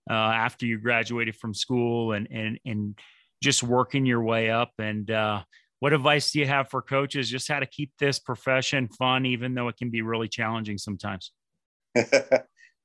uh, 0.10 0.14
after 0.14 0.66
you 0.66 0.78
graduated 0.78 1.36
from 1.36 1.54
school 1.54 2.14
and 2.14 2.28
and 2.32 2.58
and 2.66 2.98
just 3.44 3.64
working 3.64 4.06
your 4.06 4.24
way 4.24 4.50
up. 4.50 4.72
And 4.80 5.12
uh, 5.12 5.44
what 5.80 5.94
advice 5.94 6.32
do 6.32 6.40
you 6.40 6.48
have 6.48 6.70
for 6.70 6.82
coaches 6.82 7.30
just 7.30 7.48
how 7.48 7.60
to 7.60 7.66
keep 7.66 7.92
this 8.00 8.20
profession 8.20 8.88
fun, 8.88 9.26
even 9.26 9.54
though 9.54 9.68
it 9.68 9.78
can 9.78 9.90
be 9.90 10.02
really 10.02 10.28
challenging 10.28 10.78
sometimes? 10.78 11.32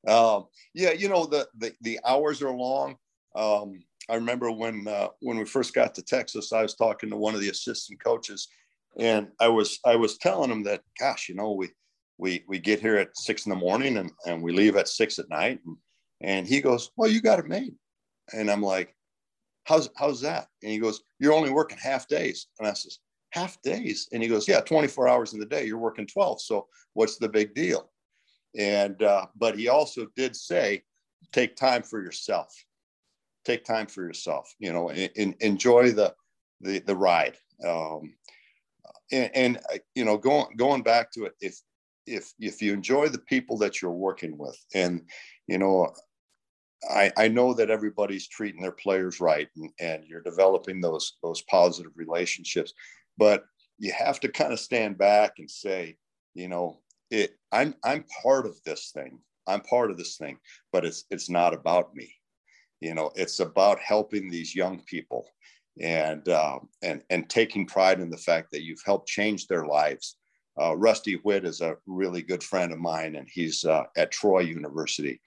um, 0.09 0.47
yeah, 0.75 0.93
you 0.93 1.09
know 1.09 1.27
the, 1.27 1.47
the, 1.59 1.73
the 1.81 2.01
hours 2.05 2.43
are 2.43 2.53
long. 2.53 2.97
Um, 3.35 3.81
I 4.09 4.17
remember 4.17 4.51
when 4.51 4.89
uh, 4.89 5.09
when 5.21 5.39
we 5.39 5.45
first 5.45 5.73
got 5.73 5.95
to 5.95 6.03
Texas, 6.03 6.53
I 6.53 6.63
was 6.63 6.75
talking 6.75 7.11
to 7.11 7.17
one 7.17 7.35
of 7.35 7.41
the 7.41 7.51
assistant 7.51 8.03
coaches, 8.03 8.49
and 8.99 9.29
I 9.39 9.49
was 9.49 9.79
I 9.85 9.97
was 9.97 10.19
telling 10.19 10.51
him 10.51 10.65
that, 10.65 10.83
gosh, 10.99 11.29
you 11.29 11.37
know, 11.37 11.53
we 11.53 11.69
we 12.19 12.45
we 12.49 12.59
get 12.59 12.81
here 12.81 12.97
at 12.97 13.17
six 13.17 13.47
in 13.47 13.51
the 13.51 13.57
morning 13.57 13.99
and, 13.99 14.11
and 14.27 14.43
we 14.43 14.53
leave 14.53 14.77
at 14.77 14.89
six 14.89 15.19
at 15.19 15.29
night, 15.29 15.61
and, 15.65 15.77
and 16.21 16.47
he 16.47 16.61
goes, 16.61 16.91
well, 16.97 17.09
you 17.09 17.21
got 17.21 17.39
it 17.39 17.47
made, 17.47 17.75
and 18.33 18.51
I'm 18.51 18.63
like, 18.63 18.95
how's 19.71 19.89
how's 19.97 20.21
that? 20.21 20.49
And 20.63 20.73
he 20.73 20.79
goes, 20.79 21.01
you're 21.21 21.33
only 21.33 21.51
working 21.51 21.79
half 21.79 22.09
days, 22.09 22.49
and 22.59 22.69
I 22.69 22.73
says, 22.73 22.99
half 23.31 23.63
days, 23.63 24.09
and 24.13 24.23
he 24.23 24.29
goes, 24.29 24.49
yeah, 24.49 24.61
24 24.61 25.09
hours 25.09 25.33
in 25.33 25.39
the 25.39 25.47
day, 25.47 25.65
you're 25.65 25.79
working 25.79 26.07
12, 26.07 26.43
so 26.43 26.67
what's 26.95 27.19
the 27.19 27.29
big 27.29 27.55
deal? 27.55 27.91
And 28.59 29.01
uh, 29.03 29.27
but 29.37 29.57
he 29.57 29.69
also 29.69 30.07
did 30.17 30.35
say, 30.35 30.83
take 31.33 31.55
time 31.55 31.85
for 31.85 32.03
yourself. 32.03 32.53
Take 33.45 33.65
time 33.65 33.87
for 33.87 34.03
yourself. 34.05 34.53
You 34.59 34.73
know, 34.73 34.91
and, 34.91 35.35
enjoy 35.41 35.93
the 35.93 36.15
the 36.61 36.81
the 36.81 36.97
ride. 36.97 37.37
Um, 37.65 38.15
and, 39.13 39.31
and 39.35 39.57
uh, 39.73 39.79
you 39.95 40.05
know, 40.05 40.19
going 40.19 40.57
going 40.57 40.83
back 40.83 41.13
to 41.13 41.27
it, 41.27 41.35
if 41.41 41.61
if 42.07 42.33
if 42.41 42.61
you 42.61 42.73
enjoy 42.73 43.09
the 43.09 43.21
people 43.21 43.57
that 43.59 43.81
you're 43.81 43.93
working 43.93 44.37
with, 44.37 44.59
and 44.75 45.03
you 45.47 45.59
know, 45.59 45.95
I, 46.89 47.13
I 47.17 47.29
know 47.29 47.53
that 47.55 47.71
everybody's 47.71 48.29
treating 48.29 48.63
their 48.63 48.73
players 48.73 49.21
right 49.21 49.49
and, 49.57 49.71
and 49.81 50.05
you're 50.05 50.23
developing 50.23 50.81
those 50.81 51.19
those 51.23 51.43
positive 51.43 51.93
relationships 51.95 52.73
but 53.19 53.45
you 53.79 53.93
have 53.93 54.21
to 54.21 54.29
kind 54.29 54.53
of 54.53 54.61
stand 54.61 54.97
back 54.99 55.35
and 55.39 55.51
say 55.51 55.97
you 56.35 56.49
know 56.49 56.79
it 57.11 57.37
i'm 57.53 57.75
i'm 57.85 58.05
part 58.23 58.47
of 58.47 58.63
this 58.65 58.91
thing. 58.93 59.19
I'm 59.47 59.61
part 59.63 59.91
of 59.91 59.99
this 59.99 60.17
thing 60.17 60.39
but 60.73 60.85
it's 60.85 61.05
it's 61.11 61.29
not 61.29 61.55
about 61.55 61.95
me. 61.95 62.15
You 62.81 62.95
know 62.95 63.11
it's 63.15 63.41
about 63.41 63.79
helping 63.81 64.31
these 64.31 64.55
young 64.55 64.81
people 64.87 65.27
and 65.81 66.29
uh, 66.29 66.59
and 66.83 67.03
and 67.11 67.29
taking 67.29 67.67
pride 67.67 68.01
in 68.01 68.11
the 68.11 68.17
fact 68.17 68.51
that 68.53 68.63
you've 68.63 68.83
helped 68.85 69.09
change 69.09 69.47
their 69.47 69.67
lives. 69.67 70.17
Uh, 70.61 70.77
rusty 70.77 71.17
witt 71.25 71.45
is 71.45 71.61
a 71.61 71.77
really 71.87 72.23
good 72.23 72.43
friend 72.43 72.73
of 72.73 72.79
mine 72.79 73.17
and 73.17 73.29
he's 73.33 73.65
uh, 73.65 73.85
at 73.97 74.11
troy 74.11 74.41
university 74.41 75.21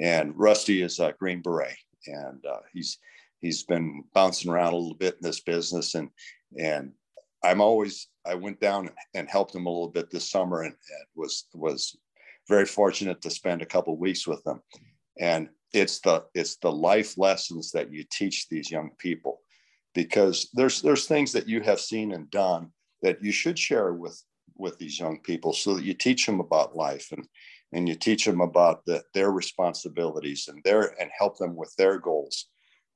and 0.00 0.32
rusty 0.36 0.82
is 0.82 0.98
a 0.98 1.14
green 1.18 1.42
beret 1.42 1.76
and 2.06 2.44
uh, 2.46 2.60
he's 2.72 2.98
he's 3.40 3.62
been 3.64 4.02
bouncing 4.14 4.50
around 4.50 4.72
a 4.72 4.76
little 4.76 4.96
bit 4.96 5.14
in 5.14 5.22
this 5.22 5.40
business 5.40 5.94
and 5.94 6.10
and 6.58 6.92
I'm 7.42 7.60
always 7.60 8.08
I 8.26 8.34
went 8.34 8.60
down 8.60 8.90
and 9.14 9.28
helped 9.28 9.54
him 9.54 9.66
a 9.66 9.70
little 9.70 9.88
bit 9.88 10.10
this 10.10 10.30
summer 10.30 10.62
and, 10.62 10.74
and 10.74 11.06
was 11.14 11.46
was 11.54 11.96
very 12.48 12.66
fortunate 12.66 13.22
to 13.22 13.30
spend 13.30 13.62
a 13.62 13.66
couple 13.66 13.96
weeks 13.96 14.26
with 14.26 14.42
them. 14.44 14.60
And 15.18 15.48
it's 15.72 16.00
the 16.00 16.24
it's 16.34 16.56
the 16.56 16.72
life 16.72 17.16
lessons 17.16 17.70
that 17.72 17.92
you 17.92 18.04
teach 18.10 18.48
these 18.48 18.70
young 18.70 18.90
people 18.98 19.40
because 19.94 20.50
there's 20.52 20.82
there's 20.82 21.06
things 21.06 21.32
that 21.32 21.48
you 21.48 21.60
have 21.60 21.80
seen 21.80 22.12
and 22.12 22.30
done 22.30 22.70
that 23.02 23.22
you 23.22 23.32
should 23.32 23.58
share 23.58 23.92
with 23.94 24.20
with 24.56 24.76
these 24.78 24.98
young 24.98 25.18
people 25.20 25.52
so 25.52 25.74
that 25.74 25.84
you 25.84 25.94
teach 25.94 26.26
them 26.26 26.40
about 26.40 26.76
life 26.76 27.08
and 27.12 27.26
and 27.72 27.88
you 27.88 27.94
teach 27.94 28.24
them 28.24 28.40
about 28.40 28.84
the, 28.86 29.02
their 29.14 29.30
responsibilities 29.30 30.48
and 30.48 30.62
their 30.64 30.94
and 31.00 31.10
help 31.16 31.38
them 31.38 31.54
with 31.56 31.74
their 31.76 31.98
goals 31.98 32.46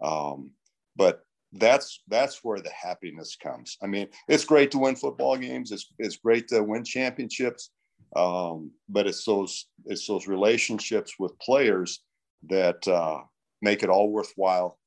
um, 0.02 0.50
but 0.96 1.22
that's 1.52 2.02
that's 2.08 2.42
where 2.42 2.60
the 2.60 2.70
happiness 2.70 3.36
comes. 3.36 3.76
I 3.82 3.86
mean, 3.86 4.08
it's 4.28 4.44
great 4.44 4.70
to 4.72 4.78
win 4.78 4.96
football 4.96 5.36
games. 5.36 5.72
It's 5.72 5.92
it's 5.98 6.16
great 6.16 6.48
to 6.48 6.62
win 6.62 6.84
championships, 6.84 7.70
um, 8.16 8.72
but 8.88 9.06
it's 9.06 9.24
those 9.24 9.66
it's 9.86 10.06
those 10.06 10.26
relationships 10.26 11.14
with 11.18 11.38
players 11.38 12.00
that 12.48 12.86
uh, 12.88 13.20
make 13.62 13.82
it 13.82 13.88
all 13.88 14.10
worthwhile. 14.10 14.78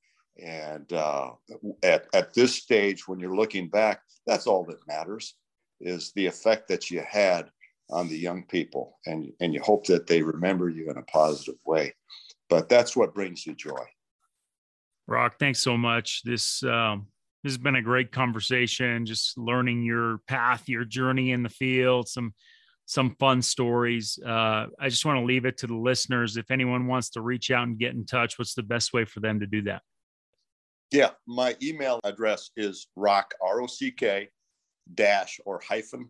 And 0.44 0.92
uh, 0.92 1.32
at 1.84 2.08
at 2.14 2.34
this 2.34 2.56
stage, 2.56 3.08
when 3.08 3.20
you're 3.20 3.36
looking 3.36 3.70
back, 3.70 4.02
that's 4.26 4.48
all 4.48 4.66
that 4.66 4.88
matters 4.88 5.36
is 5.80 6.12
the 6.14 6.26
effect 6.26 6.68
that 6.68 6.90
you 6.90 7.04
had 7.08 7.50
on 7.90 8.08
the 8.08 8.18
young 8.18 8.44
people, 8.44 9.00
and 9.06 9.32
and 9.40 9.54
you 9.54 9.62
hope 9.62 9.86
that 9.88 10.08
they 10.08 10.22
remember 10.22 10.70
you 10.70 10.90
in 10.90 10.98
a 10.98 11.04
positive 11.04 11.60
way. 11.66 11.94
But 12.50 12.70
that's 12.70 12.96
what 12.96 13.14
brings 13.14 13.46
you 13.46 13.56
joy. 13.56 13.86
Rock, 15.08 15.36
thanks 15.40 15.60
so 15.60 15.78
much. 15.78 16.22
This 16.24 16.64
um, 16.64 17.08
this 17.44 17.54
has 17.54 17.58
been 17.58 17.76
a 17.76 17.82
great 17.82 18.12
conversation. 18.12 19.06
Just 19.06 19.38
learning 19.38 19.84
your 19.84 20.20
path, 20.28 20.68
your 20.68 20.86
journey 20.86 21.32
in 21.32 21.44
the 21.44 21.50
field, 21.50 22.08
some 22.08 22.34
some 22.86 23.16
fun 23.20 23.42
stories. 23.42 24.18
Uh, 24.26 24.68
I 24.80 24.90
just 24.90 25.06
want 25.06 25.20
to 25.20 25.26
leave 25.26 25.46
it 25.46 25.58
to 25.60 25.68
the 25.68 25.76
listeners. 25.76 26.38
If 26.38 26.52
anyone 26.52 26.88
wants 26.88 27.10
to 27.12 27.22
reach 27.22 27.52
out 27.52 27.68
and 27.68 27.78
get 27.78 27.94
in 27.94 28.06
touch, 28.06 28.40
what's 28.40 28.54
the 28.54 28.64
best 28.64 28.94
way 28.94 29.06
for 29.06 29.20
them 29.20 29.42
to 29.42 29.46
do 29.46 29.62
that? 29.64 29.82
Yeah, 30.92 31.12
my 31.26 31.56
email 31.62 32.00
address 32.06 32.52
is 32.56 32.88
rock 32.96 33.34
r 33.42 33.62
o 33.62 33.68
c 33.68 33.92
k 33.92 34.30
dash 34.94 35.40
or 35.46 35.62
hyphen 35.68 36.10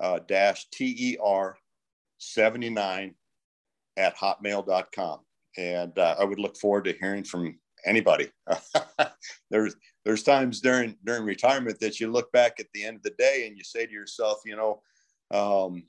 uh, 0.00 0.20
dash 0.26 0.68
t 0.70 1.18
r 1.22 1.56
seventy 2.18 2.70
nine 2.70 3.14
at 3.96 4.16
hotmail.com. 4.16 5.20
And 5.58 5.98
uh, 5.98 6.16
I 6.18 6.24
would 6.24 6.38
look 6.38 6.56
forward 6.56 6.84
to 6.84 6.94
hearing 6.94 7.24
from 7.24 7.58
anybody. 7.84 8.30
there's 9.50 9.76
there's 10.04 10.22
times 10.22 10.60
during 10.60 10.96
during 11.04 11.24
retirement 11.24 11.78
that 11.80 12.00
you 12.00 12.10
look 12.10 12.32
back 12.32 12.58
at 12.58 12.66
the 12.74 12.84
end 12.84 12.96
of 12.96 13.02
the 13.02 13.14
day 13.18 13.46
and 13.46 13.56
you 13.56 13.64
say 13.64 13.86
to 13.86 13.92
yourself, 13.92 14.40
you 14.44 14.56
know, 14.56 14.82
um, 15.30 15.84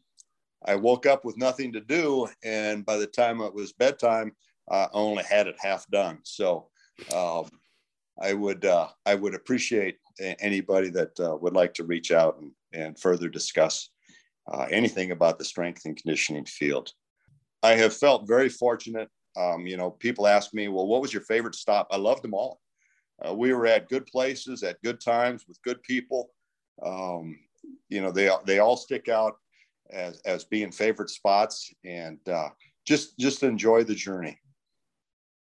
I 0.65 0.75
woke 0.75 1.05
up 1.05 1.25
with 1.25 1.37
nothing 1.37 1.73
to 1.73 1.81
do, 1.81 2.27
and 2.43 2.85
by 2.85 2.97
the 2.97 3.07
time 3.07 3.41
it 3.41 3.53
was 3.53 3.73
bedtime, 3.73 4.33
I 4.69 4.87
only 4.93 5.23
had 5.23 5.47
it 5.47 5.55
half 5.59 5.87
done. 5.87 6.19
So 6.23 6.69
um, 7.13 7.49
I 8.21 8.33
would 8.33 8.65
uh, 8.65 8.89
I 9.05 9.15
would 9.15 9.35
appreciate 9.35 9.97
anybody 10.19 10.89
that 10.91 11.19
uh, 11.19 11.35
would 11.41 11.53
like 11.53 11.73
to 11.75 11.83
reach 11.83 12.11
out 12.11 12.37
and, 12.39 12.51
and 12.73 12.99
further 12.99 13.29
discuss 13.29 13.89
uh, 14.51 14.67
anything 14.69 15.11
about 15.11 15.39
the 15.39 15.45
strength 15.45 15.85
and 15.85 15.97
conditioning 15.97 16.45
field. 16.45 16.91
I 17.63 17.73
have 17.75 17.95
felt 17.95 18.27
very 18.27 18.49
fortunate 18.49 19.09
um, 19.35 19.65
you 19.65 19.77
know, 19.77 19.91
people 19.91 20.27
ask 20.27 20.53
me, 20.53 20.67
well, 20.67 20.87
what 20.87 21.01
was 21.01 21.13
your 21.13 21.23
favorite 21.23 21.55
stop? 21.55 21.87
I 21.91 21.97
loved 21.97 22.23
them 22.23 22.33
all. 22.33 22.59
uh, 23.25 23.33
we 23.33 23.53
were 23.53 23.67
at 23.67 23.89
good 23.89 24.05
places 24.07 24.63
at 24.63 24.81
good 24.81 24.99
times 24.99 25.45
with 25.47 25.61
good 25.63 25.81
people. 25.83 26.29
Um, 26.85 27.39
you 27.89 28.01
know, 28.01 28.11
they 28.11 28.29
they 28.45 28.59
all 28.59 28.75
stick 28.77 29.07
out 29.09 29.37
as 29.91 30.19
as 30.25 30.43
being 30.43 30.71
favorite 30.71 31.09
spots, 31.09 31.71
and 31.85 32.19
uh, 32.27 32.49
just 32.85 33.17
just 33.17 33.43
enjoy 33.43 33.83
the 33.83 33.95
journey. 33.95 34.39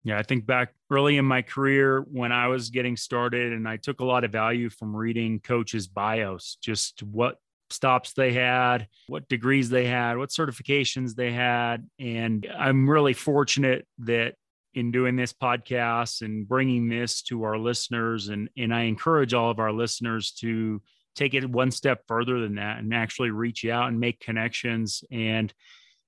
Yeah, 0.03 0.17
I 0.17 0.23
think 0.23 0.45
back 0.45 0.73
early 0.89 1.17
in 1.17 1.25
my 1.25 1.41
career 1.41 2.05
when 2.09 2.31
I 2.31 2.47
was 2.47 2.69
getting 2.69 2.95
started, 2.95 3.51
and 3.51 3.67
I 3.67 3.77
took 3.77 3.99
a 3.99 4.05
lot 4.05 4.23
of 4.23 4.31
value 4.31 4.69
from 4.69 4.95
reading 4.95 5.39
coaches' 5.39 5.87
bios, 5.87 6.57
just 6.61 7.03
what 7.03 7.37
stops 7.69 8.13
they 8.13 8.33
had, 8.33 8.87
what 9.07 9.27
degrees 9.27 9.69
they 9.69 9.85
had, 9.85 10.17
what 10.17 10.29
certifications 10.29 11.15
they 11.15 11.31
had. 11.31 11.87
And 11.99 12.47
I'm 12.57 12.89
really 12.89 13.13
fortunate 13.13 13.85
that 13.99 14.35
in 14.73 14.91
doing 14.91 15.15
this 15.15 15.33
podcast 15.33 16.21
and 16.21 16.47
bringing 16.47 16.87
this 16.87 17.21
to 17.23 17.43
our 17.43 17.57
listeners, 17.57 18.29
and, 18.29 18.49
and 18.57 18.73
I 18.73 18.81
encourage 18.83 19.33
all 19.33 19.51
of 19.51 19.59
our 19.59 19.73
listeners 19.73 20.31
to 20.39 20.81
take 21.15 21.33
it 21.33 21.49
one 21.49 21.71
step 21.71 22.03
further 22.07 22.39
than 22.39 22.55
that 22.55 22.79
and 22.79 22.93
actually 22.93 23.31
reach 23.31 23.65
out 23.65 23.89
and 23.89 23.99
make 23.99 24.19
connections 24.19 25.03
and 25.11 25.53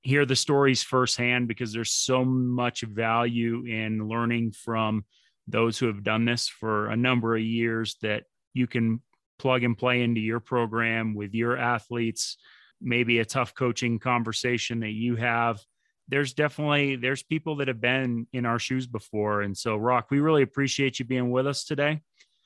hear 0.02 0.26
the 0.26 0.36
stories 0.36 0.82
firsthand 0.82 1.47
because 1.47 1.74
there's 1.74 1.91
so 1.91 2.26
much 2.26 2.82
value 2.82 3.66
in 3.66 4.08
learning 4.08 4.52
from 4.52 5.06
those 5.47 5.78
who 5.78 5.88
have 5.88 6.04
done 6.04 6.26
this 6.26 6.47
for 6.47 6.88
a 6.88 6.95
number 6.95 7.36
of 7.36 7.41
years 7.41 7.97
that 8.02 8.24
you 8.54 8.68
can 8.68 9.02
plug 9.38 9.64
and 9.64 9.78
play 9.78 10.02
into 10.02 10.22
your 10.22 10.39
program 10.39 11.14
with 11.14 11.34
your 11.34 11.58
athletes 11.58 12.38
maybe 12.82 13.20
a 13.20 13.26
tough 13.26 13.54
coaching 13.54 13.99
conversation 13.99 14.80
that 14.80 14.91
you 14.91 15.16
have. 15.16 15.62
There's 16.08 16.34
definitely 16.34 16.95
there's 16.97 17.24
people 17.24 17.58
that 17.58 17.68
have 17.68 17.80
been 17.80 18.28
in 18.34 18.45
our 18.45 18.60
shoes 18.60 18.88
before. 18.88 19.43
And 19.43 19.56
so 19.56 19.78
rock 19.78 20.08
we 20.10 20.20
really 20.20 20.41
appreciate 20.41 20.99
you 20.99 21.06
being 21.06 21.32
with 21.32 21.47
us 21.47 21.64
today. 21.64 22.02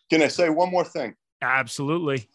Can 0.09 0.21
i 0.21 0.27
say 0.27 0.49
one 0.49 0.69
more 0.69 0.83
thing? 0.83 1.15
Absolutely. 1.41 2.27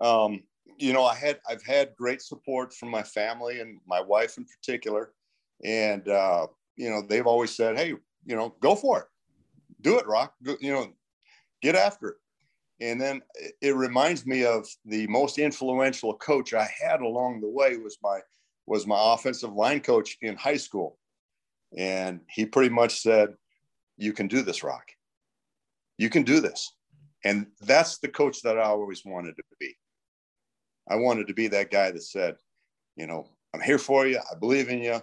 Um, 0.00 0.42
you 0.78 0.92
know 0.92 1.04
i 1.04 1.14
had 1.14 1.38
i've 1.48 1.62
had 1.62 1.94
great 1.96 2.20
support 2.22 2.72
from 2.72 2.90
my 2.90 3.02
family 3.02 3.60
and 3.60 3.80
my 3.86 4.00
wife 4.00 4.36
in 4.38 4.44
particular 4.44 5.12
and 5.64 6.08
uh, 6.08 6.46
you 6.76 6.90
know 6.90 7.02
they've 7.02 7.26
always 7.26 7.54
said 7.54 7.76
hey 7.76 7.88
you 8.24 8.36
know 8.36 8.54
go 8.60 8.74
for 8.74 9.00
it 9.00 9.06
do 9.80 9.98
it 9.98 10.06
rock 10.06 10.34
go, 10.42 10.56
you 10.60 10.72
know 10.72 10.92
get 11.62 11.74
after 11.74 12.08
it 12.10 12.16
and 12.80 13.00
then 13.00 13.22
it 13.60 13.74
reminds 13.76 14.26
me 14.26 14.44
of 14.44 14.66
the 14.84 15.06
most 15.06 15.38
influential 15.38 16.14
coach 16.14 16.54
I 16.54 16.68
had 16.82 17.00
along 17.00 17.40
the 17.40 17.48
way 17.48 17.76
was 17.76 17.98
my 18.02 18.20
was 18.66 18.86
my 18.86 19.14
offensive 19.14 19.52
line 19.52 19.80
coach 19.80 20.16
in 20.22 20.36
high 20.36 20.56
school. 20.56 20.98
And 21.76 22.20
he 22.28 22.46
pretty 22.46 22.74
much 22.74 23.00
said, 23.00 23.34
You 23.96 24.12
can 24.12 24.26
do 24.26 24.42
this, 24.42 24.62
Rock. 24.62 24.86
You 25.98 26.10
can 26.10 26.22
do 26.24 26.40
this. 26.40 26.72
And 27.24 27.46
that's 27.60 27.98
the 27.98 28.08
coach 28.08 28.42
that 28.42 28.58
I 28.58 28.64
always 28.64 29.04
wanted 29.04 29.36
to 29.36 29.42
be. 29.60 29.76
I 30.88 30.96
wanted 30.96 31.28
to 31.28 31.34
be 31.34 31.48
that 31.48 31.70
guy 31.70 31.90
that 31.90 32.02
said, 32.02 32.36
you 32.96 33.06
know, 33.06 33.28
I'm 33.54 33.60
here 33.60 33.78
for 33.78 34.06
you. 34.06 34.18
I 34.18 34.38
believe 34.38 34.68
in 34.68 34.82
you. 34.82 35.00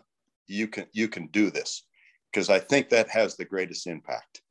You 0.48 0.68
can 0.68 0.86
you 0.94 1.08
can 1.08 1.28
do 1.28 1.50
this. 1.50 1.84
Because 2.32 2.50
I 2.50 2.60
think 2.60 2.90
that 2.90 3.10
has 3.10 3.36
the 3.36 3.46
greatest 3.46 3.88
impact. 3.88 4.42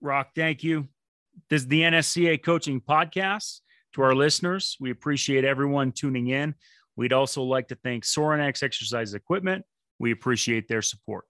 Rock, 0.00 0.30
thank 0.34 0.62
you. 0.62 0.88
This 1.48 1.62
is 1.62 1.68
the 1.68 1.82
NSCA 1.82 2.42
Coaching 2.42 2.80
Podcast. 2.80 3.60
To 3.94 4.02
our 4.02 4.14
listeners, 4.14 4.76
we 4.80 4.90
appreciate 4.90 5.44
everyone 5.44 5.92
tuning 5.92 6.28
in. 6.28 6.54
We'd 6.96 7.12
also 7.12 7.42
like 7.42 7.68
to 7.68 7.76
thank 7.76 8.04
Sorinex 8.04 8.62
Exercise 8.62 9.14
Equipment. 9.14 9.64
We 9.98 10.10
appreciate 10.10 10.68
their 10.68 10.82
support. 10.82 11.24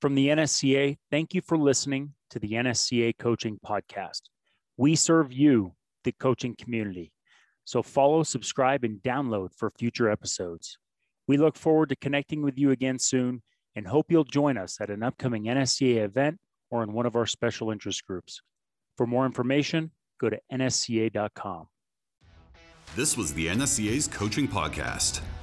From 0.00 0.14
the 0.14 0.28
NSCA, 0.28 0.96
thank 1.10 1.34
you 1.34 1.40
for 1.40 1.58
listening 1.58 2.14
to 2.30 2.38
the 2.38 2.52
NSCA 2.52 3.18
Coaching 3.18 3.58
Podcast. 3.64 4.22
We 4.76 4.94
serve 4.94 5.32
you, 5.32 5.74
the 6.04 6.12
coaching 6.12 6.54
community. 6.56 7.12
So 7.64 7.82
follow, 7.82 8.22
subscribe, 8.22 8.84
and 8.84 8.98
download 9.02 9.50
for 9.54 9.70
future 9.70 10.10
episodes. 10.10 10.78
We 11.26 11.36
look 11.36 11.56
forward 11.56 11.90
to 11.90 11.96
connecting 11.96 12.42
with 12.42 12.58
you 12.58 12.70
again 12.70 12.98
soon 12.98 13.42
and 13.76 13.86
hope 13.86 14.10
you'll 14.10 14.24
join 14.24 14.56
us 14.56 14.80
at 14.80 14.90
an 14.90 15.02
upcoming 15.02 15.44
NSCA 15.44 16.04
event 16.04 16.38
or 16.70 16.82
in 16.82 16.92
one 16.92 17.06
of 17.06 17.16
our 17.16 17.26
special 17.26 17.70
interest 17.70 18.06
groups. 18.06 18.40
For 18.96 19.06
more 19.06 19.26
information, 19.26 19.92
go 20.18 20.30
to 20.30 20.40
nsca.com. 20.52 21.66
This 22.96 23.16
was 23.16 23.34
the 23.34 23.48
NSCA's 23.48 24.08
Coaching 24.08 24.48
Podcast. 24.48 25.20